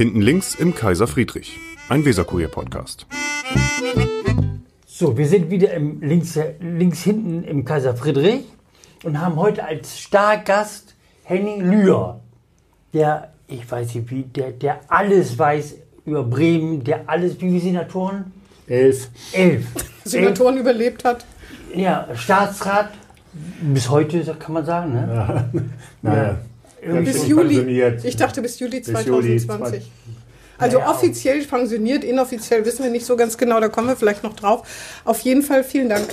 Hinten 0.00 0.22
links 0.22 0.54
im 0.54 0.74
Kaiser 0.74 1.06
Friedrich, 1.06 1.58
ein 1.90 2.06
Weserkurier-Podcast. 2.06 3.06
So, 4.86 5.18
wir 5.18 5.28
sind 5.28 5.50
wieder 5.50 5.74
im 5.74 6.00
links, 6.00 6.38
links 6.58 7.02
hinten 7.02 7.44
im 7.44 7.66
Kaiser 7.66 7.94
Friedrich 7.94 8.44
und 9.04 9.20
haben 9.20 9.36
heute 9.36 9.62
als 9.62 10.00
Stargast 10.00 10.94
Henning 11.24 11.60
Lühr, 11.60 12.18
der, 12.94 13.34
ich 13.46 13.70
weiß 13.70 13.94
nicht 13.94 14.10
wie, 14.10 14.22
der, 14.22 14.52
der 14.52 14.80
alles 14.88 15.38
weiß 15.38 15.74
über 16.06 16.24
Bremen, 16.24 16.82
der 16.82 17.02
alles, 17.06 17.34
wie 17.34 17.50
viele 17.50 17.60
Senatoren? 17.60 18.32
Elf. 18.68 19.10
Elf. 19.32 19.66
Senatoren 20.04 20.56
überlebt 20.56 21.04
hat. 21.04 21.26
Ja, 21.74 22.08
Staatsrat, 22.14 22.88
bis 23.34 23.90
heute 23.90 24.24
kann 24.38 24.54
man 24.54 24.64
sagen, 24.64 24.94
ne? 24.94 25.50
Naja. 26.00 26.38
Bis 26.80 27.26
Juli. 27.26 27.48
pensioniert. 27.48 28.04
Ich 28.04 28.16
dachte 28.16 28.42
bis 28.42 28.58
Juli 28.58 28.80
Bis 28.80 29.04
Juli 29.04 29.38
2020. 29.38 29.90
Also 30.58 30.78
Naja, 30.78 30.90
offiziell 30.90 31.44
pensioniert, 31.44 32.04
inoffiziell 32.04 32.64
wissen 32.66 32.84
wir 32.84 32.90
nicht 32.90 33.06
so 33.06 33.16
ganz 33.16 33.38
genau, 33.38 33.60
da 33.60 33.68
kommen 33.68 33.88
wir 33.88 33.96
vielleicht 33.96 34.22
noch 34.22 34.34
drauf. 34.34 34.68
Auf 35.04 35.20
jeden 35.20 35.42
Fall, 35.42 35.64
vielen 35.64 35.88
Dank. 35.88 36.06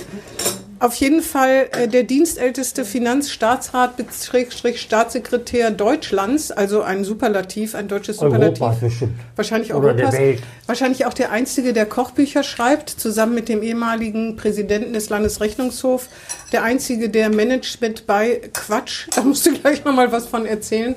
Auf 0.80 0.94
jeden 0.94 1.22
Fall 1.22 1.68
äh, 1.72 1.88
der 1.88 2.04
dienstälteste 2.04 2.84
Finanzstaatsrat 2.84 3.94
Schrägstrich 4.22 4.80
Staatssekretär 4.80 5.72
Deutschlands, 5.72 6.52
also 6.52 6.82
ein 6.82 7.02
Superlativ, 7.02 7.74
ein 7.74 7.88
deutsches 7.88 8.18
Superlativ. 8.18 8.60
Europas 8.62 8.80
bestimmt. 8.80 9.14
Wahrscheinlich 9.34 9.74
Oder 9.74 9.94
der. 9.94 10.12
Welt. 10.12 10.42
Wahrscheinlich 10.66 11.06
auch 11.06 11.14
der 11.14 11.32
Einzige, 11.32 11.72
der 11.72 11.86
Kochbücher 11.86 12.44
schreibt, 12.44 12.90
zusammen 12.90 13.34
mit 13.34 13.48
dem 13.48 13.62
ehemaligen 13.62 14.36
Präsidenten 14.36 14.92
des 14.92 15.08
Landesrechnungshofs. 15.08 16.08
Der 16.52 16.62
Einzige, 16.62 17.08
der 17.08 17.30
Management 17.30 18.06
bei 18.06 18.40
Quatsch, 18.52 19.08
da 19.16 19.22
musst 19.22 19.46
du 19.46 19.52
gleich 19.52 19.84
nochmal 19.84 20.12
was 20.12 20.26
von 20.26 20.46
erzählen, 20.46 20.94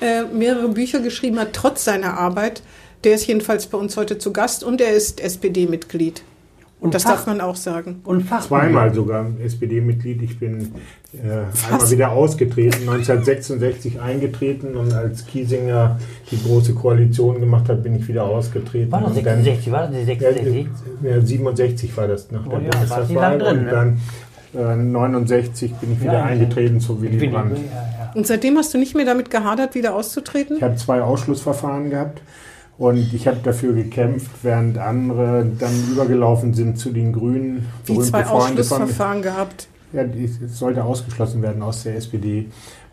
äh, 0.00 0.22
mehrere 0.24 0.68
Bücher 0.68 1.00
geschrieben 1.00 1.40
hat, 1.40 1.52
trotz 1.52 1.84
seiner 1.84 2.18
Arbeit. 2.18 2.62
Der 3.02 3.16
ist 3.16 3.26
jedenfalls 3.26 3.66
bei 3.66 3.78
uns 3.78 3.96
heute 3.96 4.18
zu 4.18 4.32
Gast 4.32 4.62
und 4.62 4.80
er 4.80 4.92
ist 4.92 5.20
SPD-Mitglied. 5.20 6.22
Und 6.84 6.94
Das 6.94 7.02
Fach- 7.04 7.12
darf 7.12 7.26
man 7.26 7.40
auch 7.40 7.56
sagen. 7.56 8.02
Und 8.04 8.22
Fach 8.24 8.46
Zweimal 8.46 8.92
sogar 8.92 9.24
SPD-Mitglied. 9.42 10.20
Ich 10.22 10.38
bin 10.38 10.72
äh, 11.14 11.72
einmal 11.72 11.90
wieder 11.90 12.10
ausgetreten, 12.12 12.80
1966 12.86 14.00
eingetreten 14.02 14.76
und 14.76 14.92
als 14.92 15.24
Kiesinger 15.26 15.98
die 16.30 16.42
große 16.42 16.74
Koalition 16.74 17.40
gemacht 17.40 17.70
hat, 17.70 17.82
bin 17.82 17.96
ich 17.96 18.06
wieder 18.06 18.24
ausgetreten. 18.24 18.92
War 18.92 19.00
das 19.00 19.16
Und 19.16 19.24
dann- 19.24 19.42
66? 19.42 19.72
War 19.72 19.86
das 19.86 19.96
die 19.96 20.04
66? 20.04 20.66
Ja, 21.02 21.10
ja, 21.16 21.20
67 21.22 21.96
war 21.96 22.06
das 22.06 22.30
nach 22.30 22.42
der 22.46 22.52
Oh 22.52 22.60
ja, 22.60 22.68
Bundestagswahl 22.70 23.38
drin, 23.38 23.58
und 23.60 23.64
ne? 23.64 23.70
dann 23.70 24.00
äh, 24.54 24.76
69 24.76 25.72
bin 25.76 25.92
ich 25.94 26.00
wieder 26.02 26.12
Ja, 26.12 26.24
eingetreten 26.24 26.80
zu 26.80 27.00
Willy 27.00 27.16
Brandt. 27.28 27.54
Brandt, 27.54 27.58
ja, 27.70 27.76
ja. 28.04 28.12
Und 28.14 28.26
seitdem 28.26 28.58
hast 28.58 28.74
du 28.74 28.78
nicht 28.78 28.94
mehr 28.94 29.06
damit 29.06 29.30
gehadert, 29.30 29.74
wieder 29.74 29.94
auszutreten? 29.94 30.58
Ich 30.58 30.62
habe 30.62 30.76
zwei 30.76 31.00
Ausschlussverfahren 31.00 31.88
gehabt 31.88 32.20
und 32.78 33.12
ich 33.12 33.26
habe 33.28 33.38
dafür 33.42 33.72
gekämpft, 33.72 34.30
während 34.42 34.78
andere 34.78 35.46
dann 35.58 35.72
übergelaufen 35.92 36.54
sind 36.54 36.78
zu 36.78 36.90
den 36.90 37.12
Grünen. 37.12 37.66
Wie 37.86 37.98
zwei 38.00 38.24
Freunde 38.24 38.64
von. 38.64 38.82
Ausschlussverfahren 38.82 39.22
gehabt. 39.22 39.68
Ja, 39.92 40.02
ich 40.04 40.30
es 40.44 40.58
sollte 40.58 40.82
ausgeschlossen 40.82 41.40
werden 41.42 41.62
aus 41.62 41.84
der 41.84 41.96
SPD. 41.96 42.46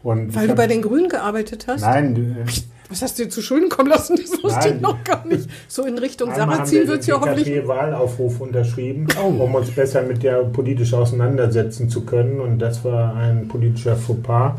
Und 0.04 0.36
Weil 0.36 0.44
ich 0.44 0.48
du 0.48 0.50
hab- 0.52 0.58
bei 0.58 0.68
den 0.68 0.82
Grünen 0.82 1.10
gearbeitet 1.10 1.66
hast? 1.68 1.82
Nein, 1.82 2.36
äh, 2.46 2.50
Was 2.90 3.02
hast 3.02 3.18
du 3.18 3.24
dir 3.24 3.30
zu 3.30 3.42
Schulden 3.42 3.70
kommen 3.70 3.90
lassen? 3.90 4.18
Das 4.22 4.44
wusste 4.44 4.68
ich 4.68 4.74
Nein. 4.74 4.82
noch 4.82 5.04
gar 5.04 5.26
nicht. 5.26 5.48
So 5.68 5.84
in 5.86 5.98
Richtung 5.98 6.30
haben 6.32 6.52
Sarrazin 6.52 6.80
wir 6.82 6.88
wird 6.90 7.00
es 7.02 7.08
ja 7.08 7.16
den 7.18 7.22
hoffentlich. 7.22 7.46
DKP-Wahlaufruf 7.48 8.42
unterschrieben, 8.42 9.08
um 9.24 9.56
uns 9.56 9.72
besser 9.72 10.02
mit 10.04 10.22
der 10.24 10.44
politisch 10.44 10.94
auseinandersetzen 10.94 11.90
zu 11.90 12.02
können. 12.02 12.40
Und 12.40 12.60
das 12.60 12.84
war 12.84 13.16
ein 13.16 13.48
politischer 13.48 13.96
Fauxpas. 13.96 14.56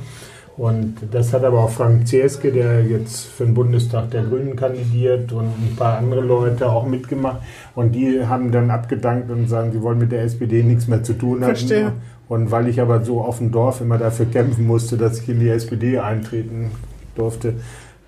Und 0.62 0.94
das 1.10 1.32
hat 1.32 1.42
aber 1.42 1.58
auch 1.58 1.70
Frank 1.70 2.06
Zierske, 2.06 2.52
der 2.52 2.84
jetzt 2.84 3.26
für 3.26 3.44
den 3.44 3.52
Bundestag 3.52 4.12
der 4.12 4.22
Grünen 4.22 4.54
kandidiert 4.54 5.32
und 5.32 5.46
ein 5.46 5.74
paar 5.76 5.98
andere 5.98 6.20
Leute 6.20 6.70
auch 6.70 6.86
mitgemacht. 6.86 7.38
Und 7.74 7.96
die 7.96 8.24
haben 8.24 8.52
dann 8.52 8.70
abgedankt 8.70 9.28
und 9.28 9.48
sagen, 9.48 9.72
sie 9.72 9.82
wollen 9.82 9.98
mit 9.98 10.12
der 10.12 10.22
SPD 10.22 10.62
nichts 10.62 10.86
mehr 10.86 11.02
zu 11.02 11.14
tun 11.14 11.40
haben. 11.40 11.56
Verstehe. 11.56 11.94
Und 12.28 12.52
weil 12.52 12.68
ich 12.68 12.80
aber 12.80 13.04
so 13.04 13.22
auf 13.22 13.38
dem 13.38 13.50
Dorf 13.50 13.80
immer 13.80 13.98
dafür 13.98 14.26
kämpfen 14.26 14.64
musste, 14.64 14.96
dass 14.96 15.18
ich 15.18 15.28
in 15.28 15.40
die 15.40 15.48
SPD 15.48 15.98
eintreten 15.98 16.70
durfte, 17.16 17.54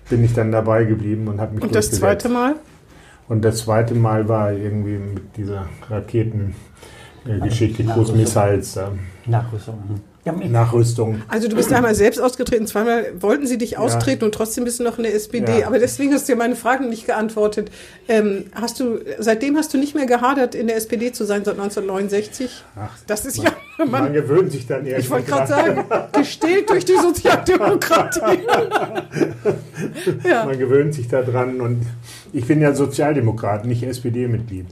bin 0.09 0.23
ich 0.23 0.33
dann 0.33 0.53
dabei 0.53 0.85
geblieben 0.85 1.27
und 1.27 1.41
habe 1.41 1.55
mich 1.55 1.63
Und 1.65 1.75
das 1.75 1.91
zweite 1.91 2.29
Mal? 2.29 2.55
Und 3.27 3.43
das 3.43 3.57
zweite 3.57 3.95
Mal 3.95 4.29
war 4.29 4.53
irgendwie 4.53 4.97
mit 4.97 5.35
dieser 5.35 5.65
Raketengeschichte, 5.89 7.83
Also, 7.83 7.93
Cruise 7.95 8.13
Missiles, 8.13 8.75
da. 8.75 8.93
Nachrüstung. 10.25 11.15
Ja. 11.15 11.21
Also 11.27 11.47
du 11.47 11.55
bist 11.55 11.71
einmal 11.71 11.95
selbst 11.95 12.19
ausgetreten, 12.19 12.65
zweimal 12.67 13.05
wollten 13.19 13.45
sie 13.45 13.57
dich 13.57 13.77
austreten 13.77 14.25
und 14.25 14.33
trotzdem 14.33 14.63
bist 14.63 14.79
du 14.79 14.83
noch 14.83 14.97
in 14.97 15.03
der 15.03 15.13
SPD. 15.13 15.59
Ja. 15.59 15.67
Aber 15.67 15.79
deswegen 15.79 16.13
hast 16.13 16.27
du 16.27 16.33
dir 16.33 16.37
meine 16.37 16.55
Fragen 16.55 16.89
nicht 16.89 17.05
geantwortet. 17.05 17.71
Ähm, 18.07 18.45
hast 18.53 18.79
du, 18.79 18.99
seitdem 19.19 19.55
hast 19.57 19.73
du 19.73 19.77
nicht 19.77 19.95
mehr 19.95 20.05
gehadert, 20.05 20.55
in 20.55 20.67
der 20.67 20.77
SPD 20.77 21.11
zu 21.11 21.25
sein, 21.25 21.45
seit 21.45 21.55
1969? 21.55 22.63
Ach, 22.75 22.89
Das 23.07 23.25
ist 23.25 23.37
man, 23.37 23.45
ja, 23.45 23.53
man 23.77 23.89
man, 23.89 24.13
gewöhnt 24.13 24.51
sich 24.51 24.65
dann 24.65 24.85
irgendwann 24.85 25.01
ich 25.01 25.09
wollte 25.09 25.31
gerade 25.31 25.47
sagen, 25.47 25.83
gestählt 26.11 26.69
durch 26.69 26.85
die 26.85 26.97
Sozialdemokratie. 26.97 28.19
ja, 30.23 30.45
Man 30.45 30.57
gewöhnt 30.57 30.93
sich 30.93 31.07
da 31.07 31.21
dran 31.21 31.61
und 31.61 31.85
ich 32.33 32.45
bin 32.45 32.61
ja 32.61 32.73
Sozialdemokrat, 32.73 33.65
nicht 33.65 33.83
SPD-Mitglied. 33.83 34.65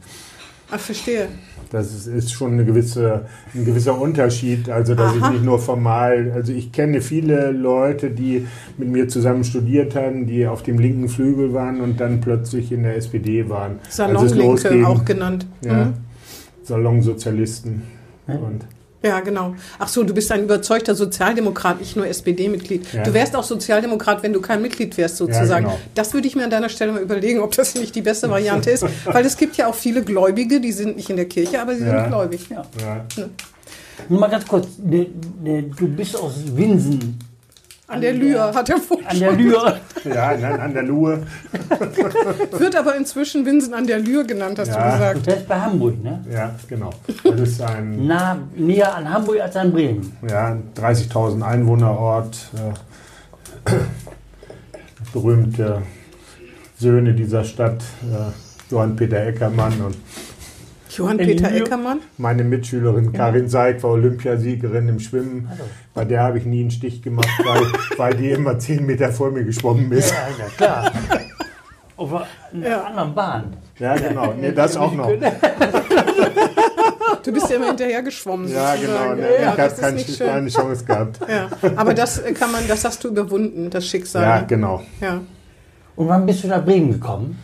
Ach, 0.72 0.80
verstehe. 0.80 1.28
Das 1.70 1.94
ist, 1.94 2.08
ist 2.08 2.32
schon 2.32 2.54
eine 2.54 2.66
gewisse, 2.66 3.26
ein 3.54 3.66
gewisser 3.66 4.00
Unterschied. 4.00 4.70
Also, 4.70 4.96
dass 4.96 5.12
Aha. 5.16 5.28
ich 5.28 5.34
nicht 5.34 5.44
nur 5.46 5.60
formal, 5.60 6.32
also 6.34 6.52
ich 6.54 6.72
kenne 6.72 7.02
viele 7.02 7.52
Leute, 7.52 8.10
die 8.12 8.48
mit 8.78 8.90
mir 8.90 9.08
zusammen 9.08 9.44
studiert 9.44 9.96
haben, 9.96 10.26
die 10.28 10.48
auf 10.48 10.64
dem 10.64 10.78
linken 10.80 11.10
Flügel 11.10 11.54
waren 11.54 11.82
und 11.82 12.00
dann 12.00 12.22
plötzlich 12.22 12.72
in 12.72 12.84
der 12.84 12.96
SPD 12.98 13.50
waren. 13.50 13.80
Salonlinke 13.90 14.36
losging. 14.44 14.86
auch 14.86 15.04
genannt. 15.06 15.46
Ja, 15.64 15.86
Mhm. 15.86 15.94
Salonsozialisten. 16.64 17.82
Und 18.28 18.62
Ja, 19.04 19.20
genau. 19.20 19.54
Ach 19.80 19.88
so, 19.90 20.04
du 20.04 20.14
bist 20.14 20.32
ein 20.32 20.44
überzeugter 20.44 20.96
Sozialdemokrat, 20.96 21.80
nicht 21.82 21.96
nur 21.98 22.08
SPD-Mitglied. 22.08 22.86
Ja. 22.94 23.04
Du 23.04 23.14
wärst 23.14 23.36
auch 23.36 23.44
Sozialdemokrat, 23.44 24.24
wenn 24.24 24.32
du 24.32 24.40
kein 24.40 24.62
Mitglied 24.62 24.96
wärst, 24.98 25.18
sozusagen. 25.18 25.66
genau. 25.66 25.78
Das 25.94 26.14
würde 26.14 26.26
ich 26.28 26.36
mir 26.38 26.46
an 26.46 26.50
deiner 26.50 26.70
Stelle 26.70 26.94
mal 26.94 27.02
überlegen, 27.02 27.42
ob 27.42 27.54
das 27.56 27.76
nicht 27.76 27.94
die 27.96 28.02
beste 28.02 28.30
Variante 28.30 28.72
ist. 28.72 28.86
Weil 29.06 29.26
es 29.26 29.36
gibt 29.36 29.58
ja 29.58 29.68
auch 29.68 29.76
viele 29.76 30.04
Gläubige, 30.04 30.62
die 30.62 30.72
sind 30.72 30.96
nicht 30.96 31.10
in 31.10 31.18
der 31.18 31.26
Kirche, 31.26 31.62
aber 31.62 31.76
sie 31.76 31.84
Ja. 31.84 32.00
sind 32.02 32.08
gläubig. 32.08 32.48
Ja. 32.50 32.64
ja, 32.82 33.06
Nur 34.08 34.20
mal 34.22 34.28
ganz 34.30 34.48
kurz, 34.48 34.68
ne, 34.82 35.08
ne, 35.44 35.64
du 35.64 35.88
bist 35.88 36.16
aus 36.16 36.34
Winsen, 36.56 37.20
An 37.94 38.02
der 38.02 38.14
Lühr 38.14 38.54
hat 38.54 38.70
er 38.70 38.78
vorhin 38.78 39.08
an 39.08 39.20
der 39.20 39.32
Lühr. 39.34 39.78
ja 40.06 40.38
nein, 40.38 40.60
an 40.60 40.74
der 40.74 40.84
Luhe. 40.84 41.22
Wird 42.58 42.76
aber 42.76 42.96
inzwischen 42.96 43.46
Winsen 43.46 43.74
an 43.74 43.86
der 43.88 44.00
Lühr 44.00 44.24
genannt, 44.24 44.58
hast 44.60 44.70
Ja. 44.70 44.86
du 44.88 44.92
gesagt. 44.94 45.28
Das 45.28 45.36
ist 45.38 45.48
bei 45.48 45.60
Hamburg, 45.60 46.04
ne? 46.04 46.24
Ja, 46.32 46.56
genau. 46.68 46.90
Das 47.24 47.40
ist 47.42 47.62
ein 47.62 48.08
Nah, 48.08 48.38
näher 48.56 48.96
an 48.96 49.10
Hamburg 49.14 49.40
als 49.42 49.56
an 49.56 49.72
Bremen. 49.72 50.18
ja, 50.28 50.58
30.000 50.76 51.42
Einwohnerort. 51.44 52.38
Äh, 52.56 53.72
berühmte 55.14 55.82
Söhne 56.80 57.14
dieser 57.14 57.44
Stadt, 57.44 57.82
äh, 58.04 58.72
Johann 58.72 58.96
Peter 58.96 59.26
Eckermann 59.26 59.74
und 59.82 59.96
Johann 60.98 61.18
Peter? 61.18 61.52
Eckermann. 61.52 62.00
meine 62.18 62.44
Mitschülerin 62.44 63.14
Karin 63.14 63.48
Seig 63.50 63.82
war 63.84 63.92
Olympiasiegerin 63.92 64.88
im 64.90 65.00
Schwimmen. 65.00 65.48
Also. 65.52 65.64
Bei 65.94 66.06
der 66.06 66.22
habe 66.24 66.38
ich 66.38 66.46
nie 66.46 66.62
einen 66.62 66.72
Stich 66.72 67.02
gemacht, 67.02 67.28
weil, 67.44 67.62
weil 67.98 68.16
die 68.16 68.30
immer 68.32 68.58
10 68.60 68.86
Meter 68.86 69.12
vor 69.12 69.32
mir 69.32 69.44
geschwommen 69.44 69.92
ist. 69.92 70.12
Ja, 70.12 70.28
ja 70.46 70.50
klar. 70.58 70.92
Auf 71.98 72.12
einer 72.14 72.68
Ja. 72.68 72.84
anderen 72.86 73.14
Bahn. 73.14 73.54
Ja, 73.80 73.96
genau. 73.96 74.34
Nee, 74.40 74.52
das 74.56 74.76
auch 74.78 74.94
noch. 74.94 75.10
Du 77.24 77.32
bist 77.32 77.50
ja 77.50 77.56
immer 77.56 77.68
hinterher 77.68 78.02
geschwommen. 78.02 78.48
Ja, 78.52 78.76
genau. 78.76 79.14
Nee, 79.16 79.22
Ja, 79.42 79.54
ich 79.54 79.60
habe 79.60 79.74
keine, 79.80 80.04
keine 80.04 80.50
Chance 80.50 80.84
gehabt. 80.86 81.20
Ja. 81.30 81.48
Aber 81.76 81.94
das 81.94 82.20
äh, 82.20 82.34
kann 82.34 82.52
man, 82.52 82.68
das 82.68 82.84
hast 82.84 83.04
du 83.04 83.10
überwunden, 83.10 83.70
das 83.70 83.88
Schicksal. 83.88 84.24
Ja, 84.24 84.42
genau. 84.42 84.82
ja. 85.00 85.22
Und 85.96 86.08
wann 86.08 86.26
bist 86.26 86.44
du 86.44 86.48
nach 86.48 86.66
Bremen 86.66 86.92
gekommen? 86.92 87.38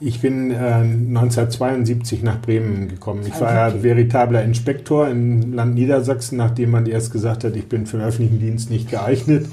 Ich 0.00 0.20
bin 0.20 0.50
äh, 0.50 0.54
1972 0.54 2.22
nach 2.22 2.40
Bremen 2.40 2.88
gekommen. 2.88 3.22
Ich 3.26 3.40
war 3.40 3.52
ja 3.52 3.70
72. 3.70 3.82
veritabler 3.82 4.44
Inspektor 4.44 5.08
im 5.08 5.52
Land 5.52 5.74
Niedersachsen, 5.74 6.38
nachdem 6.38 6.70
man 6.70 6.86
erst 6.86 7.12
gesagt 7.12 7.44
hat, 7.44 7.56
ich 7.56 7.68
bin 7.68 7.86
für 7.86 7.96
den 7.96 8.06
öffentlichen 8.06 8.38
Dienst 8.38 8.70
nicht 8.70 8.90
geeignet. 8.90 9.46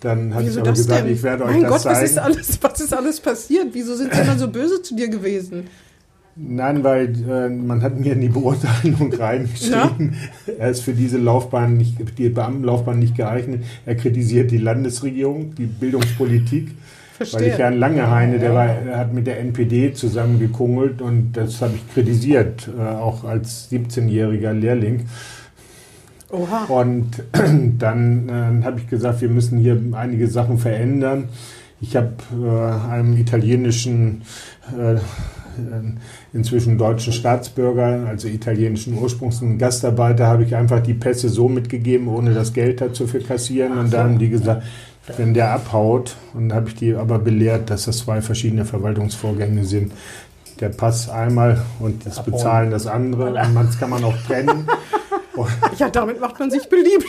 Dann 0.00 0.34
hat 0.34 0.44
ich 0.44 0.58
aber 0.58 0.72
gesagt, 0.72 1.06
denn? 1.06 1.12
ich 1.12 1.22
werde 1.22 1.44
euch 1.44 1.52
mein 1.52 1.62
das 1.62 1.70
Gott, 1.70 1.84
was 1.86 1.98
zeigen. 1.98 2.04
ist, 2.04 2.18
alles, 2.18 2.58
was 2.60 2.80
ist 2.80 2.94
alles 2.94 3.20
passiert? 3.20 3.68
Wieso 3.72 3.94
sind 3.94 4.12
sie 4.12 4.20
immer 4.20 4.38
so 4.38 4.48
böse 4.48 4.82
zu 4.82 4.94
dir 4.94 5.08
gewesen? 5.08 5.64
Nein, 6.38 6.84
weil 6.84 7.14
äh, 7.26 7.48
man 7.48 7.80
hat 7.80 7.98
mir 7.98 8.12
in 8.12 8.20
die 8.20 8.28
Beurteilung 8.28 9.10
reingeschrieben, 9.18 10.16
er 10.58 10.70
ist 10.70 10.82
für 10.82 10.92
diese 10.92 11.16
Laufbahn 11.16 11.78
nicht, 11.78 11.96
die 12.18 12.28
Beamtenlaufbahn 12.28 12.98
nicht 12.98 13.16
geeignet. 13.16 13.64
Er 13.86 13.94
kritisiert 13.94 14.50
die 14.50 14.58
Landesregierung, 14.58 15.54
die 15.54 15.64
Bildungspolitik. 15.64 16.72
Verstehe. 17.16 17.40
Weil 17.40 17.48
ich 17.48 17.58
ja 17.58 17.68
ein 17.68 17.78
Langeheine, 17.78 18.38
der, 18.38 18.52
war, 18.52 18.66
der 18.66 18.98
hat 18.98 19.14
mit 19.14 19.26
der 19.26 19.40
NPD 19.40 19.94
zusammengekungelt 19.94 21.00
und 21.00 21.32
das 21.32 21.62
habe 21.62 21.72
ich 21.76 21.94
kritisiert, 21.94 22.68
äh, 22.78 22.82
auch 22.82 23.24
als 23.24 23.70
17-jähriger 23.72 24.52
Lehrling. 24.52 25.06
Oha. 26.30 26.64
Und 26.64 27.22
dann 27.78 28.28
äh, 28.28 28.64
habe 28.64 28.80
ich 28.80 28.88
gesagt, 28.88 29.22
wir 29.22 29.30
müssen 29.30 29.58
hier 29.58 29.80
einige 29.92 30.28
Sachen 30.28 30.58
verändern. 30.58 31.30
Ich 31.80 31.96
habe 31.96 32.12
äh, 32.38 32.90
einem 32.92 33.16
italienischen, 33.16 34.20
äh, 34.78 34.96
inzwischen 36.34 36.76
deutschen 36.76 37.14
Staatsbürger, 37.14 38.08
also 38.08 38.28
italienischen 38.28 38.98
Ursprungs, 38.98 39.40
einen 39.40 39.56
Gastarbeiter, 39.56 40.26
habe 40.26 40.44
ich 40.44 40.54
einfach 40.54 40.80
die 40.80 40.92
Pässe 40.92 41.30
so 41.30 41.48
mitgegeben, 41.48 42.08
ohne 42.08 42.34
das 42.34 42.52
Geld 42.52 42.82
dazu 42.82 43.06
für 43.06 43.20
kassieren. 43.20 43.78
Und 43.78 43.90
da 43.94 44.04
haben 44.04 44.18
die 44.18 44.28
gesagt, 44.28 44.64
wenn 45.16 45.34
der 45.34 45.52
abhaut, 45.52 46.16
und 46.34 46.52
habe 46.52 46.68
ich 46.68 46.74
die 46.74 46.94
aber 46.94 47.18
belehrt, 47.18 47.70
dass 47.70 47.84
das 47.84 47.98
zwei 47.98 48.20
verschiedene 48.20 48.64
Verwaltungsvorgänge 48.64 49.64
sind. 49.64 49.92
Der 50.60 50.70
Pass 50.70 51.10
einmal 51.10 51.62
und 51.80 52.06
das 52.06 52.24
Bezahlen 52.24 52.70
das 52.70 52.86
andere. 52.86 53.26
Und 53.28 53.34
das 53.34 53.78
kann 53.78 53.90
man 53.90 54.02
auch 54.04 54.16
trennen. 54.26 54.66
ja, 55.78 55.90
damit 55.90 56.20
macht 56.20 56.38
man 56.38 56.50
sich 56.50 56.68
beliebt. 56.68 57.04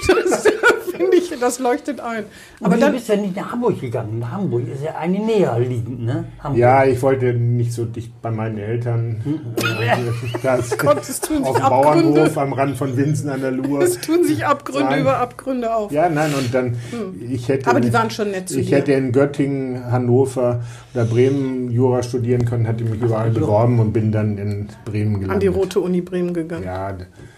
Das 1.07 1.09
finde 1.09 1.17
ich, 1.17 1.39
das 1.39 1.59
leuchtet 1.59 1.99
ein. 1.99 2.25
Aber 2.61 2.75
du 2.75 2.81
dann 2.81 2.93
bist 2.93 3.07
ja 3.07 3.15
nicht 3.15 3.35
nach 3.35 3.51
Hamburg 3.51 3.79
gegangen. 3.79 4.19
Nach 4.19 4.31
Hamburg 4.31 4.67
ist 4.67 4.83
ja 4.83 4.95
eine 4.95 5.19
näher 5.19 5.57
liegend, 5.59 6.01
ne? 6.01 6.25
Hamburg. 6.39 6.59
Ja, 6.59 6.85
ich 6.85 7.01
wollte 7.01 7.33
nicht 7.33 7.73
so 7.73 7.85
dicht 7.85 8.21
bei 8.21 8.31
meinen 8.31 8.57
Eltern. 8.57 9.21
Äh, 9.57 9.97
das 10.43 10.77
Gott, 10.77 11.01
es 11.01 11.21
tun 11.21 11.43
auf 11.43 11.55
sich 11.55 11.63
dem 11.63 11.69
Bauernhof 11.69 12.37
am 12.37 12.53
Rand 12.53 12.77
von 12.77 12.97
Winsen 12.97 13.29
an 13.29 13.41
der 13.41 13.51
Lur. 13.51 13.81
Es 13.81 13.99
tun 13.99 14.23
sich 14.23 14.45
Abgründe 14.45 14.89
Nein. 14.89 15.01
über 15.01 15.17
Abgründe 15.17 15.73
auf. 15.73 15.91
Ja, 15.91 16.09
nein, 16.09 16.33
und 16.33 16.53
dann, 16.53 16.75
hm. 16.91 17.21
ich 17.29 17.47
hätte. 17.47 17.69
Aber 17.69 17.79
die 17.79 17.93
waren 17.93 18.09
schon 18.09 18.31
nett 18.31 18.49
zu 18.49 18.59
Ich 18.59 18.67
dir. 18.67 18.77
hätte 18.77 18.93
in 18.93 19.11
Göttingen, 19.11 19.91
Hannover 19.91 20.61
oder 20.93 21.05
Bremen 21.05 21.71
Jura 21.71 22.03
studieren 22.03 22.45
können, 22.45 22.65
hätte 22.65 22.83
mich 22.83 23.01
überall 23.01 23.29
beworben 23.29 23.79
und 23.79 23.93
bin 23.93 24.11
dann 24.11 24.37
in 24.37 24.67
Bremen 24.85 25.21
gelandet. 25.21 25.31
An 25.31 25.39
die 25.39 25.47
Rote 25.47 25.79
Uni 25.79 26.01
Bremen 26.01 26.33
gegangen. 26.33 26.63
Ja, 26.63 26.95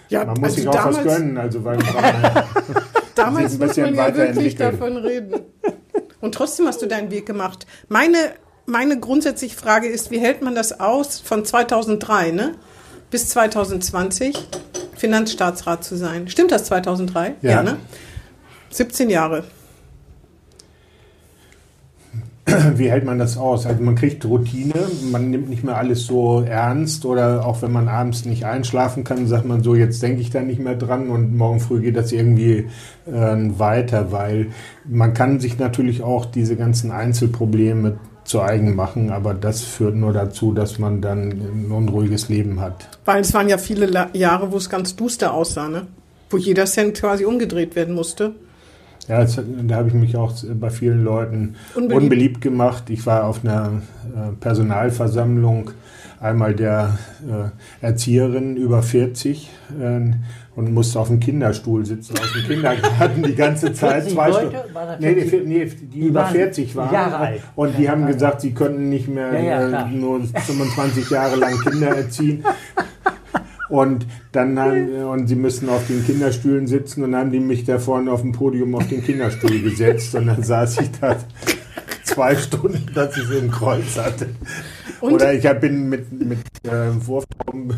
ja, 0.10 0.26
man 0.26 0.40
muss 0.40 0.44
also 0.44 0.56
sich 0.56 0.68
auch 0.68 0.86
was 0.86 1.04
gönnen. 1.04 1.38
Also 1.38 1.64
weil 1.64 1.78
damals 3.24 3.58
muss 3.58 3.78
man 3.78 3.96
ja 3.96 4.16
wirklich 4.16 4.56
davon 4.56 4.98
reden. 4.98 5.42
Und 6.22 6.36
trotzdem 6.36 6.68
hast 6.68 6.82
du 6.82 6.86
deinen 6.86 7.12
Weg 7.12 7.26
gemacht. 7.26 7.66
Meine, 7.88 8.18
meine 8.66 9.00
grundsätzliche 9.00 9.56
Frage 9.56 9.88
ist, 9.88 10.12
wie 10.12 10.20
hält 10.20 10.42
man 10.42 10.56
das 10.56 10.80
aus, 10.80 11.20
von 11.20 11.46
2003 11.46 12.32
ne, 12.32 12.56
bis 13.10 13.30
2020 13.30 14.36
Finanzstaatsrat 14.96 15.84
zu 15.84 15.96
sein? 15.96 16.28
Stimmt 16.28 16.52
das 16.52 16.66
2003? 16.66 17.36
Ja. 17.42 17.52
ja 17.52 17.64
ne? 17.64 17.78
17 18.72 19.10
Jahre. 19.10 19.44
wie 22.76 22.90
hält 22.90 23.06
man 23.06 23.20
das 23.20 23.38
aus? 23.38 23.66
Also 23.66 23.84
man 23.84 23.96
kriegt 23.96 24.26
Routine, 24.26 24.74
man 25.12 25.30
nimmt 25.30 25.50
nicht 25.50 25.64
mehr 25.64 25.78
alles 25.78 26.06
so 26.06 26.42
ernst 26.42 27.06
oder 27.06 27.46
auch 27.46 27.62
wenn 27.62 27.72
man 27.72 27.88
abends 27.88 28.26
nicht 28.26 28.46
einschlafen 28.46 29.04
kann, 29.04 29.28
sagt 29.28 29.46
man 29.46 29.64
so, 29.64 29.76
jetzt 29.76 30.02
denke 30.02 30.22
ich 30.22 30.30
da 30.30 30.42
nicht 30.42 30.60
mehr 30.60 30.76
dran 30.76 31.10
und 31.10 31.36
morgen 31.36 31.60
früh 31.60 31.82
geht 31.82 31.96
das 31.96 32.12
irgendwie 32.12 32.68
äh, 33.06 33.12
weiter, 33.12 34.12
weil 34.12 34.48
man 34.86 35.14
kann 35.14 35.40
sich 35.40 35.58
natürlich 35.60 36.04
auch 36.04 36.26
diese 36.26 36.56
ganzen 36.56 36.92
Einzelprobleme 36.92 37.98
zu 38.24 38.42
eigen 38.42 38.76
machen, 38.76 39.10
aber 39.10 39.34
das 39.34 39.62
führt 39.62 39.96
nur 39.96 40.14
dazu, 40.14 40.54
dass 40.54 40.78
man 40.78 41.02
dann 41.02 41.32
ein 41.32 41.72
unruhiges 41.72 42.30
Leben 42.30 42.60
hat. 42.60 42.88
Weil 43.06 43.22
es 43.22 43.34
waren 43.34 43.50
ja 43.50 43.58
viele 43.58 44.10
Jahre, 44.14 44.52
wo 44.52 44.58
es 44.58 44.70
ganz 44.70 44.96
duster 44.96 45.34
aussah, 45.34 45.68
ne? 45.68 45.88
wo 46.30 46.38
jeder 46.38 46.66
Cent 46.66 46.96
quasi 47.00 47.26
umgedreht 47.26 47.76
werden 47.76 47.96
musste. 47.96 48.36
Ja, 49.10 49.22
das, 49.22 49.42
da 49.64 49.76
habe 49.76 49.88
ich 49.88 49.96
mich 49.96 50.16
auch 50.16 50.34
bei 50.54 50.70
vielen 50.70 51.04
Leuten 51.04 51.56
unbeliebt, 51.74 52.04
unbeliebt 52.04 52.42
gemacht. 52.42 52.92
Ich 52.92 53.08
war 53.08 53.24
auf 53.26 53.44
einer 53.44 53.82
äh, 54.16 54.32
Personalversammlung 54.40 55.72
einmal 56.20 56.54
der 56.54 57.00
äh, 57.28 57.86
Erzieherin 57.86 58.56
über 58.56 58.84
40 58.84 59.50
äh, 59.80 60.12
und 60.56 60.74
musste 60.74 61.00
auf 61.00 61.08
dem 61.08 61.20
Kinderstuhl 61.20 61.88
sitzen, 61.88 62.20
aus 62.20 62.34
dem 62.34 62.44
Kindergarten 62.44 63.24
die 63.24 63.34
ganze 63.34 63.74
Zeit. 63.74 64.10
Zwei 64.12 64.32
Stunden. 64.32 64.58
Nee, 65.00 65.16
die, 65.16 65.38
nee, 65.46 65.66
die, 65.66 65.86
die 65.88 66.00
über 66.02 66.26
40 66.26 66.76
waren. 66.76 66.94
Jahre 66.94 67.18
alt. 67.18 67.42
Und 67.56 67.78
die 67.80 67.90
haben 67.90 68.06
gesagt, 68.06 68.42
sie 68.42 68.54
könnten 68.54 68.90
nicht 68.90 69.08
mehr 69.08 69.34
ja, 69.42 69.70
ja, 69.70 69.82
äh, 69.88 69.92
nur 69.92 70.22
25 70.22 71.10
Jahre 71.10 71.36
lang 71.38 71.60
Kinder 71.62 71.96
erziehen. 71.96 72.44
Und 73.70 74.08
dann 74.32 74.58
haben, 74.60 75.04
und 75.04 75.28
sie 75.28 75.36
müssen 75.36 75.70
auf 75.70 75.86
den 75.88 76.04
Kinderstühlen 76.06 76.68
sitzen 76.68 77.04
und 77.04 77.12
dann 77.12 77.22
haben 77.22 77.32
die 77.32 77.40
mich 77.40 77.66
da 77.66 77.78
vorne 77.78 78.12
auf 78.12 78.22
dem 78.22 78.32
Podium 78.32 78.74
auf 78.76 78.88
den 78.88 79.04
Kinderstuhl 79.04 79.62
gesetzt 79.62 80.16
und 80.16 80.26
dann 80.26 80.42
saß 80.42 80.80
ich 80.82 80.90
da 81.00 81.18
zwei 82.04 82.36
Stunden, 82.36 82.92
dass 82.96 83.16
ich 83.16 83.24
so 83.24 83.34
im 83.34 83.52
Kreuz 83.52 83.96
hatte. 83.98 84.30
Und? 85.02 85.14
Oder 85.14 85.34
ich 85.34 85.48
bin 85.60 85.90
mit, 85.90 86.12
mit 86.12 86.40
äh, 86.64 86.90
Wurftrauben 87.06 87.74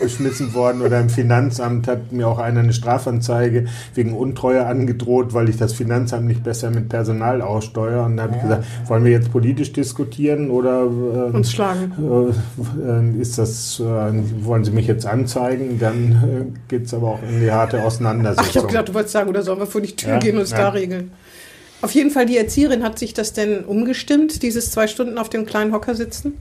geschmissen 0.00 0.54
worden 0.54 0.82
oder 0.82 1.00
im 1.00 1.08
Finanzamt 1.08 1.88
hat 1.88 2.12
mir 2.12 2.28
auch 2.28 2.38
einer 2.38 2.60
eine 2.60 2.72
Strafanzeige 2.72 3.66
wegen 3.94 4.14
Untreue 4.14 4.66
angedroht, 4.66 5.34
weil 5.34 5.48
ich 5.48 5.56
das 5.56 5.72
Finanzamt 5.72 6.26
nicht 6.26 6.42
besser 6.42 6.70
mit 6.70 6.88
Personal 6.88 7.42
aussteuere. 7.42 8.04
Und 8.04 8.16
da 8.16 8.24
habe 8.24 8.32
ja. 8.32 8.36
ich 8.38 8.42
gesagt, 8.42 8.64
wollen 8.86 9.04
wir 9.04 9.12
jetzt 9.12 9.32
politisch 9.32 9.72
diskutieren 9.72 10.50
oder 10.50 10.82
äh, 10.82 11.36
uns 11.36 11.52
schlagen? 11.52 11.92
Äh, 11.98 13.20
ist 13.20 13.38
das, 13.38 13.80
äh, 13.80 13.84
wollen 14.44 14.64
Sie 14.64 14.70
mich 14.70 14.86
jetzt 14.86 15.06
anzeigen? 15.06 15.78
Dann 15.78 16.12
äh, 16.12 16.68
geht 16.68 16.86
es 16.86 16.94
aber 16.94 17.08
auch 17.08 17.22
in 17.22 17.40
die 17.40 17.50
harte 17.50 17.82
Auseinandersetzung. 17.82 18.44
Ach, 18.46 18.50
ich 18.50 18.56
habe 18.56 18.66
gedacht, 18.68 18.88
du 18.88 18.94
wolltest 18.94 19.12
sagen, 19.12 19.28
oder 19.28 19.42
sollen 19.42 19.58
wir 19.58 19.66
vor 19.66 19.80
die 19.80 19.94
Tür 19.94 20.14
ja? 20.14 20.18
gehen 20.18 20.36
und 20.36 20.42
es 20.42 20.50
ja. 20.50 20.58
da 20.58 20.68
regeln? 20.70 21.10
Auf 21.82 21.92
jeden 21.92 22.10
Fall, 22.10 22.26
die 22.26 22.38
Erzieherin 22.38 22.84
hat 22.84 22.98
sich 22.98 23.12
das 23.12 23.32
denn 23.32 23.64
umgestimmt, 23.64 24.42
dieses 24.42 24.70
zwei 24.70 24.86
Stunden 24.86 25.18
auf 25.18 25.28
dem 25.28 25.46
kleinen 25.46 25.72
Hocker 25.72 25.96
sitzen? 25.96 26.34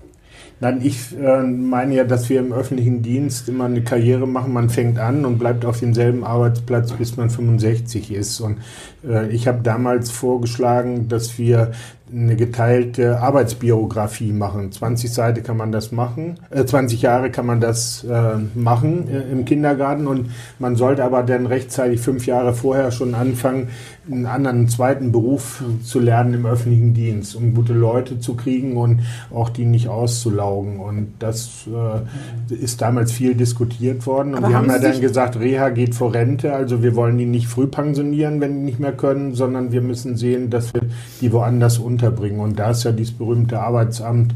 Nein, 0.61 0.81
ich 0.83 1.17
äh, 1.17 1.41
meine 1.41 1.95
ja, 1.95 2.03
dass 2.03 2.29
wir 2.29 2.39
im 2.39 2.53
öffentlichen 2.53 3.01
Dienst 3.01 3.49
immer 3.49 3.65
eine 3.65 3.81
Karriere 3.83 4.27
machen. 4.27 4.53
Man 4.53 4.69
fängt 4.69 4.99
an 4.99 5.25
und 5.25 5.39
bleibt 5.39 5.65
auf 5.65 5.79
demselben 5.79 6.23
Arbeitsplatz, 6.23 6.91
bis 6.93 7.17
man 7.17 7.31
65 7.31 8.11
ist. 8.11 8.39
Und 8.41 8.59
äh, 9.03 9.27
ich 9.29 9.47
habe 9.47 9.63
damals 9.63 10.11
vorgeschlagen, 10.11 11.07
dass 11.07 11.39
wir 11.39 11.71
eine 12.13 12.35
geteilte 12.35 13.19
Arbeitsbiografie 13.19 14.33
machen. 14.33 14.71
20 14.71 15.13
Seiten 15.13 15.43
kann 15.43 15.57
man 15.57 15.71
das 15.71 15.91
machen, 15.91 16.35
äh, 16.49 16.65
20 16.65 17.01
Jahre 17.01 17.31
kann 17.31 17.45
man 17.45 17.61
das 17.61 18.03
äh, 18.03 18.37
machen 18.53 19.07
äh, 19.07 19.31
im 19.31 19.45
Kindergarten 19.45 20.07
und 20.07 20.31
man 20.59 20.75
sollte 20.75 21.03
aber 21.03 21.23
dann 21.23 21.45
rechtzeitig 21.45 22.01
fünf 22.01 22.25
Jahre 22.25 22.53
vorher 22.53 22.91
schon 22.91 23.15
anfangen, 23.15 23.69
einen 24.09 24.25
anderen 24.25 24.67
zweiten 24.67 25.11
Beruf 25.11 25.63
zu 25.83 25.99
lernen 25.99 26.33
im 26.33 26.45
öffentlichen 26.45 26.93
Dienst, 26.93 27.35
um 27.35 27.53
gute 27.53 27.73
Leute 27.73 28.19
zu 28.19 28.35
kriegen 28.35 28.75
und 28.75 29.01
auch 29.31 29.49
die 29.49 29.65
nicht 29.65 29.87
auszulaugen. 29.89 30.79
Und 30.79 31.13
das 31.19 31.67
äh, 31.67 32.55
ist 32.55 32.81
damals 32.81 33.11
viel 33.11 33.35
diskutiert 33.35 34.05
worden. 34.07 34.29
Und 34.29 34.39
aber 34.39 34.49
wir 34.49 34.57
haben, 34.57 34.71
haben 34.71 34.81
ja 34.81 34.91
dann 34.91 35.01
gesagt, 35.01 35.39
Reha 35.39 35.69
geht 35.69 35.93
vor 35.93 36.13
Rente, 36.13 36.53
also 36.53 36.81
wir 36.81 36.95
wollen 36.95 37.17
die 37.17 37.25
nicht 37.25 37.47
früh 37.47 37.67
pensionieren, 37.67 38.41
wenn 38.41 38.53
die 38.53 38.65
nicht 38.65 38.79
mehr 38.79 38.93
können, 38.93 39.35
sondern 39.35 39.71
wir 39.71 39.81
müssen 39.81 40.17
sehen, 40.17 40.49
dass 40.49 40.73
wir 40.73 40.81
die 41.21 41.31
woanders 41.31 41.77
unterbringen. 42.01 42.39
Und 42.39 42.59
da 42.59 42.71
ist 42.71 42.83
ja 42.83 42.91
dieses 42.91 43.13
berühmte 43.13 43.59
Arbeitsamt 43.59 44.33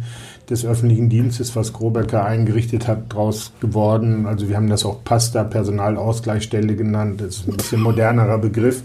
des 0.49 0.65
öffentlichen 0.65 1.09
Dienstes, 1.09 1.55
was 1.55 1.73
Grobecker 1.73 2.23
eingerichtet 2.23 2.87
hat, 2.87 2.99
daraus 3.09 3.51
geworden. 3.59 4.25
Also 4.27 4.47
wir 4.47 4.55
haben 4.55 4.69
das 4.69 4.85
auch 4.85 5.03
PASTA, 5.03 5.43
Personalausgleichsstelle 5.43 6.75
genannt. 6.75 7.21
Das 7.21 7.37
ist 7.37 7.47
ein 7.47 7.57
bisschen 7.57 7.81
modernerer 7.81 8.37
Begriff. 8.37 8.83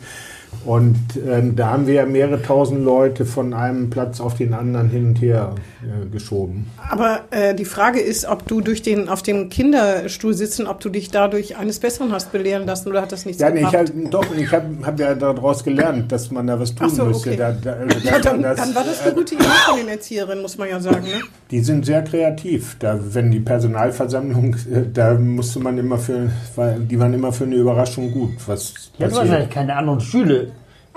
Und 0.64 1.16
äh, 1.16 1.42
da 1.54 1.70
haben 1.70 1.86
wir 1.86 1.94
ja 1.94 2.06
mehrere 2.06 2.42
tausend 2.42 2.84
Leute 2.84 3.24
von 3.24 3.54
einem 3.54 3.88
Platz 3.88 4.20
auf 4.20 4.34
den 4.34 4.52
anderen 4.52 4.90
hin 4.90 5.08
und 5.08 5.22
her 5.22 5.54
äh, 5.82 6.06
geschoben. 6.10 6.66
Aber 6.90 7.20
äh, 7.30 7.54
die 7.54 7.64
Frage 7.64 8.00
ist, 8.00 8.26
ob 8.26 8.46
du 8.46 8.60
durch 8.60 8.82
den 8.82 9.08
auf 9.08 9.22
dem 9.22 9.48
Kinderstuhl 9.48 10.34
sitzen, 10.34 10.66
ob 10.66 10.80
du 10.80 10.90
dich 10.90 11.10
dadurch 11.10 11.56
eines 11.56 11.78
Besseren 11.78 12.12
hast 12.12 12.30
belehren 12.30 12.66
lassen 12.66 12.90
oder 12.90 13.00
hat 13.00 13.12
das 13.12 13.24
nichts 13.24 13.40
ja, 13.40 13.48
gebracht? 13.48 13.72
Ja, 13.72 13.82
ich, 13.82 14.10
doch, 14.10 14.26
ich 14.36 14.52
habe 14.52 14.66
hab 14.84 15.00
ja 15.00 15.14
daraus 15.14 15.64
gelernt, 15.64 16.12
dass 16.12 16.30
man 16.30 16.46
da 16.46 16.60
was 16.60 16.74
tun 16.74 16.90
so, 16.90 17.06
müsste. 17.06 17.30
Okay. 17.30 17.38
Da, 17.38 17.52
da, 17.52 17.76
ja, 18.04 18.18
dann, 18.18 18.42
das, 18.42 18.58
dann, 18.58 18.74
war 18.74 18.84
das 18.84 19.02
eine 19.02 19.14
gute 19.14 19.36
Idee 19.36 19.44
von 19.66 19.78
den 19.78 19.88
Erzieherinnen, 19.88 20.42
muss 20.42 20.58
man 20.58 20.68
ja 20.68 20.78
sagen. 20.78 21.04
Ne? 21.04 21.22
Die 21.50 21.60
sind 21.60 21.86
sehr 21.86 22.02
kreativ. 22.02 22.76
Da, 22.78 22.98
wenn 23.00 23.30
die 23.30 23.40
Personalversammlung, 23.40 24.54
äh, 24.54 24.82
da 24.92 25.14
musste 25.14 25.58
man 25.60 25.78
immer 25.78 25.96
für, 25.96 26.30
die 26.78 27.00
waren 27.00 27.14
immer 27.14 27.32
für 27.32 27.44
eine 27.44 27.54
Überraschung 27.54 28.12
gut. 28.12 28.32
Was 28.46 28.74
ja, 28.98 29.08
du 29.08 29.16
hast 29.16 29.30
eigentlich 29.30 29.50
keine 29.50 29.74
anderen 29.74 30.00
Stühle. 30.00 30.49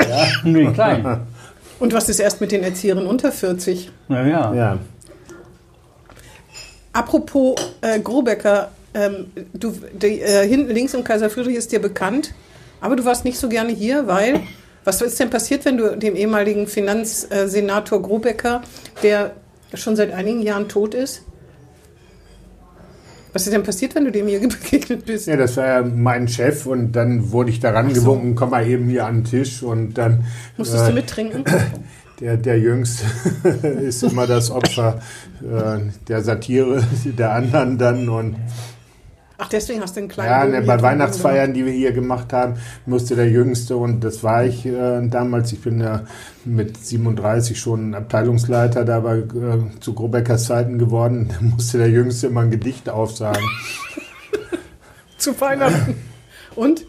Ja, 0.09 0.27
nur 0.43 0.61
die 0.61 0.73
kleinen. 0.73 1.21
Und 1.79 1.93
was 1.93 2.09
ist 2.09 2.19
erst 2.19 2.41
mit 2.41 2.51
den 2.51 2.63
Erzieherinnen 2.63 3.07
unter 3.07 3.31
40? 3.31 3.91
Ja, 4.09 4.25
ja. 4.25 4.53
ja. 4.53 4.79
Apropos 6.93 7.55
äh, 7.81 7.99
Grobecker, 7.99 8.71
ähm, 8.93 9.31
du, 9.53 9.73
die, 9.93 10.21
äh, 10.21 10.47
hinten 10.47 10.71
links 10.71 10.93
im 10.93 11.03
Kaiser 11.03 11.29
Friedrich 11.29 11.55
ist 11.55 11.71
dir 11.71 11.81
bekannt, 11.81 12.33
aber 12.79 12.95
du 12.95 13.03
warst 13.03 13.25
nicht 13.25 13.39
so 13.39 13.49
gerne 13.49 13.71
hier, 13.71 14.07
weil 14.07 14.41
was 14.83 15.01
ist 15.01 15.19
denn 15.19 15.29
passiert, 15.29 15.65
wenn 15.65 15.77
du 15.77 15.97
dem 15.97 16.15
ehemaligen 16.15 16.67
Finanzsenator 16.67 18.01
Grobecker, 18.01 18.61
der 19.01 19.31
schon 19.73 19.95
seit 19.95 20.11
einigen 20.11 20.41
Jahren 20.41 20.67
tot 20.67 20.93
ist, 20.93 21.23
was 23.33 23.47
ist 23.47 23.53
denn 23.53 23.63
passiert, 23.63 23.95
wenn 23.95 24.05
du 24.05 24.11
dem 24.11 24.27
hier 24.27 24.39
begegnet 24.47 25.05
bist? 25.05 25.27
Ja, 25.27 25.35
das 25.35 25.57
war 25.57 25.65
ja 25.65 25.81
mein 25.81 26.27
Chef 26.27 26.65
und 26.65 26.93
dann 26.93 27.31
wurde 27.31 27.49
ich 27.49 27.59
daran 27.59 27.93
so. 27.93 28.01
gewunken, 28.01 28.35
komm 28.35 28.51
mal 28.51 28.67
eben 28.67 28.87
hier 28.87 29.05
an 29.05 29.17
den 29.17 29.23
Tisch 29.25 29.63
und 29.63 29.97
dann. 29.97 30.25
Musstest 30.57 30.85
äh, 30.85 30.89
du 30.89 30.93
mittrinken? 30.93 31.43
Der, 32.19 32.37
der 32.37 32.59
Jüngste 32.59 33.05
ist 33.81 34.03
immer 34.03 34.27
das 34.27 34.51
Opfer 34.51 35.01
äh, 35.41 35.79
der 36.07 36.21
Satire 36.21 36.81
der 37.05 37.33
anderen 37.33 37.79
dann 37.79 38.07
und 38.07 38.35
Ach, 39.37 39.49
deswegen 39.49 39.81
hast 39.81 39.95
du 39.95 39.99
einen 40.01 40.09
kleinen 40.09 40.29
Ja, 40.29 40.39
Bogen 40.45 40.51
ne, 40.51 40.61
bei 40.61 40.81
Weihnachtsfeiern, 40.81 41.53
die 41.53 41.65
wir 41.65 41.71
hier 41.73 41.91
gemacht 41.91 42.31
haben, 42.33 42.53
musste 42.85 43.15
der 43.15 43.29
Jüngste, 43.29 43.75
und 43.77 44.03
das 44.03 44.23
war 44.23 44.45
ich 44.45 44.65
äh, 44.65 45.07
damals, 45.07 45.51
ich 45.51 45.61
bin 45.61 45.81
ja 45.81 46.03
mit 46.45 46.77
37 46.77 47.59
schon 47.59 47.95
Abteilungsleiter 47.95 48.85
da 48.85 48.99
bei, 48.99 49.17
äh, 49.17 49.23
zu 49.79 49.93
Grobeckers 49.95 50.45
Zeiten 50.45 50.77
geworden, 50.77 51.29
da 51.33 51.43
musste 51.45 51.79
der 51.79 51.89
Jüngste 51.89 52.27
immer 52.27 52.41
ein 52.41 52.51
Gedicht 52.51 52.89
aufsagen. 52.89 53.43
Zu 55.17 55.39
Weihnachten. 55.41 55.95
Und? 56.55 56.85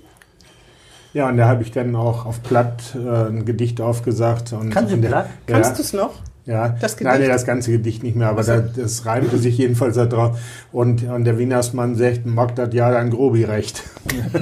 ja, 1.15 1.29
und 1.29 1.37
da 1.39 1.47
habe 1.49 1.63
ich 1.63 1.71
dann 1.73 1.95
auch 1.97 2.27
auf 2.27 2.43
Platt 2.43 2.95
äh, 2.95 3.29
ein 3.29 3.45
Gedicht 3.47 3.81
aufgesagt. 3.81 4.53
Und 4.53 4.71
Kannst 4.71 4.91
du 4.91 4.97
und 4.97 5.03
der- 5.03 5.09
Platt? 5.09 5.29
Ja, 5.49 5.55
Kannst 5.55 5.79
du 5.79 5.83
es 5.83 5.93
noch? 5.93 6.15
Ja, 6.47 6.69
Das 6.81 7.01
Nein, 7.01 7.13
nee, 7.15 7.19
Gedicht? 7.21 7.35
das 7.35 7.47
ganze 7.47 7.71
Gedicht 7.71 8.03
nicht 8.03 8.17
mehr, 8.17 8.29
aber 8.29 8.43
da, 8.43 8.61
das 8.61 9.07
reimte 9.07 9.39
sich 9.39 9.57
jedenfalls 9.57 9.97
da 9.97 10.05
drauf. 10.05 10.39
Und, 10.73 11.03
und 11.05 11.25
der 11.25 11.39
Wienersmann 11.39 11.95
sagt, 11.95 12.27
mag 12.27 12.55
das 12.57 12.75
ja 12.75 12.91
dann 12.91 13.11
Grobi 13.11 13.45
recht. 13.45 13.83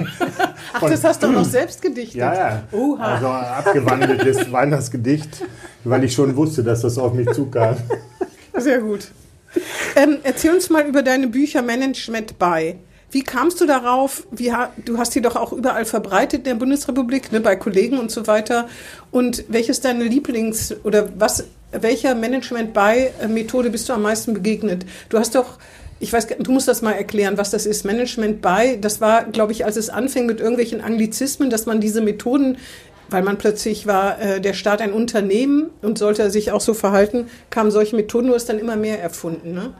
Ach, 0.72 0.80
das 0.80 1.04
hast 1.04 1.22
du 1.22 1.28
auch 1.28 1.32
noch 1.32 1.44
selbst 1.44 1.80
gedichtet. 1.80 2.16
Ja, 2.16 2.34
ja. 2.34 2.62
Oha. 2.72 3.14
Also 3.14 3.26
abgewandeltes 3.28 4.50
Weihnachtsgedicht, 4.52 5.44
weil 5.84 6.02
ich 6.02 6.12
schon 6.12 6.34
wusste, 6.34 6.64
dass 6.64 6.80
das 6.80 6.98
auf 6.98 7.14
mich 7.14 7.30
zukam. 7.32 7.76
Sehr 8.56 8.80
gut. 8.80 9.08
Ähm, 9.94 10.18
erzähl 10.24 10.52
uns 10.54 10.70
mal 10.70 10.84
über 10.86 11.02
deine 11.02 11.28
Bücher 11.28 11.62
Management 11.62 12.38
bei. 12.38 12.76
Wie 13.10 13.22
kamst 13.22 13.60
du 13.60 13.66
darauf? 13.66 14.26
Wie, 14.30 14.50
du 14.86 14.96
hast 14.98 15.14
die 15.14 15.20
doch 15.20 15.36
auch 15.36 15.52
überall 15.52 15.84
verbreitet 15.84 16.38
in 16.40 16.44
der 16.44 16.54
Bundesrepublik, 16.54 17.30
ne, 17.30 17.40
bei 17.40 17.56
Kollegen 17.56 17.98
und 17.98 18.10
so 18.10 18.26
weiter. 18.26 18.66
Und 19.10 19.44
welches 19.48 19.82
deine 19.82 20.04
Lieblings- 20.04 20.74
oder 20.82 21.10
was, 21.18 21.44
welcher 21.72 22.14
Management 22.14 22.72
bei 22.72 23.12
Methode 23.28 23.70
bist 23.70 23.88
du 23.88 23.92
am 23.92 24.02
meisten 24.02 24.34
begegnet? 24.34 24.84
Du 25.08 25.18
hast 25.18 25.34
doch, 25.34 25.58
ich 26.00 26.12
weiß, 26.12 26.28
du 26.38 26.52
musst 26.52 26.68
das 26.68 26.82
mal 26.82 26.92
erklären, 26.92 27.38
was 27.38 27.50
das 27.50 27.66
ist. 27.66 27.84
Management 27.84 28.42
bei, 28.42 28.76
das 28.80 29.00
war, 29.00 29.24
glaube 29.24 29.52
ich, 29.52 29.64
als 29.64 29.76
es 29.76 29.88
anfing 29.88 30.26
mit 30.26 30.40
irgendwelchen 30.40 30.80
Anglizismen, 30.80 31.50
dass 31.50 31.66
man 31.66 31.80
diese 31.80 32.00
Methoden 32.00 32.58
weil 33.12 33.22
man 33.22 33.38
plötzlich 33.38 33.86
war 33.86 34.18
äh, 34.20 34.40
der 34.40 34.54
Staat 34.54 34.80
ein 34.80 34.92
Unternehmen 34.92 35.70
und 35.82 35.98
sollte 35.98 36.30
sich 36.30 36.50
auch 36.50 36.60
so 36.60 36.74
verhalten, 36.74 37.28
kamen 37.50 37.70
solche 37.70 37.94
Methoden, 37.94 38.28
du 38.28 38.34
hast 38.34 38.48
dann 38.48 38.58
immer 38.58 38.76
mehr 38.76 39.00
erfunden. 39.02 39.52
Ne? 39.52 39.74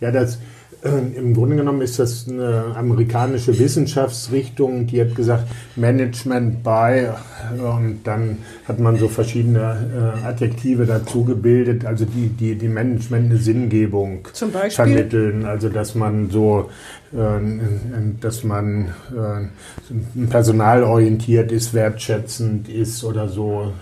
Ja, 0.00 0.10
das, 0.10 0.38
im 0.84 1.32
Grunde 1.32 1.56
genommen 1.56 1.80
ist 1.80 1.98
das 1.98 2.26
eine 2.28 2.74
amerikanische 2.76 3.58
Wissenschaftsrichtung, 3.58 4.86
die 4.86 5.00
hat 5.00 5.14
gesagt, 5.14 5.44
Management 5.76 6.62
by, 6.62 7.08
äh, 7.58 7.60
und 7.60 8.00
dann 8.04 8.38
hat 8.68 8.78
man 8.78 8.98
so 8.98 9.08
verschiedene 9.08 10.14
äh, 10.22 10.26
Adjektive 10.26 10.84
dazu 10.84 11.24
gebildet, 11.24 11.86
also 11.86 12.04
die, 12.04 12.28
die, 12.28 12.56
die 12.56 12.68
Management 12.68 13.30
eine 13.30 13.38
Sinngebung 13.38 14.28
Zum 14.34 14.52
Beispiel? 14.52 14.84
vermitteln, 14.84 15.46
also 15.46 15.70
dass 15.70 15.94
man 15.94 16.28
so, 16.28 16.68
äh, 17.12 17.16
dass 18.20 18.44
man 18.44 18.92
äh, 19.10 20.26
personalorientiert 20.26 21.50
ist, 21.50 21.72
wertschätzend 21.72 22.68
ist 22.68 23.04
oder 23.04 23.28
so. 23.28 23.72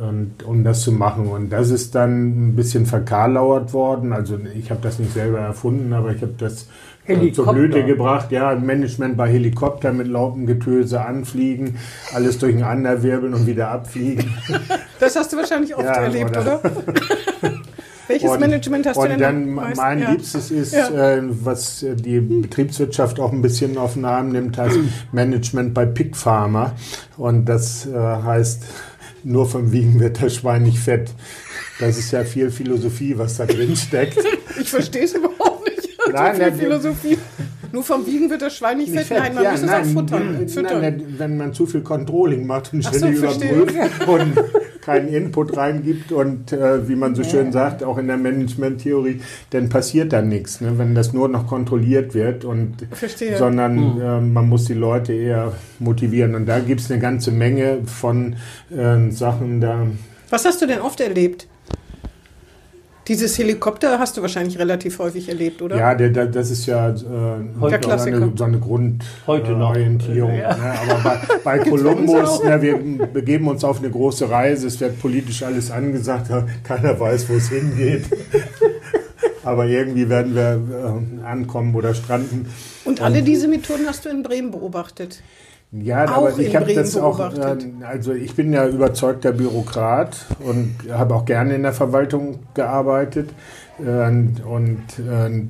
Und, 0.00 0.42
um 0.44 0.64
das 0.64 0.80
zu 0.80 0.92
machen. 0.92 1.26
Und 1.28 1.50
das 1.50 1.70
ist 1.70 1.94
dann 1.94 2.48
ein 2.48 2.56
bisschen 2.56 2.86
verkarlauert 2.86 3.72
worden. 3.72 4.12
Also 4.12 4.38
ich 4.54 4.70
habe 4.70 4.80
das 4.82 4.98
nicht 4.98 5.12
selber 5.12 5.38
erfunden, 5.40 5.92
aber 5.92 6.12
ich 6.12 6.22
habe 6.22 6.34
das 6.38 6.62
äh, 6.62 6.66
zur 7.06 7.16
Helikopter. 7.16 7.52
Blüte 7.52 7.84
gebracht. 7.84 8.32
Ja, 8.32 8.54
Management 8.54 9.16
bei 9.16 9.28
Helikopter 9.30 9.92
mit 9.92 10.08
Laupengetöse 10.08 11.04
anfliegen, 11.04 11.76
alles 12.14 12.38
durcheinanderwirbeln 12.38 13.34
und 13.34 13.46
wieder 13.46 13.70
abfliegen. 13.70 14.24
Das 15.00 15.16
hast 15.16 15.32
du 15.32 15.36
wahrscheinlich 15.36 15.74
oft 15.74 15.84
Ja, 15.84 15.94
erlebt, 15.94 16.30
oder? 16.36 16.60
oder? 16.60 16.70
Welches 18.08 18.30
Und- 18.30 18.40
Management 18.40 18.86
hast 18.86 18.96
und 18.96 19.04
du 19.04 19.08
denn 19.10 19.20
dann 19.20 19.42
am 19.42 19.54
meisten? 19.54 19.76
mein 19.78 19.98
ja. 20.00 20.10
Liebstes 20.10 20.50
ist, 20.52 20.72
Ja. 20.74 20.88
äh, 21.16 21.22
was 21.24 21.82
äh, 21.82 21.94
die 21.96 22.20
Betriebswirtschaft 22.20 23.18
auch 23.20 23.32
ein 23.32 23.42
bisschen 23.42 23.78
auf 23.78 23.94
den 23.94 24.04
Arm 24.04 24.28
nimmt, 24.30 24.58
heißt 24.58 24.78
Management 25.12 25.74
bei 25.74 25.86
Pig 25.86 26.16
Farmer. 26.16 26.72
Und 27.16 27.46
das 27.46 27.86
äh, 27.86 27.96
heißt, 27.98 28.62
nur 29.24 29.48
vom 29.48 29.72
Wiegen 29.72 30.00
wird 30.00 30.22
das 30.22 30.36
Schwein 30.36 30.62
nicht 30.62 30.78
fett. 30.78 31.10
Das 31.78 31.98
ist 31.98 32.10
ja 32.12 32.24
viel 32.24 32.50
Philosophie, 32.50 33.16
was 33.16 33.36
da 33.36 33.46
drin 33.46 33.76
steckt. 33.76 34.18
Ich 34.60 34.68
verstehe 34.70 35.04
es 35.04 35.14
überhaupt 35.14 35.66
nicht. 35.66 35.88
Nein, 36.12 36.34
so 36.36 36.42
viel 36.42 36.50
nein, 36.50 36.58
Philosophie. 36.58 37.18
Nur 37.72 37.82
vom 37.82 38.06
Wiegen 38.06 38.28
wird 38.28 38.42
das 38.42 38.54
Schwein 38.54 38.76
nicht, 38.76 38.92
Nicht 38.92 39.06
fett. 39.06 39.18
Nein, 39.18 39.34
man 39.34 39.50
muss 39.50 39.62
es 39.62 39.70
auch 39.70 39.84
futtern. 39.84 40.48
füttern. 40.48 40.80
nein, 40.82 41.14
wenn 41.16 41.36
man 41.38 41.54
zu 41.54 41.64
viel 41.64 41.80
Controlling 41.80 42.46
macht 42.46 42.72
und 42.74 42.84
so, 42.84 42.90
ständig 42.90 43.18
verstehe. 43.18 43.50
überprüft 43.52 44.06
und 44.06 44.34
keinen 44.82 45.08
Input 45.08 45.56
reingibt 45.56 46.12
und 46.12 46.52
äh, 46.52 46.88
wie 46.88 46.96
man 46.96 47.14
so 47.14 47.24
schön 47.24 47.52
sagt, 47.52 47.82
auch 47.82 47.96
in 47.98 48.08
der 48.08 48.18
Management-Theorie, 48.18 49.20
dann 49.50 49.68
passiert 49.68 50.12
da 50.12 50.20
nichts, 50.20 50.60
ne? 50.60 50.76
wenn 50.76 50.94
das 50.94 51.12
nur 51.12 51.28
noch 51.28 51.46
kontrolliert 51.46 52.14
wird 52.14 52.44
und 52.44 52.86
Verstehe. 52.90 53.38
sondern 53.38 54.00
äh, 54.00 54.20
man 54.20 54.48
muss 54.48 54.66
die 54.66 54.74
Leute 54.74 55.12
eher 55.12 55.52
motivieren 55.78 56.34
und 56.34 56.46
da 56.46 56.58
gibt 56.58 56.80
es 56.80 56.90
eine 56.90 57.00
ganze 57.00 57.30
Menge 57.30 57.78
von 57.86 58.36
äh, 58.70 59.10
Sachen 59.10 59.60
da. 59.60 59.86
Was 60.30 60.44
hast 60.44 60.60
du 60.60 60.66
denn 60.66 60.80
oft 60.80 61.00
erlebt? 61.00 61.46
Dieses 63.08 63.36
Helikopter 63.36 63.98
hast 63.98 64.16
du 64.16 64.22
wahrscheinlich 64.22 64.58
relativ 64.58 65.00
häufig 65.00 65.28
erlebt, 65.28 65.60
oder? 65.60 65.76
Ja, 65.76 65.94
der, 65.94 66.10
der, 66.10 66.26
das 66.26 66.50
ist 66.50 66.66
ja 66.66 66.90
äh, 66.90 66.94
Heute 67.60 67.90
eine, 67.90 68.32
so 68.36 68.44
eine. 68.44 68.58
Grundorientierung. 68.58 70.36
Ja. 70.36 70.56
Ne? 70.56 70.74
Aber 70.88 71.20
bei, 71.42 71.58
bei 71.58 71.58
auch. 72.24 72.44
ne, 72.44 72.62
wir 72.62 72.78
begeben 73.08 73.48
uns 73.48 73.64
auf 73.64 73.80
eine 73.80 73.90
große 73.90 74.30
Reise, 74.30 74.68
es 74.68 74.78
wird 74.80 75.00
politisch 75.00 75.42
alles 75.42 75.72
angesagt, 75.72 76.30
keiner 76.62 76.98
weiß, 76.98 77.28
wo 77.28 77.34
es 77.34 77.48
hingeht. 77.48 78.04
Aber 79.44 79.66
irgendwie 79.66 80.08
werden 80.08 80.36
wir 80.36 80.60
äh, 80.60 81.26
ankommen 81.26 81.74
oder 81.74 81.94
stranden. 81.94 82.46
Und 82.84 83.00
alle 83.00 83.22
diese 83.22 83.48
Methoden 83.48 83.86
hast 83.88 84.04
du 84.04 84.08
in 84.08 84.22
Bremen 84.22 84.52
beobachtet. 84.52 85.20
Ja, 85.72 86.04
Auch 86.04 86.28
aber 86.28 86.38
ich 86.38 86.54
habe 86.54 86.74
das 86.74 86.96
auch, 86.98 87.18
äh, 87.18 87.56
also 87.82 88.12
ich 88.12 88.34
bin 88.34 88.52
ja 88.52 88.68
überzeugter 88.68 89.32
Bürokrat 89.32 90.26
und 90.40 90.76
habe 90.90 91.14
auch 91.14 91.24
gerne 91.24 91.54
in 91.54 91.62
der 91.62 91.72
Verwaltung 91.72 92.40
gearbeitet. 92.52 93.30
Äh, 93.78 94.08
und 94.44 94.82
äh, 94.98 95.44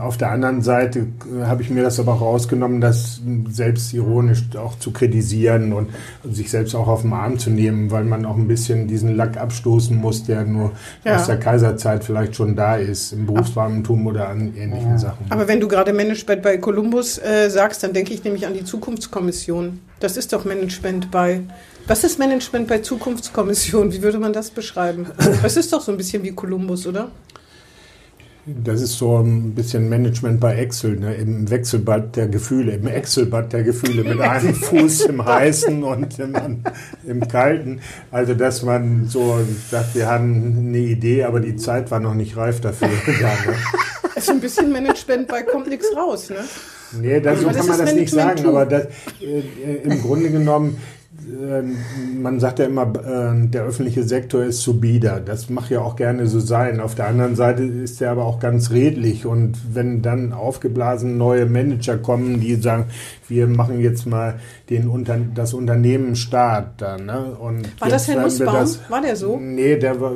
auf 0.00 0.16
der 0.16 0.30
anderen 0.30 0.62
Seite 0.62 1.00
äh, 1.00 1.44
habe 1.46 1.62
ich 1.62 1.70
mir 1.70 1.82
das 1.82 1.98
aber 2.00 2.14
auch 2.14 2.20
rausgenommen, 2.20 2.80
das 2.80 3.20
selbstironisch 3.50 4.44
auch 4.56 4.78
zu 4.78 4.90
kritisieren 4.92 5.72
und 5.72 5.88
sich 6.30 6.50
selbst 6.50 6.74
auch 6.74 6.88
auf 6.88 7.02
den 7.02 7.12
Arm 7.12 7.38
zu 7.38 7.50
nehmen, 7.50 7.90
weil 7.90 8.04
man 8.04 8.24
auch 8.24 8.36
ein 8.36 8.48
bisschen 8.48 8.88
diesen 8.88 9.16
Lack 9.16 9.36
abstoßen 9.36 9.96
muss, 9.96 10.24
der 10.24 10.44
nur 10.44 10.72
Ja. 11.04 11.16
aus 11.16 11.26
der 11.26 11.38
Kaiserzeit 11.38 12.04
vielleicht 12.04 12.36
schon 12.36 12.56
da 12.56 12.76
ist, 12.76 13.12
im 13.12 13.26
Berufsbeamtentum 13.26 14.06
oder 14.06 14.28
an 14.28 14.54
ähnlichen 14.56 14.98
Sachen. 14.98 15.26
Aber 15.30 15.46
wenn 15.48 15.60
du 15.60 15.68
gerade 15.68 15.92
Management 15.92 16.42
bei 16.42 16.58
Columbus 16.58 17.18
äh, 17.18 17.48
sagst, 17.48 17.82
dann 17.82 17.92
denke 17.92 18.12
ich 18.12 18.24
nämlich 18.24 18.46
an 18.46 18.54
die 18.54 18.64
Zukunftskommission. 18.64 19.80
Das 20.00 20.16
ist 20.16 20.32
doch 20.32 20.44
Management 20.44 21.10
bei. 21.10 21.42
Was 21.86 22.04
ist 22.04 22.18
Management 22.18 22.68
bei 22.68 22.78
Zukunftskommission? 22.78 23.92
Wie 23.92 24.02
würde 24.02 24.18
man 24.18 24.32
das 24.32 24.50
beschreiben? 24.50 25.06
Das 25.42 25.56
ist 25.56 25.72
doch 25.72 25.80
so 25.80 25.90
ein 25.92 25.98
bisschen 25.98 26.22
wie 26.22 26.32
Columbus, 26.32 26.86
oder? 26.86 27.10
Das 28.46 28.80
ist 28.80 28.96
so 28.96 29.18
ein 29.18 29.54
bisschen 29.54 29.88
Management 29.88 30.40
bei 30.40 30.56
Excel, 30.56 30.96
ne? 30.96 31.14
im 31.14 31.50
Wechselbad 31.50 32.16
der 32.16 32.26
Gefühle, 32.26 32.72
im 32.72 32.86
Excel-Bad 32.86 33.52
der 33.52 33.62
Gefühle, 33.62 34.02
mit 34.02 34.20
einem 34.20 34.54
Fuß 34.54 35.02
im 35.02 35.24
heißen 35.24 35.82
und 35.82 36.18
im, 36.18 36.34
im 37.06 37.28
kalten. 37.28 37.80
Also, 38.10 38.34
dass 38.34 38.62
man 38.62 39.06
so 39.06 39.38
sagt, 39.70 39.94
wir 39.94 40.06
haben 40.08 40.68
eine 40.68 40.78
Idee, 40.78 41.24
aber 41.24 41.40
die 41.40 41.56
Zeit 41.56 41.90
war 41.90 42.00
noch 42.00 42.14
nicht 42.14 42.36
reif 42.36 42.60
dafür. 42.60 42.88
ja, 43.20 43.28
ne? 43.28 43.56
Also 44.14 44.32
ein 44.32 44.40
bisschen 44.40 44.72
Management 44.72 45.28
bei 45.28 45.42
kommt 45.42 45.68
nichts 45.68 45.86
raus, 45.94 46.30
ne? 46.30 46.38
Nee, 47.00 47.20
das, 47.20 47.40
so 47.40 47.46
Aber 47.46 47.56
das 47.56 47.66
kann 47.66 47.76
man 47.76 47.86
ist 47.86 47.92
das 47.92 48.00
nicht 48.00 48.12
sagen, 48.12 48.46
aber 48.46 48.66
das, 48.66 48.86
äh, 49.20 49.76
im 49.84 50.00
Grunde 50.02 50.30
genommen, 50.30 50.76
äh, 50.76 50.99
man 52.20 52.40
sagt 52.40 52.58
ja 52.58 52.66
immer, 52.66 52.82
äh, 52.82 53.48
der 53.48 53.64
öffentliche 53.64 54.02
Sektor 54.02 54.44
ist 54.44 54.62
zu 54.62 54.80
bieder. 54.80 55.20
Das 55.20 55.50
mag 55.50 55.70
ja 55.70 55.80
auch 55.80 55.96
gerne 55.96 56.26
so 56.26 56.40
sein. 56.40 56.80
Auf 56.80 56.94
der 56.94 57.08
anderen 57.08 57.36
Seite 57.36 57.62
ist 57.62 58.00
er 58.00 58.12
aber 58.12 58.24
auch 58.24 58.40
ganz 58.40 58.70
redlich. 58.70 59.26
Und 59.26 59.58
wenn 59.74 60.02
dann 60.02 60.32
aufgeblasen 60.32 61.18
neue 61.18 61.46
Manager 61.46 61.98
kommen, 61.98 62.40
die 62.40 62.56
sagen, 62.56 62.86
wir 63.28 63.46
machen 63.46 63.80
jetzt 63.80 64.06
mal 64.06 64.40
den 64.70 64.88
Unter 64.88 65.18
das 65.34 65.54
Unternehmen 65.54 66.16
Staat. 66.16 66.80
Ne? 66.80 67.36
Und 67.38 67.80
War 67.80 67.88
das 67.88 68.08
Herr 68.08 68.22
Nussbaum? 68.22 68.68
War 68.88 69.02
der 69.02 69.16
so? 69.16 69.38
Nee, 69.38 69.76
der 69.76 70.00
war. 70.00 70.12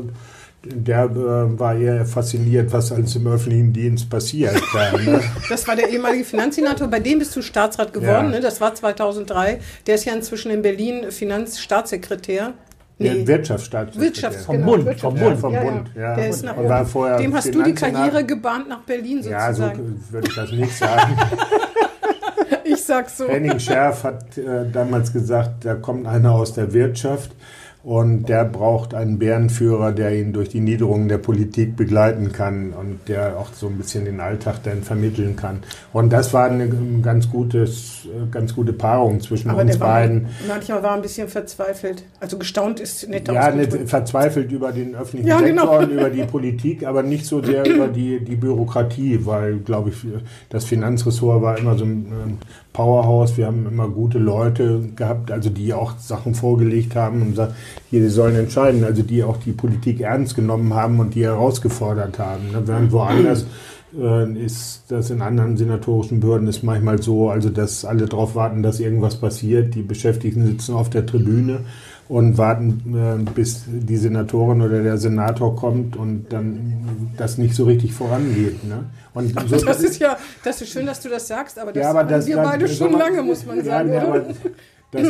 Der 0.66 1.04
äh, 1.04 1.58
war 1.58 1.74
eher 1.76 2.06
fasziniert, 2.06 2.72
was 2.72 2.90
alles 2.92 3.14
im 3.16 3.26
öffentlichen 3.26 3.72
Dienst 3.72 4.08
passiert. 4.08 4.54
Da, 4.72 4.92
ne? 4.98 5.20
Das 5.48 5.66
war 5.68 5.76
der 5.76 5.88
ehemalige 5.90 6.24
Finanzsenator, 6.24 6.88
bei 6.88 7.00
dem 7.00 7.18
bist 7.18 7.34
du 7.36 7.42
Staatsrat 7.42 7.92
geworden, 7.92 8.26
Ja. 8.26 8.30
ne? 8.36 8.40
Das 8.40 8.60
war 8.60 8.74
2003. 8.74 9.60
Der 9.86 9.94
ist 9.96 10.04
ja 10.06 10.14
inzwischen 10.14 10.50
in 10.50 10.62
Berlin 10.62 11.10
Finanzstaatssekretär. 11.10 12.54
Der 12.98 13.26
Wirtschaftsstaatssekretär. 13.26 14.02
Wirtschafts 14.06 14.44
Vom 14.46 14.56
genau, 14.56 14.66
Bund, 14.76 14.88
Wirtschafts- 14.88 15.00
vom 15.00 15.14
Bund. 15.18 15.38
vom 15.38 15.52
Ja, 15.52 15.62
ja. 15.64 15.70
Bund, 15.70 15.90
ja. 15.96 16.14
Der 16.16 16.28
ist 16.28 16.44
nach 16.44 16.56
Und 16.56 16.68
war 16.68 16.86
vorher 16.86 17.16
Dem 17.18 17.34
hast 17.34 17.52
du 17.54 17.62
die. 17.62 17.74
Karriere 17.74 18.24
gebahnt 18.24 18.68
nach 18.68 18.80
Berlin 18.82 19.20
Ja, 19.22 19.52
so 19.52 19.62
sozusagen. 19.62 20.04
würde 20.10 20.28
ich 20.28 20.34
das 20.34 20.52
nicht 20.52 20.76
sagen. 20.78 21.16
ich 22.64 22.82
sag 22.82 23.10
so. 23.10 23.28
Henning 23.28 23.58
Scherf 23.58 24.04
hat 24.04 24.38
äh, 24.38 24.70
damals 24.72 25.12
gesagt, 25.12 25.64
da 25.64 25.74
kommt 25.74 26.06
einer 26.06 26.32
aus 26.32 26.54
der 26.54 26.72
Wirtschaft 26.72 27.32
Und 27.84 28.30
der 28.30 28.46
braucht 28.46 28.94
einen 28.94 29.18
Bärenführer, 29.18 29.92
der 29.92 30.18
ihn 30.18 30.32
durch 30.32 30.48
die 30.48 30.60
Niederungen 30.60 31.06
der 31.06 31.18
Politik 31.18 31.76
begleiten 31.76 32.32
kann 32.32 32.72
und 32.72 33.00
der 33.08 33.38
auch 33.38 33.52
so 33.52 33.66
ein 33.66 33.76
bisschen 33.76 34.06
den 34.06 34.20
Alltag 34.20 34.62
dann 34.64 34.82
vermitteln 34.82 35.36
kann. 35.36 35.58
Und 35.92 36.10
das 36.10 36.32
war 36.32 36.46
eine 36.46 36.66
ganz, 37.02 37.28
gutes, 37.28 38.08
ganz 38.30 38.54
gute 38.54 38.72
Paarung 38.72 39.20
zwischen 39.20 39.50
Aber 39.50 39.60
uns 39.60 39.78
war 39.80 39.88
beiden. 40.00 40.28
manchmal 40.48 40.82
war 40.82 40.94
ein 40.94 41.02
bisschen 41.02 41.28
verzweifelt. 41.28 42.04
Also 42.20 42.38
gestaunt 42.38 42.80
ist 42.80 43.06
nicht 43.06 43.28
Ja, 43.28 43.50
nicht 43.50 43.72
verzweifelt 43.86 44.50
über 44.50 44.72
den 44.72 44.94
öffentlichen 44.94 45.28
Ja, 45.28 45.40
Sektor 45.40 45.54
genau. 45.54 45.78
und 45.80 45.90
über 45.90 46.08
die 46.08 46.22
Politik, 46.24 46.86
aber 46.86 47.02
nicht 47.02 47.26
so 47.26 47.42
sehr 47.44 47.66
über 47.66 47.88
die, 47.88 48.24
die 48.24 48.36
Bürokratie, 48.36 49.20
weil, 49.26 49.58
glaube 49.58 49.90
ich, 49.90 49.96
das 50.48 50.64
Finanzressort 50.64 51.42
war 51.42 51.58
immer 51.58 51.76
so 51.76 51.84
ein 51.84 52.38
Powerhouse. 52.74 53.38
Wir 53.38 53.46
haben 53.46 53.66
immer 53.66 53.88
gute 53.88 54.18
Leute 54.18 54.80
gehabt, 54.96 55.30
also 55.30 55.48
die 55.48 55.72
auch 55.72 55.96
Sachen 55.98 56.34
vorgelegt 56.34 56.94
haben 56.94 57.22
und 57.22 57.30
gesagt, 57.30 57.54
hier, 57.88 58.00
die 58.00 58.08
sollen 58.08 58.36
entscheiden, 58.36 58.84
also 58.84 59.02
die 59.02 59.22
auch 59.24 59.38
die 59.38 59.52
Politik 59.52 60.00
ernst 60.00 60.34
genommen 60.34 60.74
haben 60.74 61.00
und 61.00 61.14
die 61.14 61.24
herausgefordert 61.24 62.18
haben. 62.18 62.50
Ne? 62.52 62.62
Während 62.66 62.92
woanders 62.92 63.46
äh, 63.96 64.44
ist 64.44 64.82
das 64.88 65.10
in 65.10 65.22
anderen 65.22 65.56
senatorischen 65.56 66.18
Behörden 66.18 66.48
ist 66.48 66.64
manchmal 66.64 67.00
so, 67.00 67.30
also 67.30 67.48
dass 67.48 67.84
alle 67.84 68.06
darauf 68.06 68.34
warten, 68.34 68.62
dass 68.62 68.80
irgendwas 68.80 69.16
passiert. 69.16 69.74
Die 69.76 69.82
Beschäftigten 69.82 70.44
sitzen 70.44 70.74
auf 70.74 70.90
der 70.90 71.06
Tribüne 71.06 71.60
und 72.08 72.38
warten, 72.38 72.94
äh, 72.96 73.30
bis 73.30 73.64
die 73.68 73.96
Senatorin 73.96 74.62
oder 74.62 74.82
der 74.82 74.98
Senator 74.98 75.54
kommt 75.54 75.96
und 75.96 76.26
dann 76.30 77.12
das 77.16 77.38
nicht 77.38 77.54
so 77.54 77.66
richtig 77.66 77.94
vorangeht. 77.94 78.64
Ne? 78.64 78.84
Und 79.14 79.32
so, 79.48 79.64
Das 79.64 79.80
ist 79.82 79.98
ja, 80.00 80.16
das 80.42 80.60
ist 80.60 80.70
schön, 80.70 80.86
dass 80.86 81.00
du 81.00 81.08
das 81.08 81.26
sagst, 81.28 81.58
aber 81.58 81.72
das 81.72 81.82
ja, 81.82 81.90
aber 81.90 82.00
haben 82.00 82.08
das 82.10 82.26
wir 82.26 82.36
das- 82.36 82.46
beide 82.50 82.68
so 82.68 82.74
schon 82.74 82.92
man- 82.92 83.00
lange, 83.00 83.22
muss 83.22 83.46
man 83.46 83.56
ja, 83.58 83.64
sagen, 83.64 83.90
ne, 83.90 83.96
oder? 83.96 84.06
aber 84.08 84.24
das, 84.92 85.08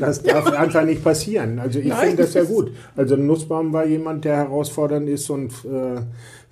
das 0.00 0.22
darf 0.22 0.46
einfach 0.52 0.84
nicht 0.84 1.02
passieren. 1.02 1.58
Also 1.58 1.78
ich 1.78 1.92
finde 1.92 2.16
das 2.22 2.34
ja 2.34 2.44
gut. 2.44 2.72
Also 2.96 3.16
Nussbaum 3.16 3.72
war 3.72 3.84
jemand, 3.86 4.24
der 4.24 4.36
herausfordernd 4.36 5.08
ist 5.08 5.28
und 5.30 5.52
äh, 5.64 6.00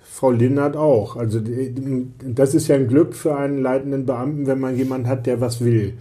Frau 0.01 0.31
Linnert 0.31 0.75
auch. 0.75 1.15
Also 1.15 1.39
die- 1.39 2.07
das 2.19 2.53
ist 2.53 2.67
ja 2.67 2.75
ein 2.75 2.87
Glück 2.87 3.15
für 3.15 3.35
einen 3.35 3.61
leitenden 3.61 4.05
Beamten, 4.05 4.45
wenn 4.47 4.59
man 4.59 4.75
jemanden 4.77 5.07
hat, 5.07 5.25
der 5.25 5.41
was 5.41 5.63
will. 5.63 5.93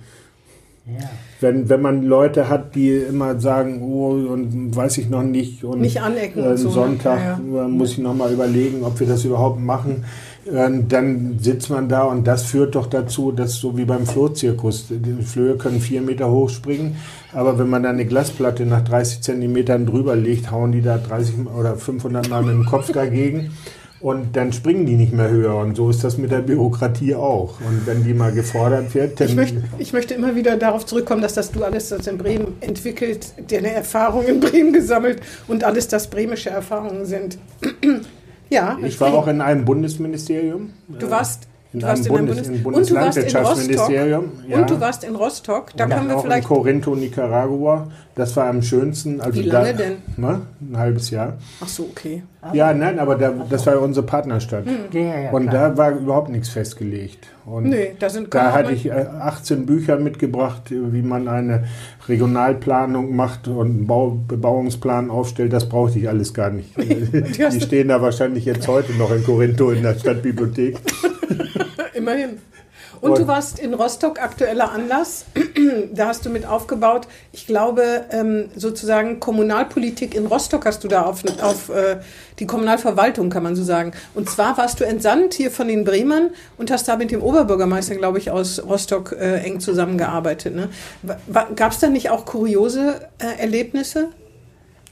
Ja. 0.85 1.09
Wenn, 1.41 1.69
wenn 1.69 1.81
man 1.81 2.03
Leute 2.03 2.49
hat, 2.49 2.75
die 2.75 2.91
immer 2.91 3.39
sagen, 3.39 3.83
oh, 3.83 4.09
und 4.33 4.75
weiß 4.75 4.99
ich 4.99 5.09
noch 5.09 5.23
nicht 5.23 5.63
und 5.63 5.81
Nicht 5.81 6.03
anecken 6.03 6.43
äh, 6.43 6.49
und 6.49 6.57
so, 6.57 6.69
ne? 6.69 6.75
Sonntag 6.75 7.21
Ja, 7.21 7.65
äh, 7.65 7.69
muss 7.69 7.93
ich 7.93 7.99
noch 7.99 8.15
mal 8.17 8.33
überlegen, 8.33 8.83
ob 8.83 8.99
wir 8.99 9.07
das 9.07 9.25
überhaupt 9.25 9.61
machen. 9.61 10.05
Dann 10.45 11.39
sitzt 11.41 11.71
man 11.71 11.89
da 11.89 12.03
und 12.03 12.27
das 12.27 12.43
führt 12.43 12.75
doch 12.75 12.87
dazu, 12.87 13.31
dass 13.31 13.55
so 13.55 13.77
wie 13.77 13.85
beim 13.85 14.07
Flohzirkus, 14.07 14.87
die 14.91 15.23
Flöhe 15.23 15.57
können 15.57 15.81
vier 15.81 16.03
Meter 16.03 16.31
hoch 16.31 16.51
springen, 16.51 16.97
aber 17.33 17.59
wenn 17.61 17.71
man 17.71 17.85
da 17.85 17.91
eine 17.91 18.07
Glasplatte 18.07 18.67
nach 18.67 18.83
30 18.83 19.21
Zentimetern 19.21 19.87
drüber 19.87 20.17
legt, 20.17 20.51
hauen 20.51 20.73
die 20.73 20.83
da 20.83 20.99
30 20.99 21.47
oder 21.57 21.77
500 21.77 22.29
Mal 22.29 22.43
mit 22.43 22.55
dem 22.55 22.67
Kopf 22.67 22.91
dagegen. 22.91 23.53
Und 24.01 24.35
dann 24.35 24.53
springen 24.53 24.85
die 24.85 24.97
nicht 24.97 25.13
mehr 25.13 25.31
höher. 25.31 25.55
Und 25.55 25.77
so 25.77 25.89
ist 25.89 26.03
das 26.03 26.19
mit 26.19 26.33
der 26.33 26.41
Bürokratie 26.41 27.15
auch. 27.15 27.61
Und 27.61 27.87
wenn 27.87 28.03
die 28.03 28.15
mal 28.15 28.33
gefordert 28.33 28.93
wird, 28.97 29.21
dann 29.21 29.29
Ich 29.29 29.37
möchte, 29.37 29.63
ich 29.79 29.93
möchte 29.93 30.15
immer 30.15 30.35
wieder 30.35 30.57
darauf 30.57 30.85
zurückkommen, 30.85 31.23
dass 31.23 31.35
das 31.35 31.53
du 31.53 31.63
alles 31.63 31.91
das 31.91 32.09
in 32.09 32.19
Bremen 32.19 32.57
entwickelt, 32.61 33.33
deine 33.49 33.71
Erfahrungen 33.71 34.27
in 34.27 34.41
Bremen 34.41 34.73
gesammelt 34.73 35.21
und 35.47 35.63
alles 35.63 35.87
das 35.87 36.09
bremische 36.09 36.51
Erfahrungen 36.51 37.07
sind. 37.07 37.39
Ja, 38.53 38.79
Ich 38.83 39.01
war 39.01 39.13
auch 39.15 39.27
in 39.27 39.41
einem 39.41 39.65
Bundesministerium. 39.65 40.71
Du 40.89 41.11
warst, 41.11 41.49
in 41.73 41.81
du 41.81 41.87
warst 41.87 42.07
einem 42.11 42.15
in 42.15 42.19
einem 42.19 42.27
Bundes- 42.29 42.63
Bundes 42.63 42.91
im 42.91 42.97
und 42.97 43.01
du 43.01 43.05
warst 43.07 43.17
in 43.19 43.23
Rostock 43.25 43.43
Bundeslandwirtschaftsministerium. 43.45 44.25
Ja. 44.49 44.59
und 44.59 44.71
du 44.71 44.81
warst 44.81 45.05
in 45.05 45.15
Rostock. 45.17 45.67
Da 45.77 45.85
Und 45.85 45.91
können 45.91 46.09
wir 46.09 46.17
auch 46.17 46.23
vielleicht. 46.23 46.43
in 46.43 46.49
Corinto, 46.57 46.95
Nicaragua. 46.95 47.89
Das 48.15 48.37
war 48.37 48.47
am 48.49 48.61
schönsten. 48.61 49.23
Also 49.23 49.41
Wie 49.41 49.45
lange 49.49 49.73
da, 49.73 49.79
denn? 49.79 49.93
Ne? 50.19 50.43
Ein 50.61 50.77
halbes 50.77 51.09
Jahr. 51.09 51.39
Ach 51.63 51.69
so, 51.69 51.85
okay. 51.85 52.23
Ja, 52.53 52.75
nein, 52.75 52.99
aber 52.99 53.15
da, 53.15 53.33
das 53.49 53.65
war 53.65 53.75
ja 53.75 53.79
unsere 53.81 54.05
Partnerstadt. 54.05 54.65
Ja, 54.93 55.01
ja, 55.01 55.31
und 55.31 55.49
klar. 55.49 55.71
da 55.71 55.77
war 55.79 55.91
überhaupt 55.93 56.29
nichts 56.29 56.51
festgelegt. 56.51 57.29
Und 57.47 57.71
Nee, 57.71 57.95
da 57.99 58.11
sind 58.11 58.35
da 58.35 58.53
hatte 58.53 58.73
ich 58.73 58.87
äh, 58.87 58.91
18 58.91 59.65
Bücher 59.65 59.97
mitgebracht, 59.97 60.71
äh, 60.71 60.93
wie 60.93 61.01
man 61.03 61.27
eine 61.27 61.65
Regionalplanung 62.09 63.17
macht 63.17 63.49
und 63.49 63.67
einen 63.67 63.87
Bau 63.87 64.19
Bebauungsplan 64.29 65.09
aufstellt. 65.11 65.53
Das 65.53 65.69
brauchte 65.69 65.99
ich 65.99 66.09
alles 66.09 66.35
gar 66.35 66.51
nicht. 66.51 66.77
Die 66.77 67.61
stehen 67.61 67.89
da 67.89 68.03
wahrscheinlich 68.03 68.45
jetzt 68.45 68.69
heute 68.69 68.93
noch 68.95 69.11
in 69.15 69.25
Corinto 69.25 69.71
in 69.71 69.83
der 69.83 69.95
Stadtbibliothek. 69.99 70.77
Immerhin. 71.95 72.41
Und, 73.01 73.19
du 73.19 73.27
warst 73.27 73.59
in 73.59 73.75
Rostock, 73.75 74.21
aktueller 74.21 74.71
Anlass. 74.71 75.25
da 75.93 76.07
hast 76.07 76.25
du 76.25 76.31
mit 76.31 76.47
aufgebaut. 76.47 77.09
Ich 77.33 77.47
glaube, 77.47 78.05
ähm, 78.11 78.49
sozusagen 78.55 79.19
Kommunalpolitik 79.19 80.15
in 80.15 80.27
Rostock 80.27 80.67
hast 80.67 80.85
du 80.85 80.89
da 80.89 81.03
auf, 81.03 81.25
auf 81.43 81.69
äh, 81.69 81.97
die 82.39 82.47
Kommunalverwaltung, 82.47 83.31
kann 83.31 83.43
man 83.43 83.57
so 83.57 83.65
sagen. 83.65 83.93
Und 84.15 84.31
zwar 84.31 84.57
warst 84.57 84.79
du 84.81 84.85
entsandt 84.85 85.35
hier 85.35 85.51
von 85.51 85.69
den 85.69 85.85
Bremern 85.85 86.31
und 86.59 86.71
hast 86.71 86.87
da 86.87 86.97
mit 86.97 87.11
dem 87.11 87.23
Oberbürgermeister, 87.23 87.97
glaube 87.97 88.19
ich, 88.19 88.31
aus 88.31 88.63
Rostock 88.65 89.13
äh, 89.13 89.41
eng 89.41 89.59
zusammengearbeitet. 89.59 90.55
Ne? 90.55 90.69
Gab 91.57 91.73
es 91.73 91.79
da 91.81 91.89
nicht 91.89 92.11
auch 92.11 92.25
kuriose 92.25 93.09
äh, 93.19 93.41
Erlebnisse? 93.41 94.11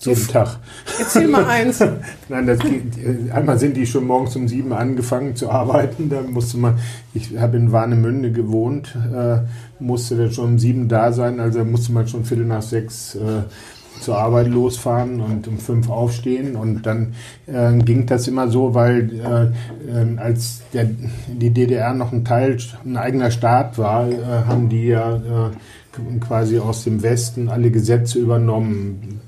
Jeden 0.00 0.28
Tag. 0.28 0.58
Erzähl 0.98 1.28
mal 1.28 1.44
eins. 1.44 1.78
Nein, 2.28 2.46
das 2.46 2.58
äh, 2.60 3.30
einmal 3.32 3.58
sind 3.58 3.76
die 3.76 3.86
schon 3.86 4.06
morgens 4.06 4.34
um 4.34 4.48
sieben 4.48 4.72
angefangen 4.72 5.36
zu 5.36 5.50
arbeiten. 5.50 6.08
Da 6.08 6.22
musste 6.22 6.56
man, 6.56 6.78
ich 7.12 7.36
habe 7.38 7.58
in 7.58 7.70
Warnemünde 7.70 8.32
gewohnt, 8.32 8.96
äh, 9.14 9.40
musste 9.78 10.16
dann 10.16 10.32
schon 10.32 10.44
um 10.52 10.58
sieben 10.58 10.88
da 10.88 11.12
sein. 11.12 11.38
Also 11.38 11.64
musste 11.64 11.92
man 11.92 12.08
schon 12.08 12.24
Viertel 12.24 12.46
nach 12.46 12.62
sechs 12.62 13.14
äh, 13.14 13.42
zur 14.00 14.16
Arbeit 14.16 14.48
losfahren 14.48 15.20
und 15.20 15.46
um 15.46 15.58
fünf 15.58 15.90
aufstehen. 15.90 16.56
Und 16.56 16.86
dann 16.86 17.14
äh, 17.46 17.76
ging 17.76 18.06
das 18.06 18.26
immer 18.26 18.48
so, 18.48 18.74
weil 18.74 19.10
äh, 19.12 19.44
äh, 19.90 20.18
als 20.18 20.62
der, 20.72 20.88
die 21.28 21.50
DDR 21.50 21.92
noch 21.92 22.12
ein 22.12 22.24
Teil, 22.24 22.56
ein 22.86 22.96
eigener 22.96 23.30
Staat 23.30 23.76
war, 23.76 24.08
haben 24.46 24.70
die 24.70 24.86
ja 24.86 25.20
quasi 26.20 26.58
aus 26.58 26.84
dem 26.84 27.02
Westen 27.02 27.50
alle 27.50 27.70
Gesetze 27.70 28.18
übernommen. 28.18 29.20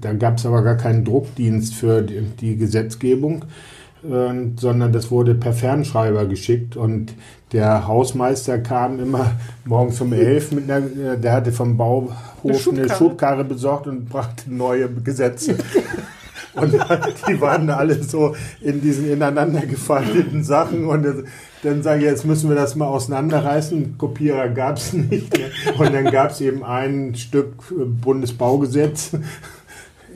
Da 0.00 0.12
gab 0.12 0.38
es 0.38 0.46
aber 0.46 0.62
gar 0.62 0.76
keinen 0.76 1.04
Druckdienst 1.04 1.74
für 1.74 2.02
die, 2.02 2.22
die 2.40 2.56
Gesetzgebung, 2.56 3.44
äh, 4.04 4.32
sondern 4.56 4.92
das 4.92 5.10
wurde 5.10 5.34
per 5.34 5.52
Fernschreiber 5.52 6.26
geschickt 6.26 6.76
und 6.76 7.14
der 7.52 7.86
Hausmeister 7.86 8.58
kam 8.58 8.98
immer 9.00 9.32
morgens 9.64 10.00
um 10.00 10.12
elf 10.12 10.52
mit 10.52 10.70
einer, 10.70 10.86
äh, 10.86 11.18
der 11.18 11.32
hatte 11.32 11.52
vom 11.52 11.76
Bauhof 11.76 12.10
Eine 12.42 12.52
eine 12.52 12.58
Schubkarre. 12.58 12.98
Schubkarre, 12.98 13.44
besorgt 13.44 13.86
und 13.86 14.08
brachte 14.08 14.52
neue 14.52 14.88
Gesetze. 14.88 15.56
Und 16.56 16.72
die 17.28 17.40
waren 17.40 17.68
alle 17.68 18.02
so 18.02 18.34
in 18.62 18.80
diesen 18.80 19.10
ineinander 19.10 19.60
gefalteten 19.66 20.42
Sachen. 20.42 20.86
Und 20.86 21.06
dann 21.62 21.82
sage 21.82 22.00
ich, 22.00 22.06
jetzt 22.06 22.24
müssen 22.24 22.48
wir 22.48 22.56
das 22.56 22.76
mal 22.76 22.86
auseinanderreißen. 22.86 23.98
Kopierer 23.98 24.48
gab 24.48 24.78
es 24.78 24.94
nicht. 24.94 25.38
Und 25.78 25.92
dann 25.92 26.10
gab 26.10 26.30
es 26.30 26.40
eben 26.40 26.64
ein 26.64 27.14
Stück 27.14 27.52
äh, 27.70 27.84
Bundesbaugesetz 27.84 29.10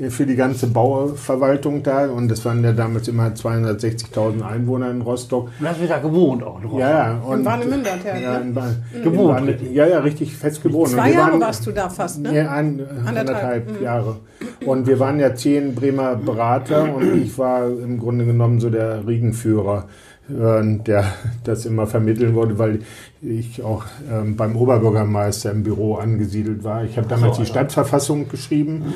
für 0.09 0.25
die 0.25 0.37
ganze 0.37 0.67
Bauverwaltung 0.69 1.83
da. 1.83 2.07
Und 2.07 2.29
das 2.29 2.45
waren 2.45 2.65
ja 2.65 2.73
damals 2.73 3.09
immer 3.09 3.29
260.000 3.29 4.43
Einwohner 4.43 4.91
in 4.91 5.03
Rostock. 5.03 5.49
Du 5.59 5.67
hast 5.67 5.81
du 5.81 5.87
da 5.87 5.99
gewohnt 5.99 6.43
auch. 6.43 6.63
in 6.63 6.79
Ja, 6.79 6.91
ja. 6.91 7.19
Und, 7.27 7.41
In 7.41 7.45
Warnemünde 7.45 7.91
hat 7.93 8.05
er, 8.05 8.19
ja, 8.21 8.39
ne? 8.39 8.45
in 8.47 8.55
Wa- 8.57 8.75
Gewohnt, 9.05 9.49
in. 9.61 9.75
Ja, 9.75 9.87
ja, 9.87 9.99
richtig 9.99 10.35
fest 10.37 10.63
gewohnt. 10.63 10.89
Zwei 10.91 11.13
Jahre 11.13 11.33
waren- 11.33 11.41
warst 11.41 11.67
du 11.67 11.73
da 11.73 11.89
fast, 11.89 12.21
ne? 12.21 12.31
Nee, 12.33 12.41
ein, 12.41 12.81
anderthalb, 13.07 13.81
Jahre. 13.83 14.17
Und 14.65 14.87
wir 14.87 14.99
waren 14.99 15.21
ja 15.21 15.35
zehn 15.35 15.75
Bremer 15.75 16.17
Berater 16.17 16.95
und 16.95 17.23
ich 17.23 17.37
war 17.39 17.67
im 17.67 17.99
Grunde 17.99 18.25
genommen 18.25 18.61
so 18.61 18.71
der 18.71 19.07
Riegenführer, 19.07 19.85
äh, 20.31 20.63
der 20.87 21.05
das 21.45 21.67
immer 21.67 21.87
vermitteln 21.87 22.35
wollte, 22.35 22.59
weil 22.59 22.81
ich 23.23 23.63
auch 23.63 23.85
ähm, 24.11 24.37
beim 24.37 24.57
Oberbürgermeister 24.57 25.51
im 25.51 25.63
Büro 25.63 25.97
angesiedelt 25.97 26.65
war. 26.65 26.85
Ich 26.85 26.97
habe 26.97 27.07
damals 27.07 27.37
die 27.37 27.45
Stadtverfassung 27.45 28.31
geschrieben 28.31 28.95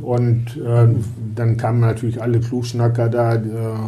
und 0.00 0.56
äh, 0.56 0.88
dann 1.34 1.56
kamen 1.58 1.80
natürlich 1.80 2.22
alle 2.22 2.40
Klugschnacker 2.40 3.10
da, 3.10 3.34
äh, 3.34 3.40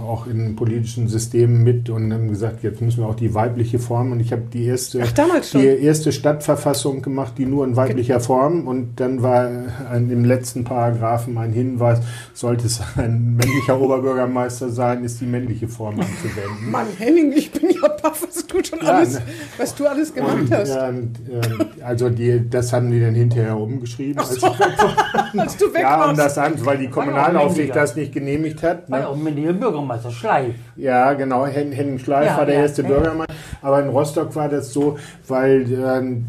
auch 0.07 0.27
in 0.27 0.55
politischen 0.55 1.09
Systemen 1.09 1.65
mit 1.65 1.89
und 1.89 2.13
haben 2.13 2.29
gesagt, 2.29 2.63
jetzt 2.63 2.83
müssen 2.83 3.01
wir 3.01 3.09
auch 3.09 3.15
die 3.15 3.35
weibliche 3.35 3.79
Form 3.79 4.13
und 4.13 4.21
ich 4.21 4.33
habe 4.33 4.43
die 4.53 4.67
erste 4.67 5.01
Ach, 5.03 5.13
damals 5.13 5.51
schon? 5.51 5.63
die 5.63 5.69
erste 5.69 6.13
Stadtverfassung 6.13 7.01
gemacht, 7.01 7.35
die 7.39 7.47
nur 7.47 7.65
in 7.65 7.75
weiblicher 7.75 8.21
Form 8.21 8.69
und 8.69 9.01
dann 9.01 9.23
war 9.23 9.49
ein, 9.91 10.11
im 10.11 10.27
letzten 10.27 10.65
Paragraphen 10.65 11.39
ein 11.39 11.53
Hinweis, 11.53 12.01
sollte 12.35 12.67
es 12.67 12.83
ein 12.97 13.37
männlicher 13.41 13.81
Oberbürgermeister 13.81 14.69
sein, 14.69 15.05
ist 15.05 15.23
die 15.23 15.27
männliche 15.27 15.69
Form 15.69 15.99
anzuwenden. 16.01 16.71
Mann, 16.71 16.87
Henning, 16.99 17.33
ich 17.33 17.51
bin 17.51 17.71
ja 17.71 17.89
baff, 18.03 18.23
was 18.27 18.47
du 18.47 18.63
schon 18.65 18.81
Ja, 18.83 18.89
alles, 18.95 19.15
ne. 19.15 19.23
was 19.59 19.75
du 19.75 19.87
alles 19.87 20.15
gemacht 20.15 20.37
hast. 20.51 20.69
Ja, 20.75 20.89
und, 20.89 21.13
äh, 21.29 21.83
also 21.85 22.09
die, 22.11 22.49
das 22.49 22.73
haben 22.73 22.91
die 22.91 23.01
dann 23.01 23.15
hinterher 23.15 23.57
umgeschrieben. 23.57 24.19
als 24.19 24.41
war. 24.43 24.55
Als 25.37 25.57
du 25.57 25.73
weg 25.73 25.83
ja, 25.83 25.99
warst. 25.99 26.11
und 26.11 26.19
das 26.19 26.39
Amt, 26.39 26.65
weil 26.67 26.79
die 26.79 26.89
Kommunalaufsicht 26.89 27.75
das 27.75 27.95
nicht 27.95 28.13
genehmigt 28.13 28.63
hat. 28.63 28.91
War 28.91 28.99
Ne? 28.99 29.05
ja 29.05 29.11
auch 29.11 29.17
mit 29.17 29.37
dem 29.39 29.61
Bürgermeister 29.61 30.11
Schleif. 30.11 30.55
Ja, 30.77 31.13
genau. 31.13 31.47
Hen 31.47 31.71
Henning 31.73 31.99
Schleif 31.99 32.27
Ja, 32.27 32.39
war 32.39 32.47
der 32.47 32.57
ja, 32.57 32.61
erste 32.63 32.83
ja. 32.83 32.89
Bürgermeister. 32.89 33.35
Aber 33.63 33.81
in 33.83 33.89
Rostock 33.91 34.35
war 34.35 34.49
das 34.49 34.73
so, 34.73 34.99
weil 35.29 35.67
ähm, 35.73 36.25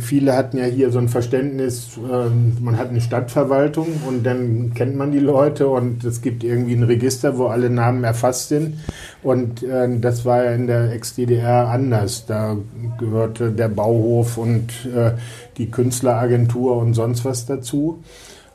viele 0.00 0.36
hatten 0.36 0.58
ja 0.58 0.64
hier 0.64 0.90
so 0.90 0.98
ein 0.98 1.08
Verständnis, 1.08 1.98
ähm, 1.98 2.56
man 2.60 2.78
hat 2.78 2.90
eine 2.90 3.00
Stadtverwaltung 3.00 3.88
und 4.06 4.24
dann 4.24 4.72
kennt 4.74 4.96
man 4.96 5.12
die 5.12 5.18
Leute 5.18 5.68
und 5.68 6.04
es 6.04 6.22
gibt 6.22 6.44
irgendwie 6.44 6.74
ein 6.74 6.82
Register, 6.82 7.38
wo 7.38 7.46
alle 7.46 7.70
Namen 7.70 8.04
erfasst 8.04 8.48
sind. 8.48 8.78
Und 9.22 9.62
äh, 9.62 9.88
das 9.98 10.24
war 10.24 10.44
ja 10.44 10.52
in 10.52 10.66
der 10.66 10.92
Ex-DDR 10.92 11.68
anders. 11.68 12.26
Da 12.26 12.56
gehörte 12.98 13.50
der 13.52 13.68
Bauhof 13.68 14.38
und 14.38 14.70
äh, 14.86 15.12
die 15.56 15.70
Künstleragentur 15.70 16.76
und 16.76 16.94
sonst 16.94 17.24
was 17.24 17.46
dazu. 17.46 18.02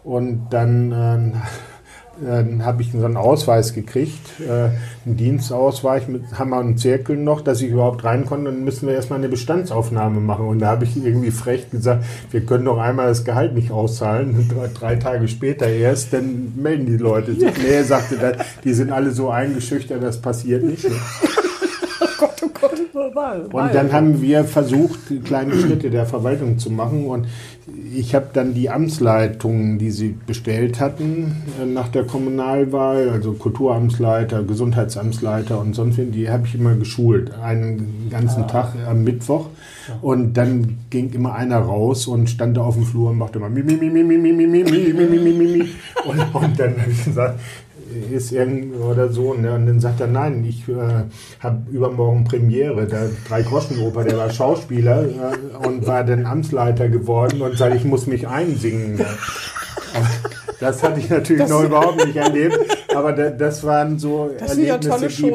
Und 0.03 0.47
dann 0.49 0.91
äh, 0.91 1.37
dann 2.21 2.65
habe 2.65 2.81
ich 2.81 2.91
so 2.91 3.03
einen 3.03 3.17
Ausweis 3.17 3.73
gekriegt, 3.73 4.39
äh, 4.41 4.69
einen 5.05 5.17
Dienstausweis 5.17 6.07
mit 6.07 6.37
Hammer 6.37 6.59
und 6.59 6.77
Zirkel 6.77 7.17
noch, 7.17 7.41
dass 7.41 7.61
ich 7.61 7.69
überhaupt 7.69 8.03
rein 8.03 8.25
konnte. 8.25 8.51
Dann 8.51 8.63
müssen 8.63 8.87
wir 8.87 8.95
erstmal 8.95 9.19
eine 9.19 9.29
Bestandsaufnahme 9.29 10.19
machen. 10.19 10.47
Und 10.47 10.59
da 10.59 10.67
habe 10.67 10.85
ich 10.85 10.95
irgendwie 10.95 11.31
frech 11.31 11.69
gesagt, 11.69 12.03
wir 12.31 12.45
können 12.45 12.65
doch 12.65 12.77
einmal 12.77 13.07
das 13.07 13.25
Gehalt 13.25 13.53
nicht 13.53 13.71
auszahlen. 13.71 14.49
Drei, 14.49 14.69
drei 14.73 14.95
Tage 14.95 15.27
später 15.27 15.67
erst, 15.67 16.13
dann 16.13 16.53
melden 16.55 16.85
die 16.85 16.97
Leute 16.97 17.33
sich. 17.33 17.51
Nee, 17.57 17.81
sagte, 17.83 18.17
das, 18.17 18.45
die 18.63 18.73
sind 18.73 18.91
alle 18.91 19.11
so 19.11 19.29
eingeschüchtert, 19.29 20.03
das 20.03 20.21
passiert 20.21 20.63
nicht. 20.63 20.85
Oh 20.85 21.27
Gott. 23.11 23.53
Und 23.53 23.73
dann 23.73 23.91
haben 23.91 24.21
wir 24.21 24.43
versucht, 24.43 24.99
kleine 25.23 25.55
Schritte 25.55 25.89
der 25.89 26.05
Verwaltung 26.05 26.57
zu 26.57 26.69
machen. 26.69 27.05
Und 27.05 27.27
ich 27.93 28.15
habe 28.15 28.27
dann 28.33 28.53
die 28.53 28.69
Amtsleitungen, 28.69 29.77
die 29.77 29.91
sie 29.91 30.15
bestellt 30.25 30.79
hatten 30.79 31.35
äh, 31.61 31.65
nach 31.65 31.89
der 31.89 32.03
Kommunalwahl, 32.03 33.09
also 33.09 33.33
Kulturamtsleiter, 33.33 34.43
Gesundheitsamtsleiter 34.43 35.59
und 35.59 35.75
sonst 35.75 35.97
wen, 35.97 36.11
die 36.11 36.29
habe 36.29 36.47
ich 36.47 36.55
immer 36.55 36.75
geschult, 36.75 37.31
einen 37.41 38.09
ganzen 38.09 38.47
Tag 38.47 38.73
am 38.87 39.03
Mittwoch. 39.03 39.47
Und 40.01 40.33
dann 40.35 40.77
ging 40.89 41.11
immer 41.11 41.33
einer 41.33 41.59
raus 41.59 42.07
und 42.07 42.29
stand 42.29 42.57
da 42.57 42.61
auf 42.61 42.75
dem 42.75 42.85
Flur 42.85 43.09
und 43.09 43.17
machte 43.17 43.39
immer 43.39 43.49
mi, 43.49 43.63
mi, 43.63 43.75
mi, 43.75 43.89
mi, 43.89 44.03
mi, 44.03 44.17
mi, 44.17 44.31
mi, 44.31 44.63
mi, 44.63 44.63
mi, 44.63 45.19
mi, 45.19 45.33
mi, 45.33 45.57
mi. 45.57 45.69
Und, 46.05 46.35
und 46.35 46.59
dann 46.59 46.79
habe 46.79 46.91
ich 46.91 47.03
gesagt, 47.03 47.39
ist 48.11 48.31
irgend 48.31 48.75
oder 48.81 49.09
so. 49.09 49.33
Ne? 49.33 49.53
Und 49.53 49.65
dann 49.67 49.79
sagt 49.79 49.99
er, 50.01 50.07
nein, 50.07 50.43
ich 50.47 50.67
äh, 50.69 50.73
habe 51.39 51.61
übermorgen 51.71 52.23
Premiere. 52.23 52.85
Der 52.87 53.09
Drei-Groschen-Oper, 53.27 54.03
der 54.03 54.17
war 54.17 54.29
Schauspieler 54.29 55.03
äh, 55.05 55.67
und 55.67 55.85
war 55.87 56.03
dann 56.03 56.25
Amtsleiter 56.25 56.89
geworden 56.89 57.41
und 57.41 57.57
sagt, 57.57 57.75
ich 57.75 57.83
muss 57.85 58.07
mich 58.07 58.27
einsingen. 58.27 58.99
Das 60.59 60.83
hatte 60.83 60.99
ich 60.99 61.09
natürlich 61.09 61.41
Das- 61.43 61.49
noch 61.51 61.63
überhaupt 61.63 62.05
nicht 62.05 62.15
erlebt. 62.17 62.57
Aber 62.95 63.13
da, 63.13 63.29
das 63.29 63.63
waren 63.63 63.97
so 63.99 64.29
Das 64.37 64.53
sind 64.53 64.65
ja 64.65 64.75
Erlebnisse, 64.75 65.07
die 65.07 65.13
Schoten. 65.13 65.31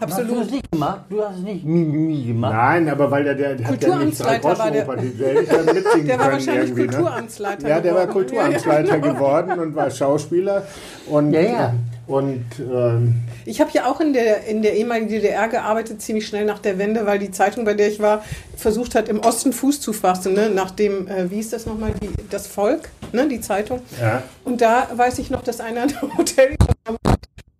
Bleiben. 0.00 0.12
Hast 0.12 0.18
du 0.18 0.22
das 0.24 0.30
Absolut. 0.32 0.50
nicht 0.52 0.72
gemacht? 0.72 1.00
Du 1.10 1.22
hast 1.24 1.36
es 1.36 1.42
nicht 1.42 1.64
Mimimi 1.64 2.24
gemacht. 2.24 2.52
Nein, 2.54 2.88
aber 2.88 3.10
weil 3.10 3.24
der, 3.24 3.34
der 3.34 3.54
der 3.54 3.66
hat 3.68 3.82
ja 3.82 3.88
nicht 3.96 4.18
Kulturamtsleiter 4.18 4.58
war 4.58 4.70
der- 4.70 4.86
hätte 4.86 5.42
ich 5.42 5.48
ja 5.50 5.62
mitsingen 5.74 6.06
Der 6.06 6.18
war 6.18 6.32
wahrscheinlich 6.32 6.68
irgendwie, 6.70 6.82
ne? 6.82 6.88
Kulturamtsleiter. 6.88 7.68
Ja, 7.68 7.80
der 7.80 7.94
war 7.94 8.06
geworden. 8.06 8.12
Kulturamtsleiter 8.26 8.96
Ja, 8.96 8.96
ja, 9.06 9.12
geworden 9.12 9.58
und 9.60 9.74
war 9.76 9.90
Schauspieler. 9.90 10.66
Und, 11.08 11.32
Ja, 11.32 11.40
ja. 11.40 11.74
Und 12.06 12.44
ähm, 12.58 13.14
Ich 13.44 13.60
habe 13.60 13.70
ja 13.72 13.86
auch 13.86 14.00
in 14.00 14.12
der, 14.12 14.44
in 14.46 14.62
der 14.62 14.74
ehemaligen 14.74 15.08
DDR 15.08 15.46
gearbeitet, 15.46 16.02
ziemlich 16.02 16.26
schnell 16.26 16.44
nach 16.44 16.58
der 16.58 16.76
Wende, 16.76 17.06
weil 17.06 17.20
die 17.20 17.30
Zeitung, 17.30 17.64
bei 17.64 17.74
der 17.74 17.86
ich 17.86 18.00
war, 18.00 18.24
versucht 18.56 18.96
hat, 18.96 19.08
im 19.08 19.20
Osten 19.20 19.52
Fuß 19.52 19.80
zu 19.80 19.92
fassen. 19.92 20.32
Ne? 20.34 20.50
Nach 20.50 20.72
dem, 20.72 21.06
äh, 21.06 21.30
wie 21.30 21.36
hieß 21.36 21.50
das 21.50 21.66
nochmal, 21.66 21.92
die, 22.02 22.10
das 22.28 22.48
Volk, 22.48 22.88
ne? 23.12 23.28
die 23.28 23.40
Zeitung. 23.40 23.80
ja. 24.00 24.24
Und 24.44 24.60
da 24.60 24.88
weiß 24.92 25.20
ich 25.20 25.30
noch, 25.30 25.42
dass 25.44 25.60
einer 25.60 25.82
ein 25.82 25.92
Hotel 26.18 26.56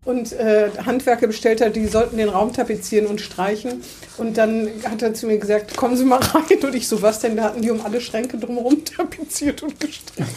und 0.04 0.32
äh, 0.32 0.70
Handwerker 0.86 1.26
bestellt 1.26 1.60
hat, 1.60 1.76
die 1.76 1.86
sollten 1.86 2.16
den 2.16 2.30
Raum 2.30 2.52
tapezieren 2.52 3.06
und 3.06 3.20
streichen. 3.20 3.82
Und 4.16 4.38
dann 4.38 4.68
hat 4.88 5.02
er 5.02 5.12
zu 5.12 5.26
mir 5.26 5.38
gesagt, 5.38 5.76
kommen 5.76 5.96
Sie 5.96 6.04
mal 6.04 6.20
rein. 6.20 6.58
Und 6.62 6.74
ich 6.74 6.88
so, 6.88 7.02
was 7.02 7.20
denn? 7.20 7.36
Da 7.36 7.44
hatten 7.44 7.60
die 7.60 7.70
um 7.70 7.84
alle 7.84 8.00
Schränke 8.00 8.38
drumherum 8.38 8.84
tapeziert 8.96 9.62
und 9.62 9.78
gestrichen. 9.78 10.26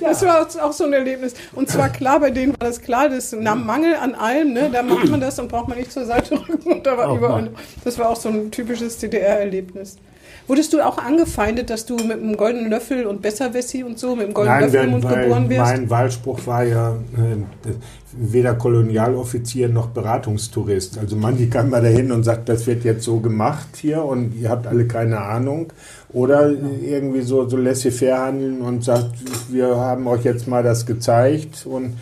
Das 0.00 0.22
war 0.22 0.46
auch 0.62 0.72
so 0.72 0.84
ein 0.84 0.92
Erlebnis. 0.92 1.34
Und 1.56 1.68
zwar 1.68 1.88
klar, 1.88 2.20
bei 2.20 2.30
denen 2.30 2.52
war 2.52 2.68
das 2.68 2.80
klar, 2.80 3.08
das 3.08 3.32
ist 3.32 3.34
ein 3.34 3.66
Mangel 3.66 3.96
an 3.96 4.14
allem, 4.14 4.52
ne? 4.52 4.70
da 4.72 4.82
macht 4.84 5.08
man 5.08 5.20
das 5.20 5.40
und 5.40 5.48
braucht 5.48 5.66
man 5.66 5.76
nicht 5.76 5.90
zur 5.90 6.04
Seite 6.04 6.38
rücken. 6.48 6.72
Und 6.72 6.86
da 6.86 6.96
war 6.96 7.12
Oh, 7.12 7.16
überall, 7.16 7.50
das 7.84 7.98
war 7.98 8.08
auch 8.10 8.16
so 8.16 8.28
ein 8.28 8.52
typisches 8.52 8.98
DDR-Erlebnis. 8.98 9.96
Wurdest 10.48 10.72
du 10.72 10.80
auch 10.80 10.96
angefeindet, 10.96 11.68
dass 11.68 11.84
du 11.84 11.96
mit 11.96 12.22
einem 12.22 12.34
goldenen 12.34 12.70
Löffel 12.70 13.04
und 13.04 13.20
Besserwessi 13.20 13.84
und 13.84 13.98
so, 13.98 14.16
mit 14.16 14.24
einem 14.24 14.34
goldenen 14.34 14.60
Nein, 14.60 14.72
Löffel 14.72 14.84
im 14.84 14.90
Mund 14.92 15.08
geboren 15.08 15.50
wirst? 15.50 15.60
mein 15.60 15.90
Wahlspruch 15.90 16.46
war 16.46 16.64
ja 16.64 16.92
äh, 16.92 17.70
weder 18.12 18.54
Kolonialoffizier 18.54 19.68
noch 19.68 19.88
Beratungstourist. 19.88 20.96
Also 20.98 21.16
manche 21.16 21.48
kam 21.48 21.68
mal 21.68 21.82
dahin 21.82 22.10
und 22.12 22.24
sagt, 22.24 22.48
das 22.48 22.66
wird 22.66 22.84
jetzt 22.84 23.04
so 23.04 23.20
gemacht 23.20 23.68
hier 23.76 24.02
und 24.02 24.34
ihr 24.40 24.48
habt 24.48 24.66
alle 24.66 24.86
keine 24.86 25.20
Ahnung. 25.20 25.70
Oder 26.14 26.50
irgendwie 26.50 27.20
so, 27.20 27.46
so 27.46 27.58
laissez-faire 27.58 28.18
handeln 28.18 28.62
und 28.62 28.82
sagt, 28.82 29.12
wir 29.52 29.76
haben 29.76 30.06
euch 30.06 30.24
jetzt 30.24 30.48
mal 30.48 30.62
das 30.62 30.86
gezeigt 30.86 31.66
und 31.66 31.92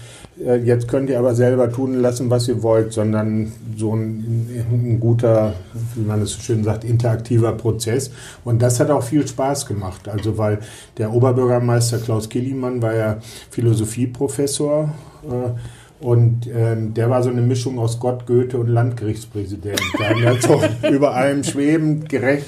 äh, 0.45 0.57
jetzt 0.57 0.89
könnt 0.89 1.11
ihr 1.11 1.19
aber 1.19 1.35
selber 1.35 1.71
tun 1.71 1.95
lassen, 1.95 2.31
was 2.31 2.49
ihr 2.49 2.63
wollt, 2.63 2.93
sondern 2.93 3.53
so 3.77 3.95
ein, 3.95 4.67
ein 4.71 5.01
guter, 5.01 5.55
wie 5.95 6.03
man 6.03 6.23
es 6.23 6.33
so 6.33 6.41
schön 6.41 6.65
sagt, 6.65 6.85
interaktiver 6.85 7.53
Prozess. 7.53 8.11
Und 8.45 8.61
das 8.61 8.81
hat 8.81 8.91
auch 8.91 9.03
viel 9.03 9.27
Spaß 9.27 9.67
gemacht. 9.67 10.09
Also 10.09 10.39
weil 10.39 10.61
der 10.99 11.13
Oberbürgermeister 11.13 11.99
Klaus 11.99 12.29
Killimann 12.29 12.83
war 12.83 12.95
ja 12.95 13.19
Philosophieprofessor. 13.51 14.93
Äh, 15.25 15.51
und 15.99 16.47
ähm, 16.55 16.93
der 16.93 17.09
war 17.09 17.23
so 17.23 17.31
eine 17.31 17.41
Mischung 17.41 17.79
aus 17.79 17.99
Gott, 17.99 18.27
Goethe 18.27 18.59
und 18.59 18.69
Landgerichtspräsident. 18.69 19.81
Der 19.99 20.31
hat 20.31 20.43
so 20.43 20.61
über 20.91 21.15
allem 21.15 21.43
schwebend, 21.43 22.11
gerecht 22.11 22.45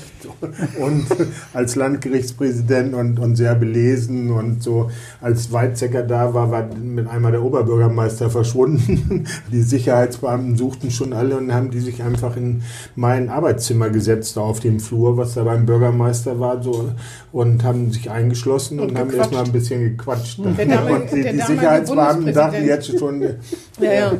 und 0.78 1.06
als 1.54 1.74
Landgerichtspräsident 1.74 2.94
und, 2.94 3.18
und 3.18 3.36
sehr 3.36 3.54
belesen. 3.54 4.30
Und 4.30 4.62
so 4.62 4.90
als 5.22 5.50
Weizsäcker 5.50 6.02
da 6.02 6.34
war, 6.34 6.50
war 6.50 6.68
mit 6.74 7.08
einmal 7.08 7.32
der 7.32 7.42
Oberbürgermeister 7.42 8.28
verschwunden. 8.28 9.26
Die 9.52 9.62
Sicherheitsbeamten 9.62 10.56
suchten 10.56 10.90
schon 10.90 11.14
alle 11.14 11.38
und 11.38 11.52
haben 11.54 11.70
die 11.70 11.80
sich 11.80 12.02
einfach 12.02 12.36
in 12.36 12.62
mein 12.96 13.30
Arbeitszimmer 13.30 13.88
gesetzt, 13.88 14.36
da 14.36 14.42
auf 14.42 14.60
dem 14.60 14.78
Flur, 14.78 15.16
was 15.16 15.34
da 15.34 15.44
beim 15.44 15.64
Bürgermeister 15.64 16.38
war, 16.38 16.62
so 16.62 16.90
und 17.32 17.64
haben 17.64 17.92
sich 17.92 18.10
eingeschlossen 18.10 18.80
und, 18.80 18.90
Und 18.90 18.98
haben 18.98 19.12
erstmal 19.12 19.44
ein 19.44 19.52
bisschen 19.52 19.80
gequatscht. 19.80 20.38
Der 20.38 20.52
die, 20.54 21.22
der 21.22 21.32
die 21.32 21.40
Sicherheitsbeamten 21.40 22.32
dachten 22.32 22.64
jetzt 22.66 22.98
schon, 22.98 23.37
Ja, 23.80 23.92
ja. 23.92 24.12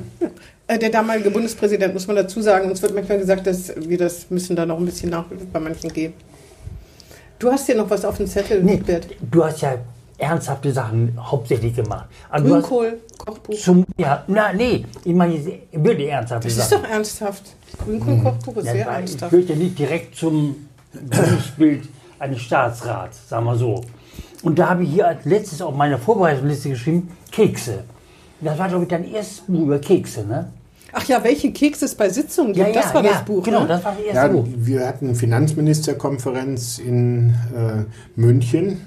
Äh, 0.67 0.79
Der 0.79 0.91
damalige 0.91 1.31
Bundespräsident, 1.31 1.95
muss 1.95 2.07
man 2.07 2.17
dazu 2.17 2.41
sagen. 2.43 2.71
Uns 2.71 2.83
wird 2.83 2.95
manchmal 2.95 3.19
gesagt, 3.19 3.47
dass 3.47 3.73
wir 3.77 3.99
das 3.99 4.31
müssen 4.31 4.55
da 4.57 4.67
noch 4.67 4.79
ein 4.79 4.85
bisschen 4.85 5.11
Nachhilfe 5.11 5.47
bei 5.53 5.61
manchen 5.61 5.93
geben. 5.93 6.15
Du 7.39 7.51
hast 7.51 7.67
hier 7.67 7.77
noch 7.77 7.89
was 7.89 8.05
auf 8.05 8.17
dem 8.17 8.27
Zettel, 8.27 8.63
Nee, 8.63 8.77
Bert. 8.77 9.07
du 9.31 9.45
hast 9.45 9.61
ja 9.63 9.77
ernsthafte 10.19 10.73
Sachen 10.73 11.17
hauptsächlich 11.19 11.77
gemacht. 11.77 12.09
Hast 12.31 12.45
Grünkohl, 12.45 12.99
Kochbuch. 13.17 13.55
zum, 13.55 13.87
ja, 13.97 14.25
na, 14.27 14.53
nee, 14.53 14.85
ich 15.05 15.15
meine 15.15 15.35
wirklich 15.73 16.09
ernsthafte 16.09 16.49
Das 16.49 16.57
ist 16.59 16.69
Sachen. 16.69 16.83
doch 16.83 16.91
ernsthaft. 16.91 17.43
Grünkohl, 17.85 18.19
Kochbuch 18.25 18.57
ist 18.57 18.67
Ja, 18.67 18.73
sehr 18.73 18.87
ernsthaft. 18.89 19.33
Ich 19.33 19.49
ja 19.49 19.55
nicht 19.55 19.79
direkt 19.79 20.17
zum 20.17 20.67
Berufsbild 20.93 21.85
eines 22.19 22.41
Staatsrats, 22.41 23.29
sagen 23.29 23.45
wir 23.47 23.55
so. 23.57 23.83
Und 24.43 24.59
da 24.59 24.71
habe 24.71 24.83
ich 24.83 24.91
hier 24.91 25.07
als 25.07 25.25
letztes 25.25 25.63
auf 25.63 25.75
meiner 25.77 25.99
Vorbereitungsliste 25.99 26.71
geschrieben, 26.71 27.09
Kekse. 27.31 27.85
Das 28.41 28.59
war, 28.59 28.69
glaube 28.69 28.85
ich, 28.85 28.89
dein 28.89 29.11
erstes 29.13 29.41
Buch 29.41 29.63
über 29.63 29.79
Kekse, 29.79 30.25
ne? 30.25 30.51
Ach 30.93 31.05
ja, 31.05 31.23
welche 31.23 31.53
Kekse 31.53 31.85
es 31.85 31.95
bei 31.95 32.09
Sitzungen 32.09 32.55
gibt, 32.55 32.75
das 32.75 32.95
war 32.95 33.03
das 33.03 33.23
Buch. 33.25 33.43
Genau, 33.45 33.63
ne? 33.63 33.67
das 33.69 33.85
war 33.85 33.93
das 33.93 34.01
erste 34.05 34.17
Ja, 34.17 34.29
Buch. 34.29 34.47
wir 34.57 34.87
hatten 34.87 35.15
Finanzministerkonferenz 35.15 36.79
in 36.79 37.31
äh, 37.55 37.85
München 38.19 38.81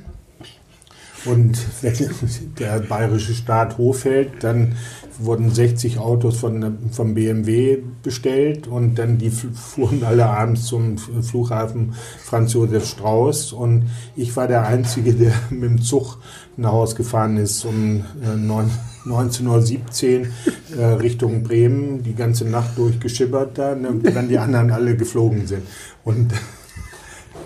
und 1.26 1.60
wenn 1.84 1.94
der 2.60 2.80
bayerische 2.80 3.36
Staat 3.36 3.78
hochfällt, 3.78 4.44
dann 4.44 4.76
wurden 5.20 5.54
60 5.54 6.00
Autos 6.00 6.38
von, 6.38 6.80
vom 6.92 7.14
BMW 7.14 7.78
bestellt 8.02 8.66
und 8.68 8.96
dann 8.96 9.20
die 9.20 9.30
fuhren 9.30 10.04
alle 10.04 10.26
abends 10.26 10.64
zum 10.66 10.98
Flughafen 10.98 11.94
Franz 12.24 12.54
Josef 12.54 12.88
Strauß 12.88 13.54
und 13.54 13.84
ich 14.16 14.36
war 14.36 14.48
der 14.48 14.66
Einzige, 14.66 15.14
der 15.14 15.34
mit 15.52 15.64
dem 15.70 15.82
Zug 15.84 16.18
nach 16.58 16.72
Hause 16.72 16.96
gefahren 16.96 17.38
ist 17.38 17.64
um 17.66 18.04
äh, 18.24 18.36
neun- 18.36 18.72
19.17 19.06 20.20
Uhr 20.22 20.80
äh, 20.80 20.86
Richtung 20.94 21.44
Bremen, 21.44 22.04
die 22.04 22.16
ganze 22.16 22.46
Nacht 22.46 22.78
durchgeschippert 22.78 23.58
da, 23.58 23.76
ne, 23.76 23.90
wenn 24.02 24.30
die 24.30 24.38
anderen 24.38 24.72
alle 24.72 24.96
geflogen 24.96 25.48
sind. 25.48 25.64
Und 26.04 26.34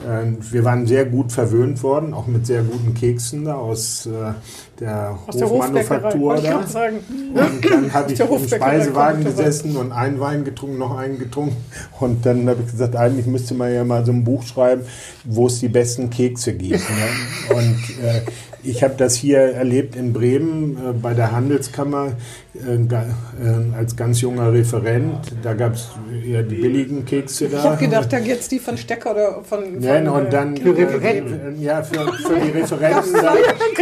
äh, 0.05 0.51
wir 0.51 0.63
waren 0.63 0.85
sehr 0.85 1.05
gut 1.05 1.31
verwöhnt 1.31 1.81
worden, 1.81 2.13
auch 2.13 2.27
mit 2.27 2.45
sehr 2.45 2.61
guten 2.63 2.93
Keksen 2.93 3.45
da 3.45 3.55
aus 3.55 4.05
äh, 4.05 4.33
der 4.79 5.17
Aus 5.25 5.37
der 5.37 5.49
Hofmanufaktur 5.49 6.35
ich 6.35 6.43
da. 6.43 6.67
sagen. 6.67 6.97
Und 7.33 7.71
dann 7.71 7.93
habe 7.93 8.11
ich 8.11 8.17
der 8.17 8.29
im 8.29 8.47
Speisewagen 8.47 9.23
gesessen 9.23 9.75
und 9.77 9.91
einen 9.91 10.19
Wein 10.19 10.43
getrunken, 10.43 10.77
noch 10.77 10.97
einen 10.97 11.17
getrunken. 11.17 11.55
Und 11.99 12.25
dann 12.25 12.47
habe 12.47 12.61
ich 12.63 12.71
gesagt, 12.71 12.95
eigentlich 12.95 13.25
müsste 13.25 13.53
man 13.53 13.73
ja 13.73 13.83
mal 13.83 14.05
so 14.05 14.11
ein 14.11 14.23
Buch 14.23 14.43
schreiben, 14.43 14.83
wo 15.23 15.47
es 15.47 15.59
die 15.59 15.69
besten 15.69 16.09
Kekse 16.09 16.53
gibt. 16.53 16.83
Ne? 16.89 17.55
Und 17.55 18.03
äh, 18.03 18.21
ich 18.65 18.83
habe 18.83 18.95
das 18.97 19.15
hier 19.15 19.39
erlebt 19.39 19.95
in 19.95 20.13
Bremen 20.13 20.77
äh, 20.77 20.93
bei 20.93 21.13
der 21.13 21.31
Handelskammer 21.31 22.13
äh, 22.53 22.75
äh, 22.75 23.75
als 23.77 23.95
ganz 23.95 24.21
junger 24.21 24.51
Referent. 24.51 25.31
Da 25.43 25.53
gab 25.53 25.73
es 25.73 25.89
eher 26.25 26.43
die 26.43 26.55
billigen 26.55 27.05
Kekse 27.05 27.47
da. 27.49 27.59
Ich 27.59 27.63
habe 27.63 27.77
gedacht, 27.77 28.11
da 28.11 28.17
jetzt 28.17 28.51
die 28.51 28.59
von 28.59 28.77
Stecker 28.77 29.11
oder 29.11 29.43
von. 29.43 29.79
Nein, 29.79 30.05
von, 30.07 30.25
und 30.25 30.33
dann 30.33 30.57
Für 30.57 30.77
äh, 30.77 30.83
Referenten. 30.83 31.61
ja, 31.61 31.83
für, 31.83 32.11
für 32.13 32.39
die 32.39 32.49
Referenten, 32.51 33.13
dann 33.13 33.37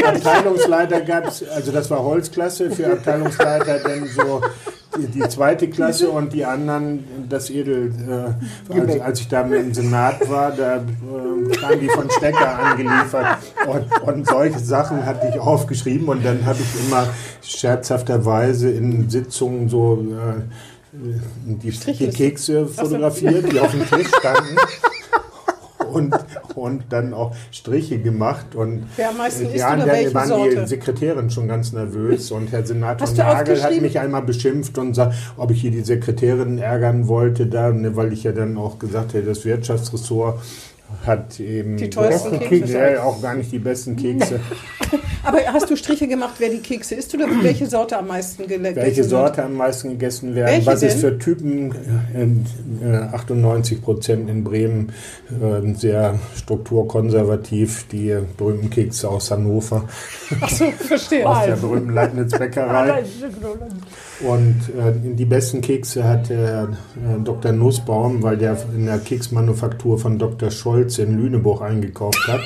Abteilungsleiter 0.15 1.01
gab 1.01 1.27
es, 1.27 1.47
also 1.47 1.71
das 1.71 1.89
war 1.89 2.03
Holzklasse, 2.03 2.71
für 2.71 2.93
Abteilungsleiter 2.93 3.79
dann 3.79 4.05
so 4.07 4.41
die, 4.97 5.27
zweite 5.29 5.69
Klasse 5.69 6.09
und 6.09 6.33
die 6.33 6.45
anderen 6.45 7.27
das 7.29 7.49
Edel. 7.49 7.91
Äh, 8.69 8.79
als, 8.79 8.99
als 8.99 9.19
ich 9.21 9.27
da 9.27 9.41
im 9.41 9.73
Senat 9.73 10.29
war, 10.29 10.51
da 10.51 10.77
äh, 10.77 11.55
kamen 11.57 11.79
die 11.79 11.89
von 11.89 12.09
Stecker 12.09 12.59
angeliefert. 12.59 13.37
Und, 13.67 14.07
und 14.07 14.27
solche 14.27 14.59
Sachen 14.59 15.05
hatte 15.05 15.29
ich 15.29 15.39
aufgeschrieben 15.39 16.07
und 16.07 16.25
dann 16.25 16.45
habe 16.45 16.59
ich 16.61 16.87
immer 16.87 17.07
scherzhafterweise 17.41 18.69
in 18.69 19.09
Sitzungen 19.09 19.69
so 19.69 20.05
äh, 20.11 20.41
die, 21.45 21.71
die 21.71 22.09
Kekse 22.09 22.67
fotografiert, 22.67 23.51
die 23.51 23.59
auf 23.59 23.71
dem 23.71 23.85
Tisch 23.89 24.09
standen 24.19 24.57
und, 25.93 26.13
und 26.55 26.83
dann 26.89 27.13
auch 27.13 27.35
Striche 27.51 27.99
gemacht. 27.99 28.55
Und 28.55 28.87
Wer 28.95 29.09
am 29.09 29.17
meisten 29.17 29.45
isst 29.45 29.55
ja, 29.55 29.73
oder 29.73 29.85
dann 29.85 30.13
waren 30.13 30.27
Sorte? 30.27 30.61
die 30.61 30.67
Sekretärin 30.67 31.29
schon 31.29 31.47
ganz 31.47 31.71
nervös 31.71 32.31
und 32.31 32.51
Herr 32.51 32.65
Senator 32.65 33.07
Nagel 33.15 33.61
hat 33.61 33.81
mich 33.81 33.99
einmal 33.99 34.23
beschimpft 34.23 34.77
und 34.77 34.93
sagt, 34.93 35.15
ob 35.37 35.51
ich 35.51 35.61
hier 35.61 35.71
die 35.71 35.81
Sekretärin 35.81 36.57
ärgern 36.57 37.07
wollte, 37.07 37.47
da, 37.47 37.71
ne, 37.71 37.95
weil 37.95 38.13
ich 38.13 38.23
ja 38.23 38.31
dann 38.31 38.57
auch 38.57 38.79
gesagt 38.79 39.13
hätte, 39.13 39.27
das 39.27 39.45
Wirtschaftsressort 39.45 40.39
hat 41.05 41.39
eben 41.39 41.77
Die 41.77 41.89
teuersten 41.89 42.39
doch- 42.39 42.47
Kekse. 42.47 42.77
Ja, 42.77 43.03
auch 43.03 43.21
gar 43.21 43.35
nicht 43.35 43.51
die 43.51 43.59
besten 43.59 43.95
Kekse. 43.95 44.39
Aber 45.23 45.39
hast 45.51 45.69
du 45.69 45.75
Striche 45.77 46.07
gemacht, 46.07 46.35
wer 46.39 46.49
die 46.49 46.57
Kekse 46.59 46.95
isst 46.95 47.13
oder 47.15 47.25
welche 47.41 47.65
Sorte 47.65 47.97
am 47.97 48.07
meisten 48.07 48.45
geleckt 48.45 48.75
Welche 48.75 49.03
Sorte 49.05 49.43
am 49.43 49.55
meisten 49.55 49.89
gegessen 49.89 50.35
werden? 50.35 50.51
Welche 50.51 50.65
Was 50.65 50.83
ist 50.83 51.01
denn? 51.01 51.11
für 51.13 51.17
Typen? 51.17 51.71
Äh, 52.83 52.95
98 53.15 53.81
Prozent 53.81 54.29
in 54.29 54.43
Bremen 54.43 54.91
äh, 55.29 55.73
sehr 55.75 56.19
strukturkonservativ. 56.35 57.85
Die 57.91 58.15
berühmten 58.37 58.69
Kekse 58.69 59.09
aus 59.09 59.31
Hannover, 59.31 59.87
Achso, 60.41 60.65
verstehe. 60.71 61.25
aus 61.29 61.45
der 61.45 61.55
berühmten 61.55 61.93
Leibniz-Bäckerei. 61.93 63.03
Und 64.21 64.61
äh, 64.77 64.93
die 65.15 65.25
besten 65.25 65.61
Kekse 65.61 66.03
hat 66.03 66.29
der 66.29 66.69
äh, 66.95 67.21
Dr. 67.23 67.51
Nussbaum, 67.51 68.21
weil 68.23 68.37
der 68.37 68.57
in 68.75 68.85
der 68.85 68.99
Keksmanufaktur 68.99 69.97
von 69.99 70.17
Dr. 70.19 70.49
Scholz 70.83 70.97
in 70.97 71.17
Lüneburg 71.17 71.61
eingekauft 71.61 72.27
hat. 72.27 72.41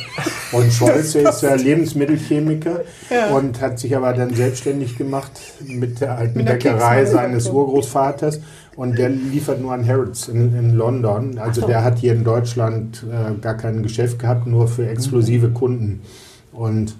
Und 0.51 0.71
Scholze 0.71 1.21
ist 1.21 1.41
ja 1.41 1.55
Lebensmittelchemiker 1.55 2.81
Ja. 3.09 3.35
und 3.35 3.59
hat 3.61 3.79
sich 3.79 3.95
aber 3.95 4.13
dann 4.13 4.33
selbstständig 4.33 4.97
gemacht 4.97 5.31
mit 5.65 6.01
der 6.01 6.17
alten 6.17 6.37
Mit 6.39 6.47
der 6.47 6.53
Bäckerei 6.53 6.99
Keksmanufaktur. 6.99 7.13
seines 7.13 7.49
Urgroßvaters. 7.49 8.39
Und 8.75 8.97
der 8.99 9.09
liefert 9.09 9.59
nur 9.59 9.73
an 9.73 9.87
Harrods 9.87 10.27
in, 10.27 10.55
in 10.55 10.75
London. 10.75 11.39
Also 11.39 11.65
der 11.65 11.83
hat 11.83 11.97
hier 11.97 12.13
in 12.13 12.23
Deutschland 12.23 13.03
äh, 13.11 13.33
gar 13.41 13.55
kein 13.55 13.81
Geschäft 13.81 14.19
gehabt, 14.19 14.45
nur 14.45 14.67
für 14.67 14.87
exklusive 14.87 15.49
Kunden. 15.49 16.01
Und 16.51 16.95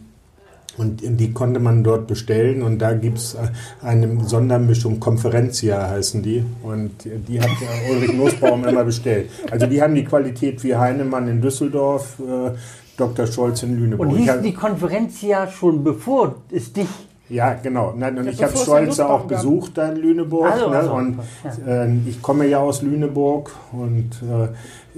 und 0.77 1.01
die 1.03 1.31
konnte 1.33 1.59
man 1.59 1.83
dort 1.83 2.07
bestellen 2.07 2.61
und 2.61 2.79
da 2.79 2.93
gibt 2.93 3.17
es 3.17 3.35
eine 3.81 4.23
Sondermischung, 4.25 4.99
Conferencia 4.99 5.89
heißen 5.89 6.21
die. 6.21 6.43
Und 6.63 6.91
die 7.05 7.41
hat 7.41 7.49
Ulrich 7.91 8.13
Nussbaum 8.13 8.63
immer 8.65 8.83
bestellt. 8.83 9.29
Also 9.49 9.65
die 9.65 9.81
haben 9.81 9.95
die 9.95 10.03
Qualität 10.05 10.63
wie 10.63 10.75
Heinemann 10.75 11.27
in 11.27 11.41
Düsseldorf, 11.41 12.17
äh, 12.19 12.51
Dr. 12.95 13.27
Scholz 13.27 13.63
in 13.63 13.77
Lüneburg. 13.79 14.07
Und 14.07 14.13
Ich 14.15 14.21
hieß 14.21 14.29
hab- 14.31 14.43
die 14.43 14.53
Konferenz 14.53 15.21
ja 15.21 15.47
schon 15.47 15.83
bevor 15.83 16.35
es 16.51 16.73
dich. 16.73 16.87
Ja, 17.29 17.53
genau. 17.53 17.93
Nein, 17.97 18.17
und 18.17 18.25
Ja, 18.25 18.31
ich 18.31 18.43
habe 18.43 18.85
Nussbaum 18.85 19.07
auch 19.07 19.25
besucht 19.25 19.77
da 19.77 19.89
in 19.89 19.97
Lüneburg. 19.97 20.51
Also, 20.51 20.69
ne? 20.69 20.77
also, 20.77 20.93
und 20.93 21.19
ja. 21.43 21.83
äh, 21.83 21.95
ich 22.05 22.21
komme 22.21 22.45
ja 22.45 22.59
aus 22.59 22.81
Lüneburg 22.81 23.51
und 23.71 24.11
äh, 24.23 24.47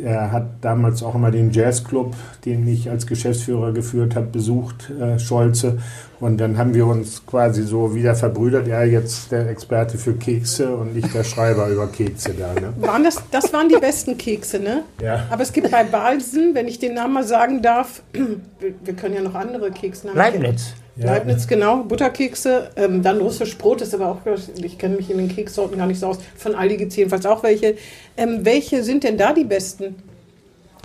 er 0.03 0.31
hat 0.31 0.45
damals 0.61 1.03
auch 1.03 1.15
immer 1.15 1.31
den 1.31 1.51
Jazzclub, 1.51 2.15
den 2.45 2.67
ich 2.67 2.89
als 2.89 3.07
Geschäftsführer 3.07 3.73
geführt 3.73 4.15
habe, 4.15 4.27
besucht, 4.27 4.89
äh, 4.89 5.19
Scholze. 5.19 5.79
Und 6.19 6.37
dann 6.37 6.57
haben 6.57 6.73
wir 6.73 6.85
uns 6.85 7.25
quasi 7.25 7.63
so 7.63 7.95
wieder 7.95 8.13
verbrüdert. 8.13 8.67
Er 8.67 8.85
jetzt 8.85 9.31
der 9.31 9.49
Experte 9.49 9.97
für 9.97 10.13
Kekse 10.13 10.75
und 10.75 10.95
ich 10.95 11.09
der 11.11 11.23
Schreiber 11.23 11.67
über 11.69 11.87
Kekse 11.87 12.33
da. 12.33 12.53
Ne? 12.53 12.73
Waren 12.79 13.03
das, 13.03 13.21
das 13.31 13.51
waren 13.53 13.69
die 13.69 13.77
besten 13.77 14.17
Kekse, 14.17 14.59
ne? 14.59 14.83
Ja. 15.01 15.25
Aber 15.29 15.43
es 15.43 15.53
gibt 15.53 15.71
bei 15.71 15.83
Balsen, 15.83 16.53
wenn 16.53 16.67
ich 16.67 16.79
den 16.79 16.93
Namen 16.93 17.13
mal 17.13 17.23
sagen 17.23 17.61
darf, 17.61 18.03
wir, 18.59 18.93
können 18.95 19.15
ja 19.15 19.21
noch 19.21 19.35
andere 19.35 19.71
Keksnamen. 19.71 20.17
Leibniz. 20.17 20.73
Ja. 20.99 21.05
Leibniz, 21.05 21.47
genau. 21.47 21.83
Butterkekse, 21.83 22.71
ähm, 22.75 23.01
dann 23.01 23.19
russisch 23.21 23.57
Brot 23.57 23.81
ist 23.81 23.93
aber 23.95 24.07
auch, 24.09 24.17
ich 24.61 24.77
kenne 24.77 24.97
mich 24.97 25.09
in 25.09 25.17
den 25.17 25.29
Kekssorten 25.33 25.77
gar 25.77 25.87
nicht 25.87 25.99
so 25.99 26.07
aus. 26.07 26.17
Von 26.35 26.55
Aldi 26.55 26.75
gibt 26.75 26.91
es 26.91 26.97
jedenfalls 26.97 27.25
auch 27.25 27.41
welche. 27.41 27.77
Ähm, 28.17 28.39
welche 28.43 28.83
sind 28.83 29.05
denn 29.05 29.17
da 29.17 29.31
die 29.31 29.45
besten, 29.45 29.95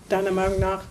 deiner 0.08 0.30
Meinung 0.30 0.60
nach? 0.60 0.82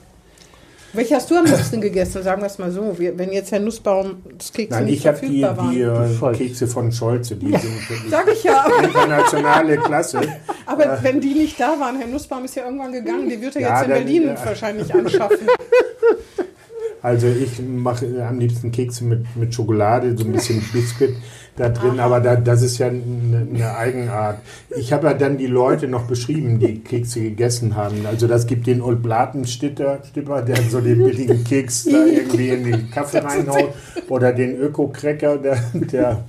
Welche 0.91 1.15
hast 1.15 1.31
du 1.31 1.35
am 1.37 1.45
liebsten 1.45 1.79
gegessen? 1.81 2.21
Sagen 2.21 2.41
wir 2.41 2.47
es 2.47 2.59
mal 2.59 2.69
so. 2.69 2.99
Wir, 2.99 3.17
wenn 3.17 3.31
jetzt 3.31 3.51
Herr 3.51 3.61
Nussbaum 3.61 4.17
das 4.37 4.51
Kekse 4.51 4.75
Nein, 4.75 4.85
nicht 4.85 4.99
ich 4.99 5.07
habe 5.07 5.17
die, 5.25 5.41
verfügbar 5.41 5.71
die 5.71 6.21
waren. 6.21 6.33
äh. 6.33 6.37
Kekse 6.37 6.67
von 6.67 6.91
Scholze, 6.91 7.35
die 7.35 7.47
sind 7.47 7.89
wirklich 7.89 8.11
Sag 8.11 8.27
ich 8.31 8.43
ja. 8.43 8.65
Aber, 8.65 8.83
internationale 8.83 9.77
Klasse. 9.77 10.21
aber 10.65 10.99
wenn 11.01 11.21
die 11.21 11.33
nicht 11.33 11.59
da 11.59 11.79
waren, 11.79 11.97
Herr 11.97 12.07
Nussbaum 12.07 12.43
ist 12.45 12.55
ja 12.55 12.65
irgendwann 12.65 12.91
gegangen, 12.91 13.27
die 13.29 13.41
wird 13.41 13.55
er 13.55 13.61
Ja, 13.61 13.69
jetzt 13.69 13.85
in 13.85 13.89
dann, 13.89 13.99
Berlin 14.03 14.27
äh, 14.27 14.45
wahrscheinlich 14.45 14.93
anschaffen. 14.93 15.47
Also 17.03 17.27
ich 17.27 17.61
mache 17.61 18.25
am 18.25 18.39
liebsten 18.39 18.71
Kekse 18.71 19.03
mit, 19.03 19.35
mit 19.35 19.53
Schokolade, 19.53 20.17
so 20.17 20.23
ein 20.23 20.31
bisschen 20.31 20.63
Biscuit 20.73 21.13
da 21.57 21.67
drin, 21.67 21.99
aber 21.99 22.21
da, 22.21 22.37
das 22.37 22.61
ist 22.63 22.77
ja 22.77 22.87
eine, 22.87 23.45
eine 23.53 23.75
Eigenart. 23.75 24.39
Ich 24.77 24.93
habe 24.93 25.07
ja 25.07 25.13
dann 25.13 25.37
die 25.37 25.47
Leute 25.47 25.89
noch 25.89 26.03
beschrieben, 26.07 26.59
die 26.59 26.79
Kekse 26.79 27.19
gegessen 27.19 27.75
haben. 27.75 28.05
Also 28.05 28.25
das 28.25 28.47
gibt 28.47 28.67
den 28.67 28.81
Old 28.81 29.03
Blatenstipper, 29.03 29.99
Stipper, 30.09 30.41
der 30.43 30.55
so 30.69 30.79
den 30.79 30.99
billigen 30.99 31.43
Keks 31.43 31.83
da 31.83 32.05
irgendwie 32.05 32.49
in 32.49 32.63
den 32.63 32.89
Kaffee 32.89 33.19
reinhaut, 33.19 33.73
oder 34.07 34.31
den 34.31 34.55
Öko-Cracker, 34.55 35.37
der, 35.39 35.57
der, 35.73 36.23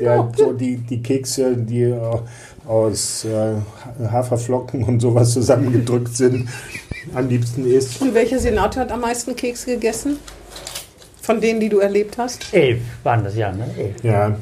der 0.00 0.32
so 0.36 0.52
die, 0.52 0.76
die 0.76 1.02
Kekse, 1.02 1.56
die 1.56 1.82
äh, 1.82 2.18
aus 2.66 3.24
äh, 3.24 3.54
Haferflocken 4.10 4.84
und 4.84 5.00
sowas 5.00 5.32
zusammengedrückt 5.32 6.16
sind, 6.16 6.48
am 7.14 7.28
liebsten 7.28 7.66
isst. 7.66 8.00
Und 8.00 8.14
welcher 8.14 8.38
Senator 8.38 8.82
hat 8.82 8.92
am 8.92 9.00
meisten 9.00 9.34
Kekse 9.36 9.72
gegessen? 9.72 10.18
Von 11.20 11.40
denen, 11.40 11.60
die 11.60 11.68
du 11.68 11.78
erlebt 11.78 12.18
hast? 12.18 12.52
Elf 12.52 12.80
waren 13.02 13.24
das 13.24 13.36
ja, 13.36 13.52
ne? 13.52 13.68
Elf. 13.78 14.02
Ja, 14.02 14.36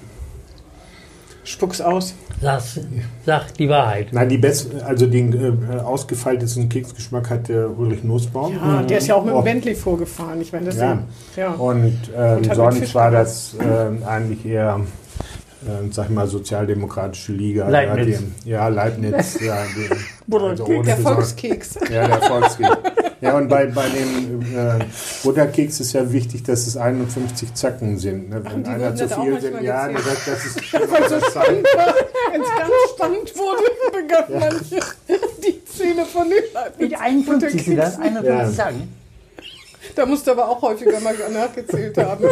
Spuck's 1.44 1.80
aus. 1.80 2.14
Sag's, 2.42 2.80
sag 3.26 3.52
die 3.54 3.68
Wahrheit. 3.68 4.08
Nein, 4.12 4.28
die 4.30 4.38
besten, 4.38 4.80
also 4.80 5.06
den 5.06 5.32
äh, 5.70 5.80
ausgefeiltesten 5.80 6.68
Keksgeschmack 6.70 7.28
hat 7.28 7.48
der 7.48 7.68
Ulrich 7.78 8.02
Nussbaum. 8.02 8.54
Ja, 8.54 8.82
der 8.82 8.98
ist 8.98 9.08
ja 9.08 9.14
auch 9.14 9.24
mit 9.24 9.34
dem 9.34 9.38
Oh. 9.38 9.42
Bentley 9.42 9.74
vorgefahren. 9.74 10.40
Ich 10.40 10.50
meine, 10.52 10.66
das 10.66 10.76
Ja. 10.76 11.02
ja. 11.36 11.50
Und, 11.52 11.98
ähm, 12.16 12.36
Und 12.38 12.54
sonst 12.54 12.94
war 12.94 13.10
das 13.10 13.54
äh, 13.58 14.04
eigentlich 14.06 14.46
eher, 14.46 14.80
äh, 15.66 15.92
sag 15.92 16.06
ich 16.06 16.10
mal, 16.10 16.26
sozialdemokratische 16.26 17.32
Liga. 17.32 17.68
Leibniz. 17.68 18.18
Ja, 18.44 18.44
die, 18.44 18.50
ja 18.50 18.68
Leibniz. 18.68 19.40
ja, 19.40 19.58
die, 19.76 20.34
also 20.34 20.82
Der 20.82 20.96
Volkskeks. 20.96 21.74
Ja, 21.90 22.06
der 22.06 22.22
Volkskeks. 22.22 22.70
Ja, 23.20 23.36
und 23.36 23.48
bei, 23.48 23.66
bei 23.66 23.86
dem 23.88 24.40
äh, 24.56 24.82
Butterkeks 25.22 25.80
ist 25.80 25.92
ja 25.92 26.10
wichtig, 26.10 26.42
dass 26.44 26.66
es 26.66 26.76
51 26.78 27.52
Zacken 27.54 27.98
sind. 27.98 28.30
Ne? 28.30 28.42
Wenn 28.42 28.64
einer 28.64 28.94
zu 28.94 29.06
viel 29.08 29.38
sind, 29.40 29.60
ja, 29.60 29.88
gezählt. 29.88 30.06
das, 30.06 30.24
das 30.24 30.46
ist 30.46 30.54
so 30.70 31.18
das 31.20 31.32
Zeichen. 31.34 31.62
Wenn 32.32 32.40
es 32.40 32.48
ganz 32.48 32.70
spannend 32.94 33.32
wurde, 33.36 33.62
begannen 33.92 34.40
manche 34.40 34.80
die 35.44 35.64
Zähne 35.66 36.06
von 36.06 36.30
den 36.30 36.42
Mit 36.88 36.98
51 36.98 37.62
sind 37.64 37.76
das, 37.76 37.98
51 37.98 38.24
Ja. 38.30 38.50
sagen. 38.50 38.88
Da 40.00 40.06
musst 40.06 40.26
du 40.26 40.30
aber 40.30 40.48
auch 40.48 40.62
häufiger 40.62 40.98
mal 41.00 41.14
nachgezählt 41.30 41.98
haben. 41.98 42.24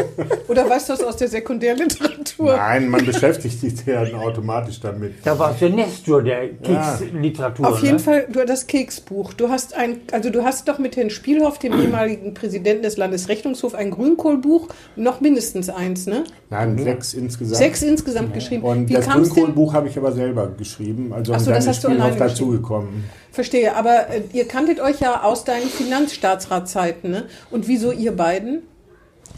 Oder 0.49 0.71
weißt 0.71 0.89
du 0.89 0.95
das 0.95 1.05
aus 1.05 1.17
der 1.17 1.29
Sekundärliteratur? 1.29 2.57
Nein, 2.57 2.89
man 2.89 3.05
beschäftigt 3.05 3.61
sich 3.61 3.85
ja 3.85 4.05
automatisch 4.15 4.81
damit. 4.81 5.17
Da 5.23 5.39
war 5.39 5.53
der 5.53 5.69
Nestor 5.69 6.23
der 6.23 6.49
Keksliteratur. 6.49 7.69
Auf 7.69 7.83
jeden 7.83 7.97
ne? 7.97 8.03
Fall, 8.03 8.27
du 8.33 8.43
das 8.47 8.67
Keksbuch. 8.67 9.35
Du 9.35 9.51
hast 9.51 9.75
ein, 9.75 10.01
also 10.13 10.31
du 10.31 10.45
hast 10.45 10.67
doch 10.67 10.79
mit 10.79 10.97
Herrn 10.97 11.11
Spielhoff, 11.11 11.59
dem 11.59 11.79
ehemaligen 11.79 12.33
Präsidenten 12.33 12.85
des 12.85 12.97
Landesrechnungshofs, 12.97 13.75
ein 13.75 13.91
Grünkohlbuch, 13.91 14.69
noch 14.97 15.21
mindestens 15.21 15.69
eins, 15.69 16.07
ne? 16.07 16.25
Nein, 16.49 16.79
sechs 16.79 17.13
insgesamt. 17.13 17.59
Sechs 17.59 17.83
insgesamt 17.83 18.33
geschrieben. 18.33 18.63
Und 18.63 18.89
Wie 18.89 18.95
das? 18.95 19.09
Grünkohlbuch 19.09 19.75
habe 19.75 19.89
ich 19.89 19.99
aber 19.99 20.13
selber 20.13 20.51
geschrieben. 20.57 21.13
Also 21.13 21.35
Ach 21.35 21.41
so, 21.41 21.51
das 21.51 21.65
ist 21.65 21.69
hast 21.69 21.85
du 21.85 21.89
Spielhoff 21.89 22.07
alleine 22.07 22.19
dazugekommen. 22.19 23.05
Verstehe, 23.39 23.77
aber 23.77 24.11
äh, 24.11 24.23
ihr 24.33 24.49
kanntet 24.49 24.81
euch 24.81 24.99
ja 24.99 25.23
aus 25.23 25.45
deinen 25.45 25.69
Finanzstaatsratzeiten, 25.69 27.09
ne? 27.09 27.27
Und 27.53 27.69
wieso 27.69 27.93
ihr 27.93 28.11
beiden? 28.11 28.63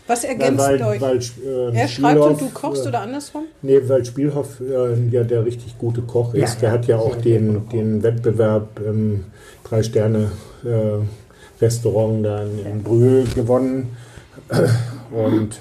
Was 0.06 0.24
ergänzt 0.24 0.58
weil, 0.58 0.82
euch? 0.82 1.02
weil, 1.02 1.18
äh, 1.18 1.76
er 1.76 1.86
schreibt 1.86 2.18
und 2.18 2.30
du 2.30 2.36
Spielhoff, 2.46 2.54
kochst 2.54 2.86
äh, 2.86 2.88
oder 2.88 3.02
andersrum? 3.02 3.44
Nee, 3.60 3.82
weil 3.86 4.02
Spielhoff 4.06 4.58
äh, 4.58 4.94
ja 5.10 5.22
der 5.22 5.44
richtig 5.44 5.76
gute 5.76 6.00
Koch 6.00 6.32
ist. 6.32 6.54
Ja, 6.54 6.60
der 6.60 6.68
ja. 6.70 6.74
hat 6.74 6.86
ja 6.86 6.96
auch 6.96 7.16
den, 7.16 7.68
den 7.68 8.02
Wettbewerb 8.02 8.80
im 8.80 9.26
Drei-Sterne-Restaurant 9.64 12.24
da 12.24 12.42
in, 12.42 12.64
in 12.64 12.82
Brühl 12.82 13.26
gewonnen. 13.34 13.94
Und 15.10 15.60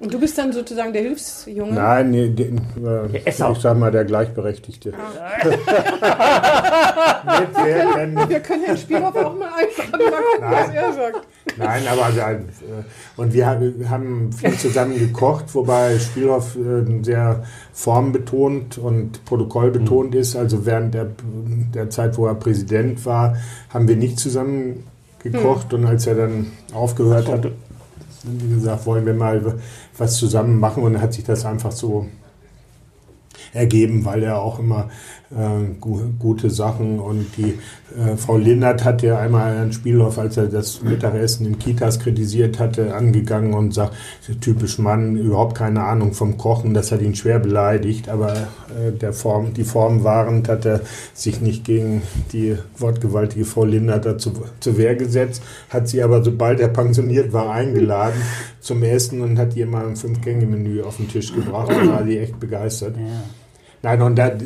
Und 0.00 0.14
du 0.14 0.20
bist 0.20 0.38
dann 0.38 0.52
sozusagen 0.52 0.92
der 0.92 1.02
Hilfsjunge? 1.02 1.72
nein, 1.72 2.10
nee, 2.12 2.28
de, 2.28 2.52
äh, 2.84 3.28
ich 3.28 3.34
sag 3.36 3.76
mal 3.76 3.90
der 3.90 4.04
Gleichberechtigte. 4.04 4.92
Mit 4.92 4.98
der- 7.56 8.28
Wir 8.28 8.40
können 8.40 8.64
Herrn 8.64 8.76
Spielhoff 8.76 9.16
auch 9.16 9.34
mal 9.36 9.48
einladen, 9.58 10.14
mal 10.40 10.50
was 10.52 10.70
er 10.74 10.92
sagt. 10.92 11.20
Nein, 11.56 11.82
aber 11.90 12.04
also, 12.04 12.20
äh, 12.20 12.38
und 13.16 13.32
wir 13.32 13.46
haben- 13.46 13.90
haben 13.90 14.32
viel 14.32 14.52
zusammen 14.54 14.96
gekocht, 14.98 15.46
wobei 15.54 15.98
Spielhoff 15.98 16.54
äh, 16.56 16.84
sehr 17.02 17.42
formbetont 17.72 18.78
und 18.78 19.24
protokollbetont 19.24 20.14
ist. 20.14 20.36
Also 20.36 20.64
während 20.64 20.94
der, 20.94 21.08
der 21.74 21.90
Zeit, 21.90 22.16
wo 22.16 22.26
er 22.26 22.34
Präsident 22.36 23.04
war, 23.04 23.36
haben 23.70 23.88
wir 23.88 23.96
nicht 23.96 24.18
zusammen 24.20 24.84
gekocht 25.22 25.74
und 25.74 25.84
als 25.86 26.06
er 26.06 26.14
dann 26.14 26.52
aufgehört 26.72 27.26
hat, 27.28 27.42
wir 27.44 27.52
gesagt, 28.24 28.86
wollen 28.86 29.06
wir 29.06 29.14
mal 29.14 29.58
was 29.96 30.16
zusammen 30.16 30.58
machen? 30.58 30.82
Und 30.82 30.94
dann 30.94 31.02
hat 31.02 31.12
sich 31.12 31.24
das 31.24 31.44
einfach 31.44 31.72
so 31.72 32.06
ergeben, 33.52 34.04
weil 34.04 34.22
er 34.22 34.40
auch 34.40 34.58
immer 34.58 34.88
äh, 35.30 35.74
gu 35.80 36.00
gute 36.18 36.50
Sachen 36.50 36.98
und 36.98 37.26
die 37.36 37.58
äh, 37.96 38.16
Frau 38.16 38.38
Lindert 38.38 38.84
hat 38.84 39.02
ja 39.02 39.18
einmal 39.18 39.54
Herrn 39.54 39.72
Spielhoff, 39.72 40.18
als 40.18 40.36
er 40.36 40.46
das 40.46 40.82
Mittagessen 40.82 41.46
in 41.46 41.58
Kitas 41.58 41.98
kritisiert 41.98 42.58
hatte, 42.58 42.94
angegangen 42.94 43.54
und 43.54 43.74
sagt, 43.74 43.94
typisch 44.40 44.78
Mann, 44.78 45.16
überhaupt 45.16 45.56
keine 45.56 45.84
Ahnung 45.84 46.12
vom 46.12 46.38
Kochen, 46.38 46.74
das 46.74 46.92
hat 46.92 47.02
ihn 47.02 47.14
schwer 47.14 47.38
beleidigt, 47.38 48.08
aber 48.08 48.32
äh, 48.32 48.92
der 48.92 49.12
Form, 49.12 49.52
die 49.52 49.64
Form 49.64 50.04
wahrend 50.04 50.48
hat 50.48 50.64
er 50.64 50.80
sich 51.12 51.40
nicht 51.40 51.64
gegen 51.64 52.02
die 52.32 52.56
wortgewaltige 52.78 53.44
Frau 53.44 53.64
Lindert 53.64 54.06
dazu 54.06 54.32
zur 54.60 54.78
Wehr 54.78 54.94
gesetzt, 54.94 55.42
hat 55.68 55.88
sie 55.88 56.02
aber, 56.02 56.24
sobald 56.24 56.60
er 56.60 56.68
pensioniert 56.68 57.32
war, 57.32 57.50
eingeladen 57.50 58.20
zum 58.60 58.82
Essen 58.82 59.20
und 59.20 59.38
hat 59.38 59.56
ihr 59.56 59.66
mal 59.66 59.86
ein 59.86 59.96
Fünf-Gänge-Menü 59.96 60.82
auf 60.82 60.96
den 60.96 61.08
Tisch 61.08 61.34
gebracht 61.34 61.70
und 61.70 61.88
war 61.90 62.02
die 62.02 62.18
echt 62.18 62.38
begeistert. 62.40 62.96
Ja. 62.96 63.22
Nein, 63.82 64.02
und 64.02 64.16
der 64.16 64.36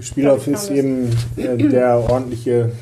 Spielhoff 0.00 0.46
ist 0.46 0.70
eben 0.70 1.10
äh, 1.36 1.56
der 1.56 1.98
ordentliche, 1.98 2.72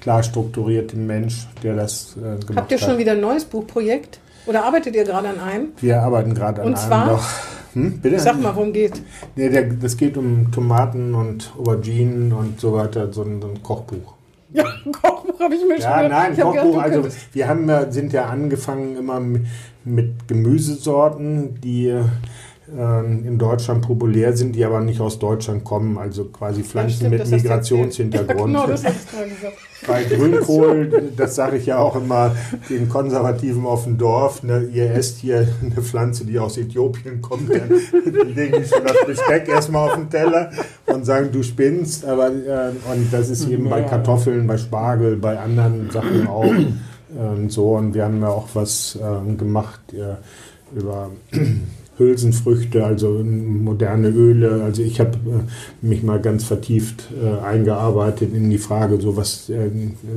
klar 0.00 0.22
strukturierte 0.22 0.96
Mensch, 0.96 1.46
der 1.62 1.76
das 1.76 2.16
äh, 2.16 2.20
gemacht 2.44 2.56
Habt 2.56 2.72
ihr 2.72 2.78
schon 2.78 2.90
hat. 2.90 2.98
wieder 2.98 3.12
ein 3.12 3.20
neues 3.20 3.44
Buchprojekt? 3.44 4.18
Oder 4.46 4.64
arbeitet 4.64 4.96
ihr 4.96 5.04
gerade 5.04 5.28
an 5.28 5.38
einem? 5.38 5.68
Wir 5.80 6.02
arbeiten 6.02 6.34
gerade 6.34 6.62
an 6.62 6.68
Und 6.68 6.78
zwar? 6.78 7.02
einem 7.04 7.12
noch. 7.12 7.28
Hm, 7.74 7.98
bitte? 8.00 8.18
Sag 8.18 8.40
mal, 8.42 8.56
worum 8.56 8.72
geht. 8.72 9.00
Nee, 9.36 9.48
der, 9.50 9.64
das 9.74 9.96
geht 9.96 10.16
um 10.16 10.50
Tomaten 10.50 11.14
und 11.14 11.52
Auberginen 11.56 12.32
und 12.32 12.58
so 12.58 12.72
weiter, 12.72 13.12
so 13.12 13.22
ein, 13.22 13.40
so 13.40 13.46
ein 13.48 13.62
Kochbuch. 13.62 14.14
Ja, 14.52 14.64
ein 14.84 14.90
Kochbuch 14.90 15.38
habe 15.38 15.54
ich 15.54 15.60
mir 15.60 15.74
schon 15.74 15.82
Ja, 15.82 16.02
gedacht. 16.02 16.10
nein, 16.22 16.32
Ich 16.32 16.38
gedacht, 16.38 16.56
Kochbuch. 16.56 16.72
du 16.72 16.80
Also 16.80 17.08
wir 17.32 17.46
haben 17.48 17.70
sind 17.90 18.12
ja 18.12 18.24
angefangen 18.26 18.96
immer 18.96 19.20
mi- 19.20 19.44
mit 19.84 20.26
Gemüsesorten, 20.26 21.60
die 21.60 21.94
ähm, 22.78 23.24
in 23.26 23.38
Deutschland 23.38 23.86
populär 23.86 24.36
sind, 24.36 24.54
die 24.54 24.64
aber 24.64 24.80
nicht 24.80 25.00
aus 25.00 25.18
Deutschland 25.18 25.64
kommen. 25.64 25.98
Also 25.98 26.24
quasi 26.26 26.60
Ja, 26.60 26.66
Pflanzen 26.66 26.96
stimmt, 26.96 27.18
mit. 27.18 27.30
Migrationshintergrund. 27.30 28.30
Ja, 28.40 28.44
genau, 28.46 28.66
das 28.66 28.84
hast 28.84 29.08
du 29.12 29.28
gesagt. 29.28 29.56
Bei 29.86 30.04
Grünkohl, 30.04 31.12
das 31.16 31.34
sage 31.34 31.56
ich 31.56 31.66
ja 31.66 31.78
auch 31.78 31.96
immer 31.96 32.34
den 32.68 32.88
Konservativen 32.88 33.64
auf 33.64 33.84
dem 33.84 33.96
Dorf, 33.96 34.42
ne, 34.42 34.68
ihr 34.72 34.90
esst 34.90 35.18
hier 35.18 35.48
eine 35.62 35.82
Pflanze, 35.82 36.26
die 36.26 36.38
aus 36.38 36.58
Äthiopien 36.58 37.22
kommt, 37.22 37.50
dann 37.50 37.70
legen 38.34 38.56
die 38.62 38.68
schon 38.68 38.84
das 38.84 39.06
Besteck 39.06 39.48
erstmal 39.48 39.88
auf 39.88 39.96
den 39.96 40.10
Teller 40.10 40.50
und 40.86 41.06
sagen, 41.06 41.30
du 41.32 41.42
spinnst. 41.42 42.04
Aber 42.04 42.28
äh, 42.28 42.72
und 42.92 43.12
das 43.12 43.30
ist 43.30 43.48
eben 43.48 43.68
bei 43.68 43.82
Kartoffeln, 43.82 44.46
bei 44.46 44.58
Spargel, 44.58 45.16
bei 45.16 45.38
anderen 45.38 45.90
Sachen 45.90 46.26
auch 46.26 46.44
ähm, 47.18 47.48
so. 47.48 47.76
Und 47.76 47.94
wir 47.94 48.04
haben 48.04 48.20
ja 48.20 48.28
auch 48.28 48.48
was 48.54 48.98
ähm, 49.02 49.38
gemacht 49.38 49.80
äh, 49.92 50.16
über 50.78 51.10
Hülsenfrüchte, 52.00 52.84
also 52.84 53.22
moderne 53.22 54.08
Öle. 54.08 54.62
Also 54.62 54.82
ich 54.82 54.98
habe 54.98 55.12
äh, 55.12 55.86
mich 55.86 56.02
mal 56.02 56.20
ganz 56.20 56.44
vertieft 56.44 57.08
äh, 57.22 57.44
eingearbeitet 57.44 58.34
in 58.34 58.50
die 58.50 58.58
Frage, 58.58 59.00
so 59.00 59.16
was 59.16 59.48
äh, 59.48 59.70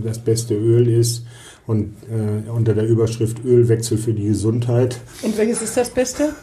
das 0.03 0.19
beste 0.19 0.55
Öl 0.55 0.87
ist. 0.87 1.25
Und 1.67 1.93
äh, 2.09 2.49
unter 2.49 2.73
der 2.73 2.87
Überschrift 2.87 3.45
Ölwechsel 3.45 3.97
für 3.97 4.13
die 4.13 4.27
Gesundheit. 4.27 4.99
Und 5.21 5.37
welches 5.37 5.61
ist 5.61 5.77
das 5.77 5.89
Beste? 5.89 6.33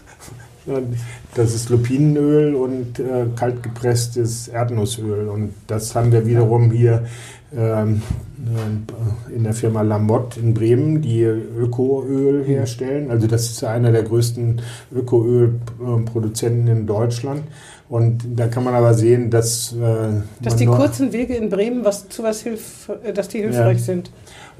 Das 1.35 1.55
ist 1.55 1.71
Lupinenöl 1.71 2.55
und 2.55 2.99
äh, 2.99 3.27
kaltgepresstes 3.35 4.49
Erdnussöl. 4.49 5.29
Und 5.29 5.55
das 5.67 5.95
haben 5.95 6.13
wir 6.13 6.27
wiederum 6.27 6.71
hier 6.71 7.07
in 7.53 9.43
der 9.45 9.53
Firma 9.55 9.83
Lamotte 9.83 10.39
in 10.39 10.55
Bremen, 10.55 11.03
die 11.03 11.23
Ökoöl 11.25 12.45
herstellen. 12.45 13.11
Also 13.11 13.27
das 13.27 13.51
ist 13.51 13.65
einer 13.65 13.91
der 13.91 14.05
größten 14.05 14.61
Ökoölproduzenten 14.95 16.69
in 16.69 16.87
Deutschland. 16.87 17.43
Und 17.89 18.23
da 18.37 18.47
kann 18.47 18.63
man 18.63 18.75
aber 18.75 18.95
sehen, 18.95 19.31
dass, 19.31 19.73
äh, 19.73 20.21
Dass 20.41 20.55
die 20.55 20.67
kurzen 20.67 21.13
Wege 21.13 21.35
in 21.35 21.49
Bremen 21.51 21.85
was 21.85 22.09
zu 22.09 22.23
was 22.23 22.43
hilf, 22.43 22.89
dass 23.15 23.27
die 23.29 23.39
hilfreich 23.41 23.79
Ja. 23.79 23.85
sind. 23.85 24.11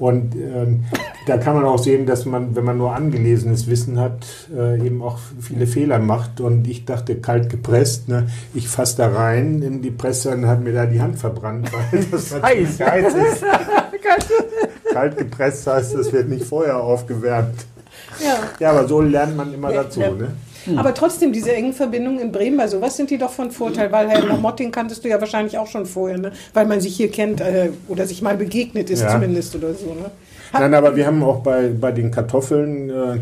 Und 0.01 0.33
ähm, 0.33 0.85
da 1.27 1.37
kann 1.37 1.53
man 1.53 1.63
auch 1.63 1.77
sehen, 1.77 2.07
dass 2.07 2.25
man, 2.25 2.55
wenn 2.55 2.63
man 2.63 2.79
nur 2.79 2.95
angelesenes 2.95 3.67
Wissen 3.67 3.99
hat, 3.99 4.25
äh, 4.51 4.83
eben 4.83 5.03
auch 5.03 5.19
viele 5.39 5.67
Fehler 5.67 5.99
macht. 5.99 6.41
Und 6.41 6.67
ich 6.67 6.85
dachte, 6.85 7.17
kalt 7.17 7.51
gepresst, 7.51 8.09
ne? 8.09 8.25
ich 8.55 8.67
fasse 8.67 8.97
da 8.97 9.09
rein 9.09 9.61
in 9.61 9.83
die 9.83 9.91
Presse 9.91 10.31
und 10.31 10.47
hat 10.47 10.63
mir 10.63 10.73
da 10.73 10.87
die 10.87 10.99
Hand 10.99 11.19
verbrannt, 11.19 11.69
weil 11.71 12.03
das 12.11 12.41
Heiß. 12.41 12.79
ist. 13.13 13.43
kalt 14.91 15.17
gepresst 15.19 15.67
heißt, 15.67 15.93
das 15.93 16.11
wird 16.11 16.29
nicht 16.29 16.45
vorher 16.45 16.81
aufgewärmt. 16.81 17.67
Ja. 18.19 18.39
Ja, 18.59 18.71
aber 18.71 18.87
so 18.87 19.01
lernt 19.01 19.37
man 19.37 19.53
immer 19.53 19.71
dazu. 19.71 19.99
ja. 19.99 20.09
Ne? 20.65 20.79
Aber 20.79 20.93
trotzdem, 20.93 21.31
diese 21.33 21.51
engen 21.53 21.73
Verbindungen 21.73 22.19
in 22.19 22.31
Bremen, 22.31 22.57
bei 22.57 22.67
sowas 22.67 22.97
sind 22.97 23.09
die 23.09 23.17
doch 23.17 23.31
von 23.31 23.51
Vorteil, 23.51 23.91
weil 23.91 24.09
Herr 24.09 24.21
den 24.53 24.71
kanntest 24.71 25.03
du 25.03 25.09
ja 25.09 25.19
wahrscheinlich 25.19 25.57
auch 25.57 25.67
schon 25.67 25.85
vorher, 25.85 26.17
ne? 26.17 26.31
weil 26.53 26.65
man 26.65 26.81
sich 26.81 26.95
hier 26.95 27.09
kennt 27.09 27.41
äh, 27.41 27.69
oder 27.87 28.05
sich 28.05 28.21
mal 28.21 28.37
begegnet 28.37 28.89
ist 28.89 29.01
Ja. 29.01 29.11
zumindest 29.11 29.55
oder 29.55 29.73
so. 29.73 29.87
Ne? 29.93 30.11
Nein, 30.53 30.73
aber 30.73 30.95
wir 30.95 31.07
haben 31.07 31.23
auch 31.23 31.39
bei, 31.39 31.69
bei 31.69 31.91
den 31.91 32.11
Kartoffeln, 32.11 32.89
äh, 32.89 33.17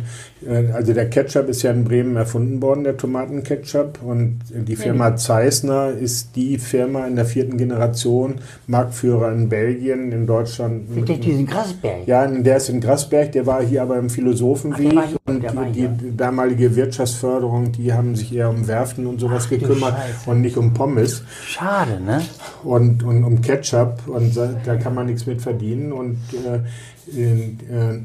äh, 0.46 0.72
also 0.72 0.94
der 0.94 1.10
Ketchup 1.10 1.48
ist 1.50 1.62
ja 1.62 1.72
in 1.72 1.84
Bremen 1.84 2.16
erfunden 2.16 2.62
worden, 2.62 2.84
der 2.84 2.98
Tomatenketchup. 2.98 4.00
Und 4.04 4.40
die 4.50 4.76
Firma 4.76 5.16
Zeissner 5.16 5.90
ist 5.92 6.36
die 6.36 6.58
Firma 6.58 7.06
in 7.08 7.16
der 7.16 7.26
vierten 7.26 7.58
Generation, 7.58 8.36
Marktführer 8.68 9.32
in 9.32 9.50
Belgien, 9.50 10.12
in 10.12 10.26
Deutschland. 10.26 10.94
Mit 10.96 11.08
mit- 11.08 11.24
diesen 11.24 11.46
Grasberg. 11.46 12.08
ja, 12.08 12.26
der 12.28 12.58
ist 12.58 12.70
in 12.70 12.82
Grasberg, 12.82 13.32
der 13.32 13.46
war 13.46 13.62
hier 13.64 13.84
aber 13.84 13.98
im 13.98 14.10
Philosophenweg. 14.10 14.94
Ach, 14.98 15.10
und 15.26 15.44
die, 15.76 15.88
die 15.88 16.18
damalige 16.18 16.76
Wirtschaftsförderung, 16.76 17.72
die 17.72 17.94
haben 17.94 18.16
sich 18.16 18.34
eher 18.34 18.50
um 18.50 18.68
Werften 18.68 19.06
und 19.06 19.20
sowas 19.20 19.48
du 19.48 19.58
gekümmert 19.58 19.96
und 20.26 20.42
nicht 20.42 20.58
um 20.58 20.74
Pommes 20.74 21.24
Schade, 21.46 22.00
ne? 22.02 22.22
und, 22.64 23.04
und 23.04 23.24
um 23.24 23.42
Ketchup 23.42 24.08
und 24.08 24.36
da, 24.36 24.50
da 24.66 24.76
kann 24.76 24.96
man 24.96 25.06
nichts 25.08 25.26
mit 25.26 25.42
verdienen 25.42 25.92
und 25.92 26.18
äh, 26.34 26.60
äh, 27.08 28.02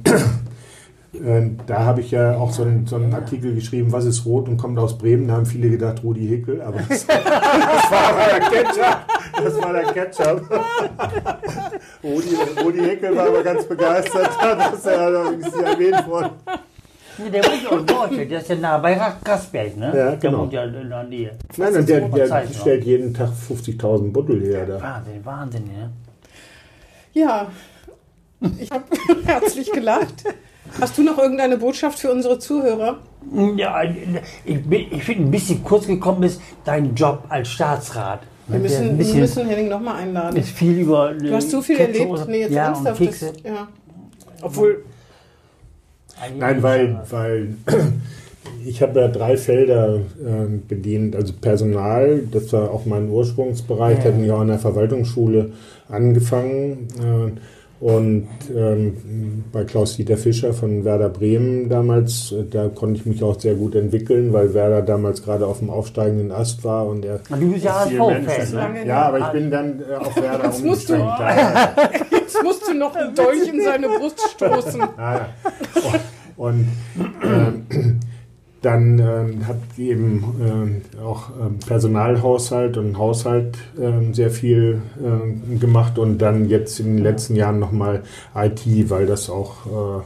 äh, 1.19 1.51
da 1.67 1.85
habe 1.85 2.01
ich 2.01 2.11
ja 2.11 2.37
auch 2.37 2.51
so 2.53 2.63
einen, 2.63 2.87
so 2.87 2.97
einen 2.97 3.15
Artikel 3.15 3.55
geschrieben, 3.55 3.93
was 3.93 4.05
ist 4.05 4.25
rot 4.25 4.49
und 4.49 4.57
kommt 4.57 4.79
aus 4.79 4.99
Bremen. 4.99 5.29
Da 5.29 5.35
haben 5.35 5.47
viele 5.47 5.71
gedacht, 5.71 6.03
Rudi 6.03 6.27
Hickel, 6.27 6.61
aber 6.63 6.81
das, 6.89 7.07
das 7.07 7.21
war 7.91 8.29
der 8.31 8.41
Ketchup. 8.41 9.07
Das 9.43 9.63
war 9.63 9.73
der 9.73 9.85
Ketchup. 9.85 10.51
Rudi, 12.03 12.37
Rudi 12.63 12.79
Hickel 12.81 13.17
war 13.17 13.27
aber 13.29 13.43
ganz 13.43 13.65
begeistert, 13.67 14.31
dass 14.43 14.87
er 14.87 15.11
da 15.11 15.25
irgendwie 15.25 15.63
erwähnt 15.63 16.07
wurde. 16.07 16.31
Nee, 17.17 17.31
Der 17.31 17.45
wohnt 17.45 17.63
ja 17.63 17.95
Deutschland, 17.97 18.31
der 18.31 18.41
ist 18.41 18.49
ja 18.49 18.57
nah 18.57 18.79
bei 18.79 19.01
Grasberg, 19.23 19.77
ne? 19.77 19.87
Ja, 19.87 19.93
Der 19.93 20.17
genau. 20.17 20.39
wohnt 20.41 20.53
ja 20.53 20.65
in 20.65 20.89
der 20.91 21.05
Nähe. 21.05 21.31
Nein, 21.57 21.77
und 21.77 21.89
der, 21.89 22.09
der 22.09 22.27
Zeit 22.27 22.53
noch. 22.53 22.61
stellt 22.61 22.85
jeden 22.85 23.15
Tag 23.15 23.29
50.000 23.49 24.11
Buttel 24.11 24.41
her. 24.43 24.67
Da. 24.67 24.83
Wahnsinn, 24.83 25.25
Wahnsinn, 25.25 25.65
ne? 25.65 25.91
Ja, 27.13 27.47
ich 28.61 28.71
habe 28.71 28.85
herzlich 29.25 29.71
gelacht. 29.73 30.25
Hast 30.81 30.99
du 30.99 31.03
noch 31.03 31.19
irgendeine 31.19 31.57
Botschaft 31.57 31.99
für 31.99 32.11
unsere 32.11 32.39
Zuhörer? 32.39 32.99
Ja, 33.57 33.83
ich, 34.45 34.63
bin- 34.65 34.87
ich 34.91 35.05
finde 35.05 35.25
ein 35.25 35.31
bisschen 35.31 35.63
kurz 35.63 35.87
gekommen 35.87 36.23
ist 36.25 36.41
dein 36.65 36.95
Job 36.95 37.25
als 37.29 37.49
Staatsrat. 37.49 38.21
Wir 38.49 38.59
müssen, 38.59 38.83
ein 38.83 38.89
wir 38.91 38.97
bisschen 38.97 39.21
müssen 39.21 39.47
Henning 39.47 39.69
nochmal 39.69 40.03
einladen. 40.03 40.37
ist 40.37 40.51
viel 40.51 40.79
über. 40.81 41.15
Du 41.15 41.33
hast 41.33 41.51
so 41.51 41.63
viel 41.63 41.79
erlebt. 41.79 42.27
Nee, 42.29 42.41
jetzt 42.41 42.53
ja, 42.53 42.67
ernsthaft. 42.67 43.01
Und 43.01 43.09
Das, 43.09 43.19
Kekse. 43.21 43.33
ja. 43.45 43.69
Obwohl, 44.43 44.85
Nein, 46.39 46.63
weil, 46.63 47.01
weil 47.11 47.55
ich 48.67 48.83
habe 48.83 49.01
ja 49.01 49.09
drei 49.09 49.37
Felder 49.37 49.97
äh, 49.97 50.01
bedient. 50.69 51.17
Also 51.17 51.33
Personal, 51.41 52.23
das 52.31 52.53
war 52.53 52.71
auch 52.71 52.85
mein 52.87 53.09
Ursprungsbereich, 53.09 53.99
da 53.99 54.05
Ja. 54.07 54.11
bin 54.11 54.25
ich 54.25 54.31
auch 54.31 54.41
an 54.41 54.49
der 54.49 54.59
Verwaltungsschule 54.59 55.53
angefangen. 55.89 56.89
Äh, 57.01 57.41
und 57.85 58.29
ähm, 58.57 59.45
bei 59.53 59.65
Klaus-Dieter 59.65 60.17
Fischer 60.17 60.55
von 60.55 60.87
Werder 60.87 61.11
Bremen 61.11 61.69
damals, 61.69 62.33
äh, 62.33 62.45
da 62.51 62.69
konnte 62.69 62.99
ich 62.99 63.05
mich 63.05 63.23
auch 63.23 63.39
sehr 63.39 63.57
gut 63.57 63.75
entwickeln, 63.75 64.33
weil 64.33 64.55
Werder 64.55 64.81
damals 64.81 65.23
gerade 65.23 65.47
auf 65.47 65.59
dem 65.59 65.69
aufsteigenden 65.69 66.33
Ast 66.33 66.65
war 66.65 66.87
und 66.87 67.05
er 67.05 67.21
Und 67.29 67.43
du 67.43 67.53
bist 67.53 67.63
ja 67.67 67.81
HSV-Fan, 67.81 68.25
Menschen- 68.25 68.55
ne? 68.73 68.87
Ja, 68.87 69.03
aber 69.09 69.19
ich 69.19 69.27
bin 69.27 69.51
dann 69.51 69.83
äh, 69.87 69.97
auf 69.97 70.17
Werder 70.23 70.45
Jetzt 70.47 70.65
musst 70.65 70.89
du-. 70.89 70.95
Ja. 70.95 71.75
jetzt 72.11 72.43
musst 72.43 72.67
du 72.67 72.73
noch 72.73 72.97
einen 72.97 73.15
Dolch 73.15 73.53
in 73.53 73.61
seine 73.63 73.87
Brust 73.89 74.19
stoßen. 74.31 74.81
Ah, 74.97 75.15
ja. 75.17 75.29
Und 76.39 76.67
äh, 77.23 77.93
dann 78.65 78.99
äh, 78.99 79.45
hat 79.45 79.59
eben 79.79 80.83
äh, 80.97 81.01
auch 81.01 81.31
ähm, 81.41 81.59
Personalhaushalt 81.67 82.77
und 82.77 82.97
Haushalt 82.97 83.59
äh, 83.79 84.13
sehr 84.13 84.31
viel 84.31 84.81
äh, 84.99 85.57
gemacht 85.57 85.99
und 85.99 86.19
dann 86.19 86.49
jetzt 86.49 86.81
in 86.81 86.97
den 86.97 87.05
letzten 87.05 87.37
Jahren 87.37 87.59
nochmal 87.59 88.03
IT, 88.35 88.63
weil 88.89 89.07
das 89.07 89.29
auch 89.29 89.67
äh, 89.67 89.71
ähm, 89.71 90.03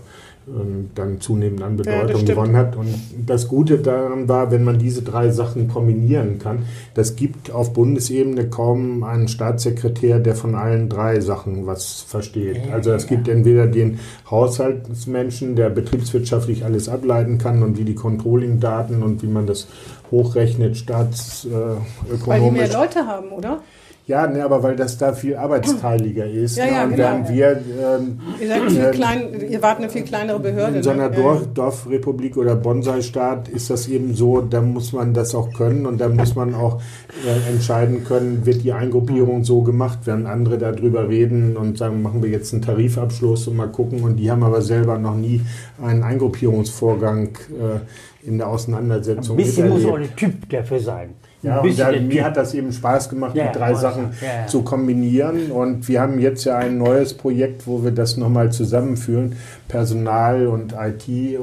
dann 0.94 1.20
zunehmend 1.20 1.62
an 1.62 1.76
Bedeutung 1.76 2.20
Ja, 2.20 2.34
gewonnen 2.34 2.56
hat. 2.56 2.76
Und 2.76 2.88
das 3.26 3.48
Gute 3.48 3.78
daran 3.78 4.28
war, 4.28 4.50
wenn 4.50 4.64
man 4.64 4.78
diese 4.78 5.02
drei 5.02 5.30
Sachen 5.30 5.68
kombinieren 5.68 6.38
kann, 6.38 6.60
das 6.94 7.16
gibt 7.16 7.50
auf 7.50 7.72
Bundesebene 7.72 8.48
kaum 8.48 9.04
einen 9.04 9.28
Staatssekretär, 9.28 10.18
der 10.18 10.34
von 10.34 10.54
allen 10.54 10.88
drei 10.88 11.20
Sachen 11.20 11.66
was 11.66 12.02
versteht. 12.02 12.70
Also 12.72 12.92
es 12.92 13.06
gibt 13.06 13.28
entweder 13.28 13.66
den 13.66 13.98
Haushaltsmenschen, 14.30 15.54
der 15.54 15.70
betriebswirtschaftlich 15.70 16.64
alles 16.64 16.88
ableiten 16.88 17.38
kann 17.38 17.62
und 17.62 17.78
wie 17.78 17.84
die 17.84 17.94
Controlling-Daten 17.94 19.02
und 19.02 19.22
wie 19.22 19.28
man 19.28 19.46
das 19.46 19.68
hochrechnet, 20.10 20.76
staatsökonomisch. 20.76 22.26
Weil 22.26 22.40
die 22.40 22.50
mehr 22.50 22.72
Leute 22.72 23.06
haben, 23.06 23.30
oder? 23.30 23.60
Ja, 24.08 24.26
ne, 24.26 24.42
aber 24.42 24.62
weil 24.62 24.74
das 24.74 24.96
da 24.96 25.12
viel 25.12 25.36
arbeitsteiliger 25.36 26.24
ist. 26.24 26.56
Ja, 26.56 26.64
ne, 26.64 26.72
ja, 26.72 26.84
und 26.84 26.90
genau. 26.92 27.02
während 27.02 27.28
wir 27.28 27.62
ähm, 27.78 28.20
Ihr, 28.40 28.48
seid 28.48 28.70
viel 28.70 28.84
Ähm, 28.86 28.90
klein, 28.92 29.50
ihr 29.50 29.62
wart 29.62 29.78
eine 29.78 29.90
viel 29.90 30.02
kleinere 30.02 30.40
Behörde. 30.40 30.78
in 30.78 30.82
so 30.82 30.88
einer 30.88 31.10
ne? 31.10 31.16
Dorf, 31.16 31.46
Dorfrepublik 31.52 32.38
oder 32.38 32.56
Bonsai-Staat 32.56 33.50
ist 33.50 33.68
das 33.68 33.86
eben 33.86 34.14
so, 34.14 34.40
da 34.40 34.62
muss 34.62 34.94
man 34.94 35.12
das 35.12 35.34
auch 35.34 35.52
können 35.52 35.84
und 35.84 36.00
da 36.00 36.08
muss 36.08 36.34
man 36.34 36.54
auch 36.54 36.80
äh, 37.26 37.52
entscheiden 37.52 38.02
können, 38.04 38.46
wird 38.46 38.64
die 38.64 38.72
Eingruppierung 38.72 39.44
so 39.44 39.60
gemacht, 39.60 39.98
während 40.06 40.26
andere 40.26 40.56
darüber 40.56 41.06
reden 41.06 41.58
und 41.58 41.76
sagen, 41.76 42.00
machen 42.00 42.22
wir 42.22 42.30
jetzt 42.30 42.54
einen 42.54 42.62
Tarifabschluss 42.62 43.46
und 43.46 43.56
mal 43.58 43.68
gucken 43.68 44.02
und 44.04 44.16
die 44.16 44.30
haben 44.30 44.42
aber 44.42 44.62
selber 44.62 44.96
noch 44.96 45.16
nie 45.16 45.42
einen 45.82 46.02
Eingruppierungsvorgang 46.02 47.36
äh, 47.50 48.26
in 48.26 48.38
der 48.38 48.48
Auseinandersetzung 48.48 49.36
Ein 49.36 49.44
bisschen 49.44 49.68
muss 49.68 49.84
auch 49.84 49.98
der 49.98 50.16
Typ 50.16 50.48
dafür 50.48 50.80
sein. 50.80 51.10
Ja, 51.42 51.60
und 51.60 51.78
der 51.78 52.00
mir 52.00 52.24
hat 52.24 52.36
das 52.36 52.52
eben 52.54 52.72
Spaß 52.72 53.08
gemacht, 53.08 53.36
Ja, 53.36 53.46
die 53.52 53.58
drei 53.58 53.74
Sachen 53.74 54.10
ja, 54.20 54.40
ja. 54.40 54.46
zu 54.46 54.62
kombinieren. 54.62 55.52
Und 55.52 55.86
wir 55.86 56.00
haben 56.00 56.18
jetzt 56.18 56.44
ja 56.44 56.56
ein 56.56 56.78
neues 56.78 57.14
Projekt, 57.14 57.66
wo 57.66 57.84
wir 57.84 57.92
das 57.92 58.16
nochmal 58.16 58.50
zusammenführen, 58.50 59.36
Personal 59.68 60.48
und 60.48 60.72
IT. 60.72 61.38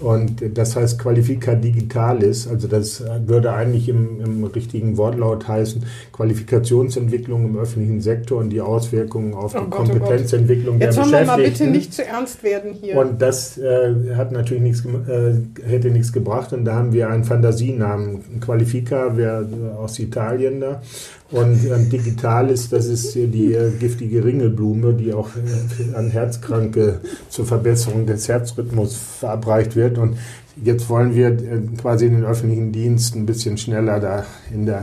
Und 0.00 0.42
das 0.58 0.74
heißt 0.76 0.98
Qualifica 0.98 1.54
Digitalis. 1.54 2.48
Also 2.48 2.66
das 2.66 3.02
würde 3.26 3.52
eigentlich 3.52 3.88
im, 3.88 4.20
im 4.20 4.44
richtigen 4.44 4.96
Wortlaut 4.96 5.46
heißen 5.46 5.84
Qualifikationsentwicklung 6.12 7.44
im 7.46 7.58
öffentlichen 7.58 8.00
Sektor 8.00 8.40
und 8.40 8.50
die 8.50 8.60
Auswirkungen 8.60 9.34
auf 9.34 9.54
Oh 9.54 9.60
die 9.60 9.70
Gott, 9.70 9.88
oh. 9.88 9.92
Kompetenzentwicklung 9.92 10.80
Jetzt 10.80 10.96
der 10.96 11.04
wollen 11.04 11.12
wir 11.12 11.24
mal 11.26 11.36
bitte 11.36 11.50
Beschäftigten. 11.50 11.72
nicht 11.72 11.94
zu 11.94 12.04
ernst 12.04 12.42
werden 12.42 12.72
hier. 12.72 12.96
Und 12.96 13.22
das 13.22 13.56
äh, 13.56 14.14
hat 14.16 14.32
natürlich 14.32 14.62
nichts, 14.62 14.84
äh, 14.84 15.34
hätte 15.66 15.90
nichts 15.90 16.12
gebracht. 16.12 16.52
Und 16.52 16.64
da 16.64 16.74
haben 16.74 16.92
wir 16.92 17.08
einen 17.08 17.24
Fantasienamen. 17.24 18.40
Qualifica 18.40 19.16
wäre 19.16 19.46
aus 19.78 19.98
Italien 19.98 20.60
da. 20.60 20.82
Und 21.30 21.64
ähm, 21.64 21.88
Digitalis, 21.88 22.68
das 22.68 22.86
ist 22.86 23.12
hier 23.12 23.26
die 23.26 23.54
äh, 23.54 23.70
giftige 23.70 24.24
Ringelblume, 24.24 24.92
die 24.92 25.12
auch 25.12 25.30
äh, 25.30 25.96
an 25.96 26.10
Herzkranke 26.10 27.00
zur 27.28 27.46
Verbesserung 27.46 28.06
des 28.06 28.28
Herzrhythmus 28.28 28.96
verabreicht 28.96 29.74
wird. 29.74 29.98
Und 29.98 30.18
jetzt 30.62 30.88
wollen 30.88 31.14
wir 31.14 31.28
äh, 31.28 31.60
quasi 31.80 32.10
den 32.10 32.24
öffentlichen 32.24 32.72
Dienst 32.72 33.16
ein 33.16 33.26
bisschen 33.26 33.56
schneller 33.56 34.00
da 34.00 34.26
in 34.52 34.66
der 34.66 34.82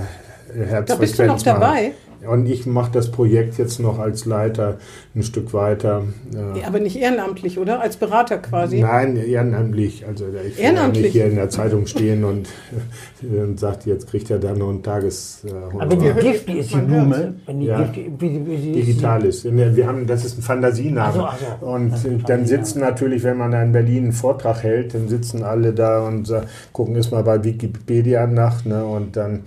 Herzfrequenz 0.53 0.87
da 0.87 0.95
bist 0.95 1.19
du 1.19 1.25
noch 1.25 1.45
machen. 1.45 1.45
dabei. 1.45 1.91
Und 2.27 2.45
ich 2.45 2.65
mache 2.65 2.91
das 2.91 3.11
Projekt 3.11 3.57
jetzt 3.57 3.79
noch 3.79 3.97
als 3.99 4.25
Leiter 4.25 4.77
ein 5.15 5.23
Stück 5.23 5.53
weiter. 5.53 6.03
Äh, 6.33 6.59
Ja, 6.59 6.67
aber 6.67 6.79
nicht 6.79 6.95
ehrenamtlich, 6.97 7.57
oder? 7.57 7.81
Als 7.81 7.97
Berater 7.97 8.37
quasi. 8.37 8.79
Nein, 8.81 9.17
ehrenamtlich. 9.17 10.05
Also 10.07 10.25
ich 10.47 10.59
Ehrenamtlich? 10.59 11.03
nicht 11.05 11.11
hier 11.13 11.25
in 11.25 11.35
der 11.35 11.49
Zeitung 11.49 11.87
stehen 11.87 12.23
und, 12.23 12.47
und 13.21 13.59
sagt, 13.59 13.85
jetzt 13.85 14.07
kriegt 14.07 14.29
er 14.29 14.39
da 14.39 14.53
noch 14.53 14.69
ein 14.69 14.83
Tages. 14.83 15.43
Äh, 15.45 15.51
Aber 15.79 15.95
die 15.95 16.11
giftig 16.21 16.57
ist 16.59 16.73
die 16.73 16.77
Blume. 16.77 17.35
Wenn 17.45 17.59
die 17.59 17.65
Ja. 17.67 17.81
giftig, 17.81 18.11
wie, 18.19 18.71
Digital 18.73 19.25
ist. 19.25 19.43
Wir 19.45 19.87
haben, 19.87 20.05
das 20.07 20.23
ist 20.25 20.37
ein 20.37 20.41
Fantasienamen. 20.41 21.21
Ach 21.21 21.37
so, 21.39 21.45
so. 21.59 21.65
Und 21.65 21.93
ein 21.93 22.23
dann 22.27 22.45
sitzen 22.45 22.79
natürlich, 22.81 23.23
wenn 23.23 23.37
man 23.37 23.51
da 23.51 23.61
in 23.63 23.71
Berlin 23.71 24.03
einen 24.03 24.11
Vortrag 24.13 24.63
hält, 24.63 24.93
dann 24.93 25.07
sitzen 25.07 25.43
alle 25.43 25.73
da 25.73 26.05
und 26.05 26.31
gucken 26.71 26.95
erstmal 26.95 27.23
bei 27.23 27.43
Wikipedia 27.43 28.27
nach. 28.27 28.63
Ne? 28.65 28.83
Und 28.85 29.15
dann 29.17 29.41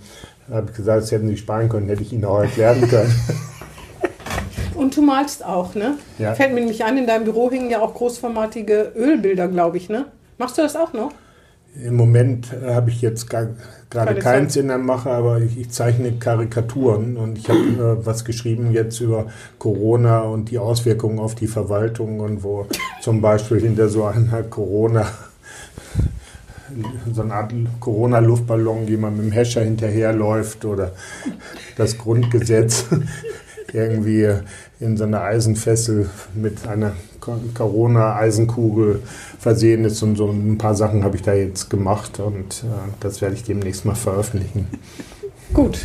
habe 0.49 0.69
ich 0.69 0.75
gesagt, 0.75 1.03
das 1.03 1.11
hätten 1.11 1.27
sie 1.27 1.37
sparen 1.37 1.69
können, 1.69 1.87
hätte 1.87 2.01
ich 2.01 2.13
ihnen 2.13 2.25
auch 2.25 2.39
erklären 2.39 2.81
können. 2.89 3.13
Und 4.75 4.95
du 4.95 5.01
malst 5.01 5.45
auch, 5.45 5.73
ne? 5.73 5.97
Ja. 6.19 6.33
Fällt 6.33 6.53
mir 6.53 6.59
nämlich 6.59 6.83
ein, 6.83 6.97
in 6.97 7.07
deinem 7.07 7.23
Büro 7.23 7.49
hingen 7.49 7.69
ja 7.69 7.79
auch 7.79 7.93
großformatige 7.93 8.91
Ölbilder, 8.95 9.47
glaube 9.47 9.77
ich, 9.77 9.89
ne? 9.89 10.05
Machst 10.37 10.57
du 10.57 10.61
das 10.61 10.75
auch 10.75 10.93
noch? 10.93 11.11
Im 11.81 11.95
Moment 11.95 12.53
habe 12.65 12.89
ich 12.89 13.01
jetzt 13.01 13.29
gerade 13.29 13.55
keins 14.19 14.55
in 14.55 14.69
der 14.69 14.77
Mache, 14.77 15.09
aber 15.09 15.39
ich, 15.39 15.57
ich 15.57 15.69
zeichne 15.71 16.13
Karikaturen 16.13 17.17
und 17.17 17.37
ich 17.37 17.49
habe 17.49 17.59
äh, 17.59 18.05
was 18.05 18.23
geschrieben 18.23 18.71
jetzt 18.71 19.01
über 19.01 19.27
Corona 19.59 20.21
und 20.21 20.51
die 20.51 20.57
Auswirkungen 20.57 21.19
auf 21.19 21.35
die 21.35 21.47
Verwaltung 21.47 22.21
und 22.21 22.43
wo 22.43 22.67
zum 23.01 23.21
Beispiel 23.21 23.59
hinter 23.59 23.89
so 23.89 24.05
einer 24.05 24.43
Corona 24.43 25.05
so 27.13 27.21
eine 27.21 27.33
Art 27.33 27.53
Corona-Luftballon, 27.79 28.87
wie 28.87 28.97
man 28.97 29.15
mit 29.17 29.25
dem 29.27 29.31
Hescher 29.31 29.61
hinterherläuft 29.61 30.65
oder 30.65 30.91
das 31.77 31.97
Grundgesetz 31.97 32.85
irgendwie 33.73 34.29
in 34.79 34.97
so 34.97 35.03
einer 35.03 35.21
Eisenfessel 35.21 36.09
mit 36.33 36.67
einer 36.67 36.93
Co- 37.19 37.39
Corona-Eisenkugel 37.53 39.01
versehen 39.39 39.85
ist 39.85 40.01
und 40.03 40.15
so 40.15 40.29
ein 40.29 40.57
paar 40.57 40.75
Sachen 40.75 41.03
habe 41.03 41.15
ich 41.15 41.21
da 41.23 41.33
jetzt 41.33 41.69
gemacht 41.69 42.19
und 42.19 42.63
äh, 42.63 42.67
das 42.99 43.21
werde 43.21 43.35
ich 43.35 43.43
demnächst 43.43 43.85
mal 43.85 43.95
veröffentlichen. 43.95 44.67
Gut. 45.53 45.79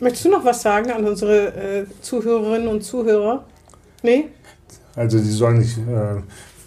Möchtest 0.00 0.24
du 0.24 0.30
noch 0.30 0.44
was 0.44 0.62
sagen 0.62 0.90
an 0.90 1.04
unsere 1.04 1.48
äh, 1.54 1.86
Zuhörerinnen 2.00 2.68
und 2.68 2.82
Zuhörer? 2.82 3.44
Nee? 4.02 4.26
Also 4.96 5.18
sie 5.18 5.30
sollen 5.32 5.62
sich, 5.62 5.78
äh, 5.78 6.16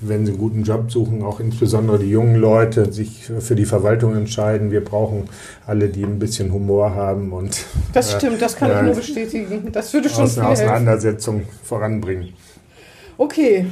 wenn 0.02 0.26
sie 0.26 0.32
einen 0.32 0.40
guten 0.40 0.64
Job 0.64 0.92
suchen, 0.92 1.24
auch 1.24 1.40
insbesondere 1.40 2.00
die 2.00 2.10
jungen 2.10 2.36
Leute, 2.36 2.92
sich 2.92 3.30
für 3.40 3.56
die 3.56 3.66
Verwaltung 3.66 4.16
entscheiden. 4.16 4.72
Wir 4.72 4.84
brauchen 4.84 5.30
alle, 5.66 5.90
die 5.90 6.04
ein 6.04 6.20
bisschen 6.20 6.52
Humor 6.54 6.94
haben 6.94 7.34
und 7.34 7.66
Das 7.94 8.14
äh, 8.14 8.18
stimmt, 8.18 8.42
das 8.42 8.56
kann 8.56 8.72
ich 8.72 8.78
äh, 8.78 8.84
nur 8.84 8.96
bestätigen. 8.96 9.72
Das 9.72 9.94
würde 9.94 10.10
schon 10.10 10.24
aus 10.24 10.34
viel 10.34 10.42
einer 10.42 10.50
helfen. 10.50 10.64
Auseinandersetzung 10.66 11.42
voranbringen. 11.64 12.34
Okay. 13.18 13.66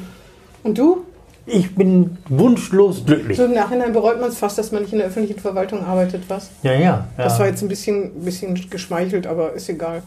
Und 0.64 0.78
du? 0.78 1.04
Ich 1.48 1.76
bin 1.76 2.18
wunschlos 2.28 3.06
glücklich. 3.06 3.38
So 3.38 3.46
im 3.46 3.54
Nachhinein 3.54 3.94
bereut 3.94 4.20
man 4.20 4.30
es 4.30 4.38
fast, 4.40 4.58
dass 4.58 4.72
man 4.72 4.82
nicht 4.82 4.94
in 4.94 4.98
der 4.98 5.08
öffentlichen 5.08 5.40
Verwaltung 5.40 5.84
arbeitet, 5.84 6.24
was? 6.28 6.50
Ja, 6.64 6.74
ja. 6.74 6.80
ja. 6.80 7.08
Das 7.18 7.38
war 7.38 7.46
jetzt 7.46 7.62
ein 7.62 7.68
bisschen, 7.68 8.24
bisschen 8.24 8.56
geschmeichelt, 8.70 9.28
aber 9.28 9.54
ist 9.54 9.70
egal. 9.70 10.02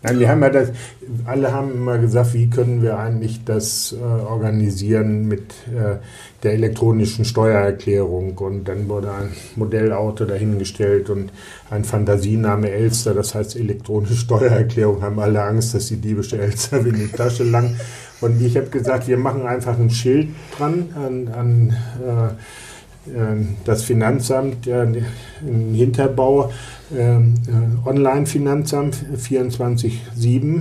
Nein, 0.00 0.20
wir 0.20 0.28
haben 0.28 0.42
ja 0.42 0.50
das, 0.50 0.68
alle 1.24 1.52
haben 1.52 1.72
immer 1.72 1.98
gesagt, 1.98 2.32
wie 2.32 2.48
können 2.48 2.82
wir 2.82 2.98
eigentlich 2.98 3.44
das 3.44 3.92
äh, 3.92 4.00
organisieren 4.00 5.26
mit 5.26 5.54
äh, 5.66 5.96
der 6.44 6.52
elektronischen 6.52 7.24
Steuererklärung. 7.24 8.38
Und 8.38 8.68
dann 8.68 8.88
wurde 8.88 9.10
ein 9.12 9.30
Modellauto 9.56 10.24
dahingestellt 10.24 11.10
und 11.10 11.32
ein 11.68 11.82
Fantasiename 11.82 12.70
Elster, 12.70 13.12
das 13.12 13.34
heißt 13.34 13.56
elektronische 13.56 14.14
Steuererklärung, 14.16 15.02
haben 15.02 15.18
alle 15.18 15.42
Angst, 15.42 15.74
dass 15.74 15.88
die 15.88 15.96
diebische 15.96 16.38
Elster 16.40 16.78
in 16.78 16.94
die 16.94 17.08
Tasche 17.08 17.42
lang. 17.42 17.74
Und 18.20 18.40
ich 18.40 18.56
habe 18.56 18.68
gesagt, 18.68 19.08
wir 19.08 19.18
machen 19.18 19.46
einfach 19.46 19.76
ein 19.78 19.90
Schild 19.90 20.28
dran 20.56 20.90
an, 20.94 21.28
an 21.28 21.76
äh, 22.06 23.10
äh, 23.10 23.44
das 23.64 23.82
Finanzamt 23.82 24.66
im 24.66 25.74
Hinterbau, 25.74 26.52
Online-Finanzamt 27.86 28.96
24-7 29.16 30.60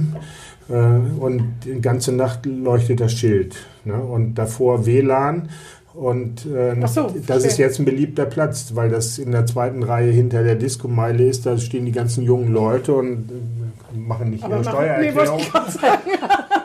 äh, 0.70 0.74
und 1.20 1.44
die 1.66 1.82
ganze 1.82 2.12
Nacht 2.14 2.46
leuchtet 2.46 3.00
das 3.00 3.14
Schild. 3.14 3.56
Ne? 3.86 3.96
Und 3.96 4.36
davor 4.36 4.86
WLAN. 4.86 5.50
Und 5.94 6.46
äh, 6.46 6.76
so, 6.86 7.12
das 7.26 7.44
ist 7.44 7.58
jetzt 7.58 7.80
ein 7.80 7.86
beliebter 7.86 8.26
Platz, 8.26 8.74
weil 8.76 8.90
das 8.90 9.18
in 9.18 9.32
der 9.32 9.48
zweiten 9.48 9.82
Reihe 9.82 10.12
hinter 10.12 10.44
der 10.44 10.54
Disco-Meile 10.56 11.24
ist. 11.26 11.46
Da 11.48 11.58
stehen 11.58 11.86
die 11.86 11.92
ganzen 11.92 12.24
jungen 12.24 12.54
Leute 12.54 12.94
und 12.94 13.32
äh, 13.32 13.98
machen 13.98 14.30
nicht 14.30 14.44
Aber 14.44 14.58
ihre 14.58 14.64
machen- 14.66 14.78
nee, 15.00 15.12
Steuererklärung. 15.12 15.40
ich 15.40 15.52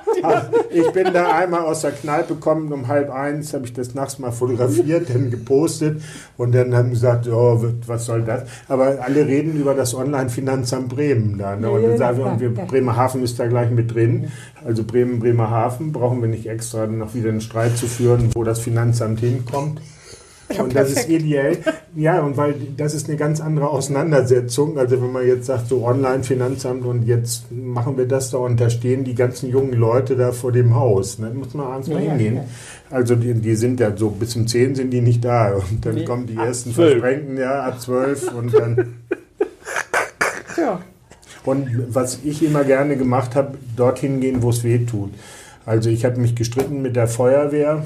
ich 0.71 0.91
bin 0.93 1.13
da 1.13 1.33
einmal 1.37 1.63
aus 1.63 1.83
der 1.83 1.93
Kneipe 1.93 2.35
gekommen, 2.35 2.73
um 2.73 2.89
halb 2.89 3.11
eins 3.11 3.53
habe 3.55 3.65
ich 3.65 3.73
das 3.73 3.95
nachts 3.95 4.19
mal 4.19 4.33
fotografiert, 4.33 5.09
dann 5.13 5.31
gepostet 5.31 6.03
und 6.37 6.55
dann 6.55 6.75
haben 6.75 6.91
gesagt, 6.91 7.29
oh, 7.29 7.65
was 7.87 8.07
soll 8.07 8.23
das? 8.23 8.45
Aber 8.69 8.99
alle 9.01 9.27
reden 9.27 9.57
über 9.57 9.75
das 9.75 9.95
Online-Finanzamt 9.95 10.89
Bremen 10.89 11.39
da. 11.39 11.57
Ne? 11.57 11.71
Und, 11.71 11.83
dann 11.83 11.99
sagen 11.99 12.19
wir, 12.19 12.27
und 12.27 12.41
wir, 12.41 12.51
Bremerhaven 12.51 13.23
ist 13.23 13.39
da 13.39 13.47
gleich 13.47 13.71
mit 13.71 13.95
drin. 13.95 14.31
Also 14.65 14.85
Bremen, 14.85 15.21
Bremerhaven 15.21 15.93
brauchen 15.93 16.21
wir 16.21 16.29
nicht 16.29 16.47
extra 16.47 16.87
noch 16.87 17.15
wieder 17.15 17.31
einen 17.31 17.41
Streit 17.41 17.77
zu 17.77 17.87
führen, 17.87 18.31
wo 18.35 18.45
das 18.45 18.59
Finanzamt 18.59 19.21
hinkommt. 19.21 19.81
Ja, 20.51 20.63
und 20.63 20.75
das 20.75 20.91
ist 20.91 21.09
ideell. 21.09 21.59
Ja, 21.95 22.21
und 22.23 22.37
weil 22.37 22.55
das 22.77 22.95
ist 22.95 23.09
eine 23.09 23.17
ganz 23.17 23.41
andere 23.41 23.69
Auseinandersetzung. 23.71 24.79
Also 24.79 25.01
wenn 25.01 25.11
man 25.13 25.27
jetzt 25.27 25.47
sagt, 25.47 25.69
so 25.69 25.85
Online-Finanzamt 25.87 26.85
und 26.85 27.07
jetzt 27.07 27.51
machen 27.51 27.97
wir 27.97 28.07
das 28.07 28.31
da 28.31 28.39
und 28.39 28.61
da 28.61 28.69
stehen 28.69 29.05
die 29.05 29.15
ganzen 29.15 29.49
jungen 29.51 29.73
Leute 29.73 30.17
da 30.17 30.33
vor 30.33 30.53
dem 30.53 30.75
Haus. 30.75 31.19
Ne? 31.19 31.31
Muss 31.33 31.55
man 31.55 31.67
abends 31.67 31.89
Ja, 31.89 31.95
mal 31.95 32.03
hingehen. 32.03 32.37
ja. 32.37 32.45
Also 32.91 33.15
die, 33.15 33.33
die 33.35 33.55
sind 33.55 33.81
ja 33.81 33.97
so 33.97 34.11
bis 34.11 34.37
um 34.37 34.47
10 34.47 34.75
sind 34.75 34.91
die 34.91 35.01
nicht 35.01 35.25
da. 35.25 35.53
Und 35.55 35.85
dann 35.87 35.95
Nee, 35.95 36.05
kommen 36.05 36.27
die 36.27 36.37
ersten 36.37 36.75
12. 36.75 36.91
Versprengten, 36.91 37.37
ja, 37.39 37.63
ab 37.63 37.81
12 37.81 38.33
und 38.35 38.53
dann. 38.55 38.95
Ja. 40.59 40.81
Und 41.45 41.67
was 41.95 42.21
ich 42.25 42.43
immer 42.45 42.65
gerne 42.65 42.97
gemacht 42.97 43.35
habe, 43.35 43.59
dorthin 43.77 44.21
gehen, 44.21 44.43
wo 44.43 44.51
es 44.51 44.63
weh 44.65 44.79
tut. 44.85 45.11
Also 45.67 45.89
ich 45.91 46.05
habe 46.05 46.21
mich 46.21 46.35
gestritten 46.37 46.83
mit 46.83 46.95
der 46.97 47.09
Feuerwehr 47.09 47.85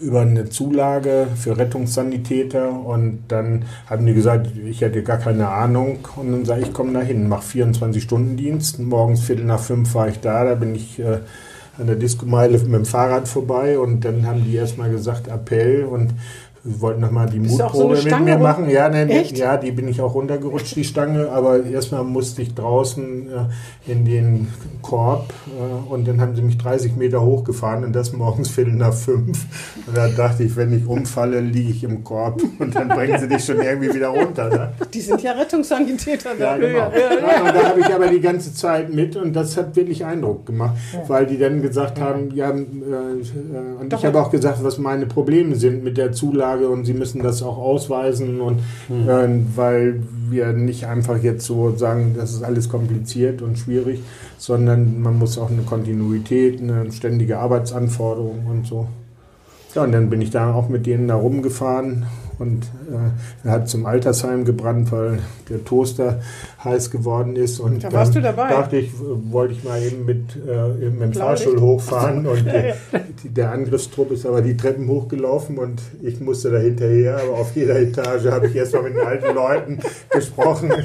über 0.00 0.22
eine 0.22 0.48
Zulage 0.48 1.28
für 1.36 1.56
Rettungssanitäter 1.56 2.70
und 2.70 3.20
dann 3.28 3.64
haben 3.86 4.06
die 4.06 4.14
gesagt, 4.14 4.48
ich 4.56 4.80
hätte 4.80 5.02
gar 5.02 5.18
keine 5.18 5.48
Ahnung. 5.48 6.00
Und 6.16 6.32
dann 6.32 6.44
sage 6.44 6.62
ich, 6.62 6.72
komme 6.72 6.92
da 6.92 7.00
hin, 7.00 7.28
mache 7.28 7.58
24-Stunden-Dienst, 7.58 8.80
morgens 8.80 9.20
Viertel 9.20 9.44
nach 9.44 9.60
fünf 9.60 9.94
war 9.94 10.08
ich 10.08 10.20
da, 10.20 10.44
da 10.44 10.54
bin 10.54 10.74
ich 10.74 10.98
äh, 10.98 11.18
an 11.78 11.86
der 11.86 11.96
Disco-Meile 11.96 12.58
mit 12.58 12.72
dem 12.72 12.84
Fahrrad 12.84 13.28
vorbei. 13.28 13.78
Und 13.78 14.04
dann 14.04 14.26
haben 14.26 14.44
die 14.44 14.54
erstmal 14.54 14.90
gesagt, 14.90 15.28
Appell. 15.28 15.84
Und 15.84 16.14
wollten 16.64 17.02
nochmal 17.02 17.28
die 17.28 17.40
Bist 17.40 17.58
so 17.58 17.62
Mutprobe 17.62 17.98
eine 17.98 18.16
mit 18.16 18.24
mir 18.24 18.38
machen. 18.38 18.70
Ja, 18.70 18.88
ne, 18.88 19.06
Echt? 19.08 19.36
ja, 19.36 19.58
die 19.58 19.70
bin 19.70 19.86
ich 19.86 20.00
auch 20.00 20.14
runtergerutscht, 20.14 20.74
die 20.76 20.84
Stange, 20.84 21.28
aber 21.28 21.64
erstmal 21.64 22.04
musste 22.04 22.40
ich 22.40 22.54
draußen 22.54 23.28
äh, 23.28 23.92
in 23.92 24.06
den 24.06 24.48
Korb 24.80 25.32
äh, 25.46 25.92
und 25.92 26.08
dann 26.08 26.20
haben 26.22 26.34
sie 26.34 26.40
mich 26.40 26.56
30 26.56 26.96
Meter 26.96 27.22
hochgefahren 27.22 27.84
und 27.84 27.92
das 27.92 28.14
morgens 28.14 28.48
Viertel 28.48 28.74
nach 28.74 28.94
fünf. 28.94 29.46
Und 29.86 29.96
da 29.96 30.08
dachte 30.08 30.44
ich, 30.44 30.56
wenn 30.56 30.72
ich 30.72 30.86
umfalle, 30.86 31.40
liege 31.40 31.70
ich 31.70 31.84
im 31.84 32.02
Korb 32.02 32.42
und 32.58 32.74
dann 32.74 32.88
bringen 32.88 33.18
sie 33.20 33.28
dich 33.28 33.44
schon 33.44 33.60
irgendwie 33.60 33.92
wieder 33.92 34.08
runter. 34.08 34.48
Ne? 34.48 34.72
Die 34.92 35.00
sind 35.02 35.22
ja 35.22 35.32
Rettungssanitäter. 35.32 36.30
Ja, 36.38 36.56
da. 36.56 36.56
genau. 36.56 36.78
Ja, 36.78 37.40
und 37.44 37.54
da 37.54 37.68
habe 37.68 37.80
ich 37.80 37.94
aber 37.94 38.06
die 38.08 38.20
ganze 38.20 38.54
Zeit 38.54 38.92
mit 38.92 39.16
und 39.16 39.34
das 39.34 39.56
hat 39.58 39.76
wirklich 39.76 40.04
Eindruck 40.04 40.46
gemacht, 40.46 40.76
weil 41.08 41.26
die 41.26 41.36
dann 41.36 41.60
gesagt 41.60 42.00
haben, 42.00 42.30
ja, 42.34 42.50
äh, 42.50 42.54
äh, 42.54 43.80
und 43.80 43.92
Doch. 43.92 43.98
ich 43.98 44.06
habe 44.06 44.20
auch 44.20 44.30
gesagt, 44.30 44.64
was 44.64 44.78
meine 44.78 45.04
Probleme 45.04 45.56
sind 45.56 45.84
mit 45.84 45.98
der 45.98 46.12
Zulage 46.12 46.53
und 46.62 46.84
sie 46.84 46.94
müssen 46.94 47.22
das 47.22 47.42
auch 47.42 47.58
ausweisen 47.58 48.40
und 48.40 48.58
äh, 48.90 49.28
weil 49.54 50.02
wir 50.30 50.52
nicht 50.52 50.86
einfach 50.86 51.22
jetzt 51.22 51.46
so 51.46 51.74
sagen, 51.76 52.14
das 52.16 52.32
ist 52.32 52.42
alles 52.42 52.68
kompliziert 52.68 53.42
und 53.42 53.58
schwierig, 53.58 54.00
sondern 54.38 55.00
man 55.00 55.18
muss 55.18 55.38
auch 55.38 55.50
eine 55.50 55.62
Kontinuität, 55.62 56.60
eine 56.60 56.90
ständige 56.92 57.38
Arbeitsanforderung 57.38 58.46
und 58.46 58.66
so. 58.66 58.86
Ja, 59.74 59.82
und 59.82 59.92
dann 59.92 60.08
bin 60.08 60.20
ich 60.20 60.30
da 60.30 60.54
auch 60.54 60.68
mit 60.68 60.86
denen 60.86 61.08
da 61.08 61.16
rumgefahren 61.16 62.06
und 62.38 62.64
äh, 62.64 63.46
er 63.46 63.50
hat 63.50 63.68
zum 63.68 63.86
Altersheim 63.86 64.44
gebrannt, 64.44 64.90
weil 64.92 65.18
der 65.48 65.64
Toaster 65.64 66.20
heiß 66.62 66.90
geworden 66.90 67.36
ist. 67.36 67.60
Und 67.60 67.84
Da 67.84 67.92
warst 67.92 68.14
dann 68.14 68.22
du 68.22 68.28
dabei. 68.28 68.48
dachte 68.50 68.76
ich, 68.76 68.90
wollte 68.98 69.54
ich 69.54 69.64
mal 69.64 69.82
eben 69.82 70.04
mit, 70.04 70.36
äh, 70.36 70.86
eben 70.86 70.98
mit 70.98 71.14
dem. 71.14 71.20
Fahrstuhl 71.20 71.60
hochfahren 71.60 72.26
und 72.26 72.44
die, 73.22 73.28
der 73.28 73.52
Angriffstrupp 73.52 74.10
ist 74.10 74.26
aber 74.26 74.42
die 74.42 74.56
Treppen 74.56 74.88
hochgelaufen 74.88 75.58
und 75.58 75.80
ich 76.02 76.20
musste 76.20 76.50
da 76.50 76.58
hinterher, 76.58 77.18
aber 77.22 77.38
auf 77.38 77.54
jeder 77.54 77.78
Etage 77.78 78.26
habe 78.26 78.48
ich 78.48 78.56
erst 78.56 78.74
mal 78.74 78.82
mit 78.82 78.96
den 78.96 79.06
alten 79.06 79.34
Leuten 79.34 79.80
gesprochen. 80.10 80.72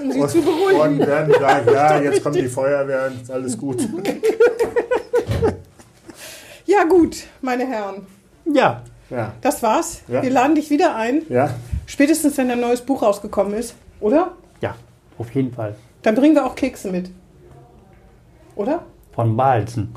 Um 0.00 0.12
sie 0.12 0.20
und, 0.20 0.30
zu 0.30 0.40
beruhigen. 0.40 1.00
Und 1.00 1.08
dann 1.08 1.26
gesagt, 1.26 1.72
ja, 1.72 2.00
jetzt 2.00 2.22
kommt 2.22 2.36
die 2.36 2.46
Feuerwehr 2.46 3.10
und 3.10 3.20
ist 3.22 3.30
alles 3.32 3.58
gut. 3.58 3.78
Ja, 6.66 6.84
gut, 6.84 7.24
meine 7.40 7.66
Herren. 7.66 8.06
Ja, 8.44 8.82
Ja, 9.10 9.32
Das 9.40 9.62
war's. 9.62 10.02
Ja. 10.08 10.22
Wir 10.22 10.30
laden 10.30 10.54
dich 10.54 10.70
wieder 10.70 10.94
ein. 10.96 11.22
ja. 11.28 11.50
Spätestens, 11.86 12.36
wenn 12.36 12.50
ein 12.50 12.60
neues 12.60 12.82
Buch 12.82 13.02
rausgekommen 13.02 13.54
ist. 13.54 13.74
Oder? 14.00 14.32
ja, 14.60 14.74
auf 15.18 15.34
jeden 15.34 15.52
Fall. 15.52 15.74
Dann 16.02 16.14
bringen 16.14 16.34
wir 16.34 16.44
auch 16.44 16.54
Kekse 16.54 16.90
mit. 16.90 17.10
Oder? 18.54 18.84
Von 19.14 19.36
Balzen. 19.36 19.94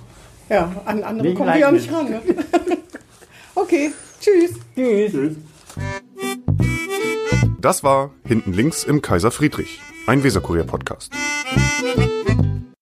Ja, 0.50 0.72
an 0.86 1.04
andere 1.04 1.28
Wegen 1.28 1.38
kommen 1.38 1.54
wir 1.54 1.68
auch 1.68 1.72
nicht 1.72 1.92
ran. 1.92 2.10
Ne? 2.10 2.22
okay, 3.56 3.92
tschüss. 4.20 4.52
Tschüss. 4.76 5.12
Tschüss. 5.12 5.36
Das 7.60 7.84
war 7.84 8.12
Hinten 8.26 8.54
links 8.54 8.84
im 8.84 9.02
Kaiser 9.02 9.32
Friedrich, 9.32 9.80
ein 10.08 10.24
Weserkurier-Podcast. 10.24 11.12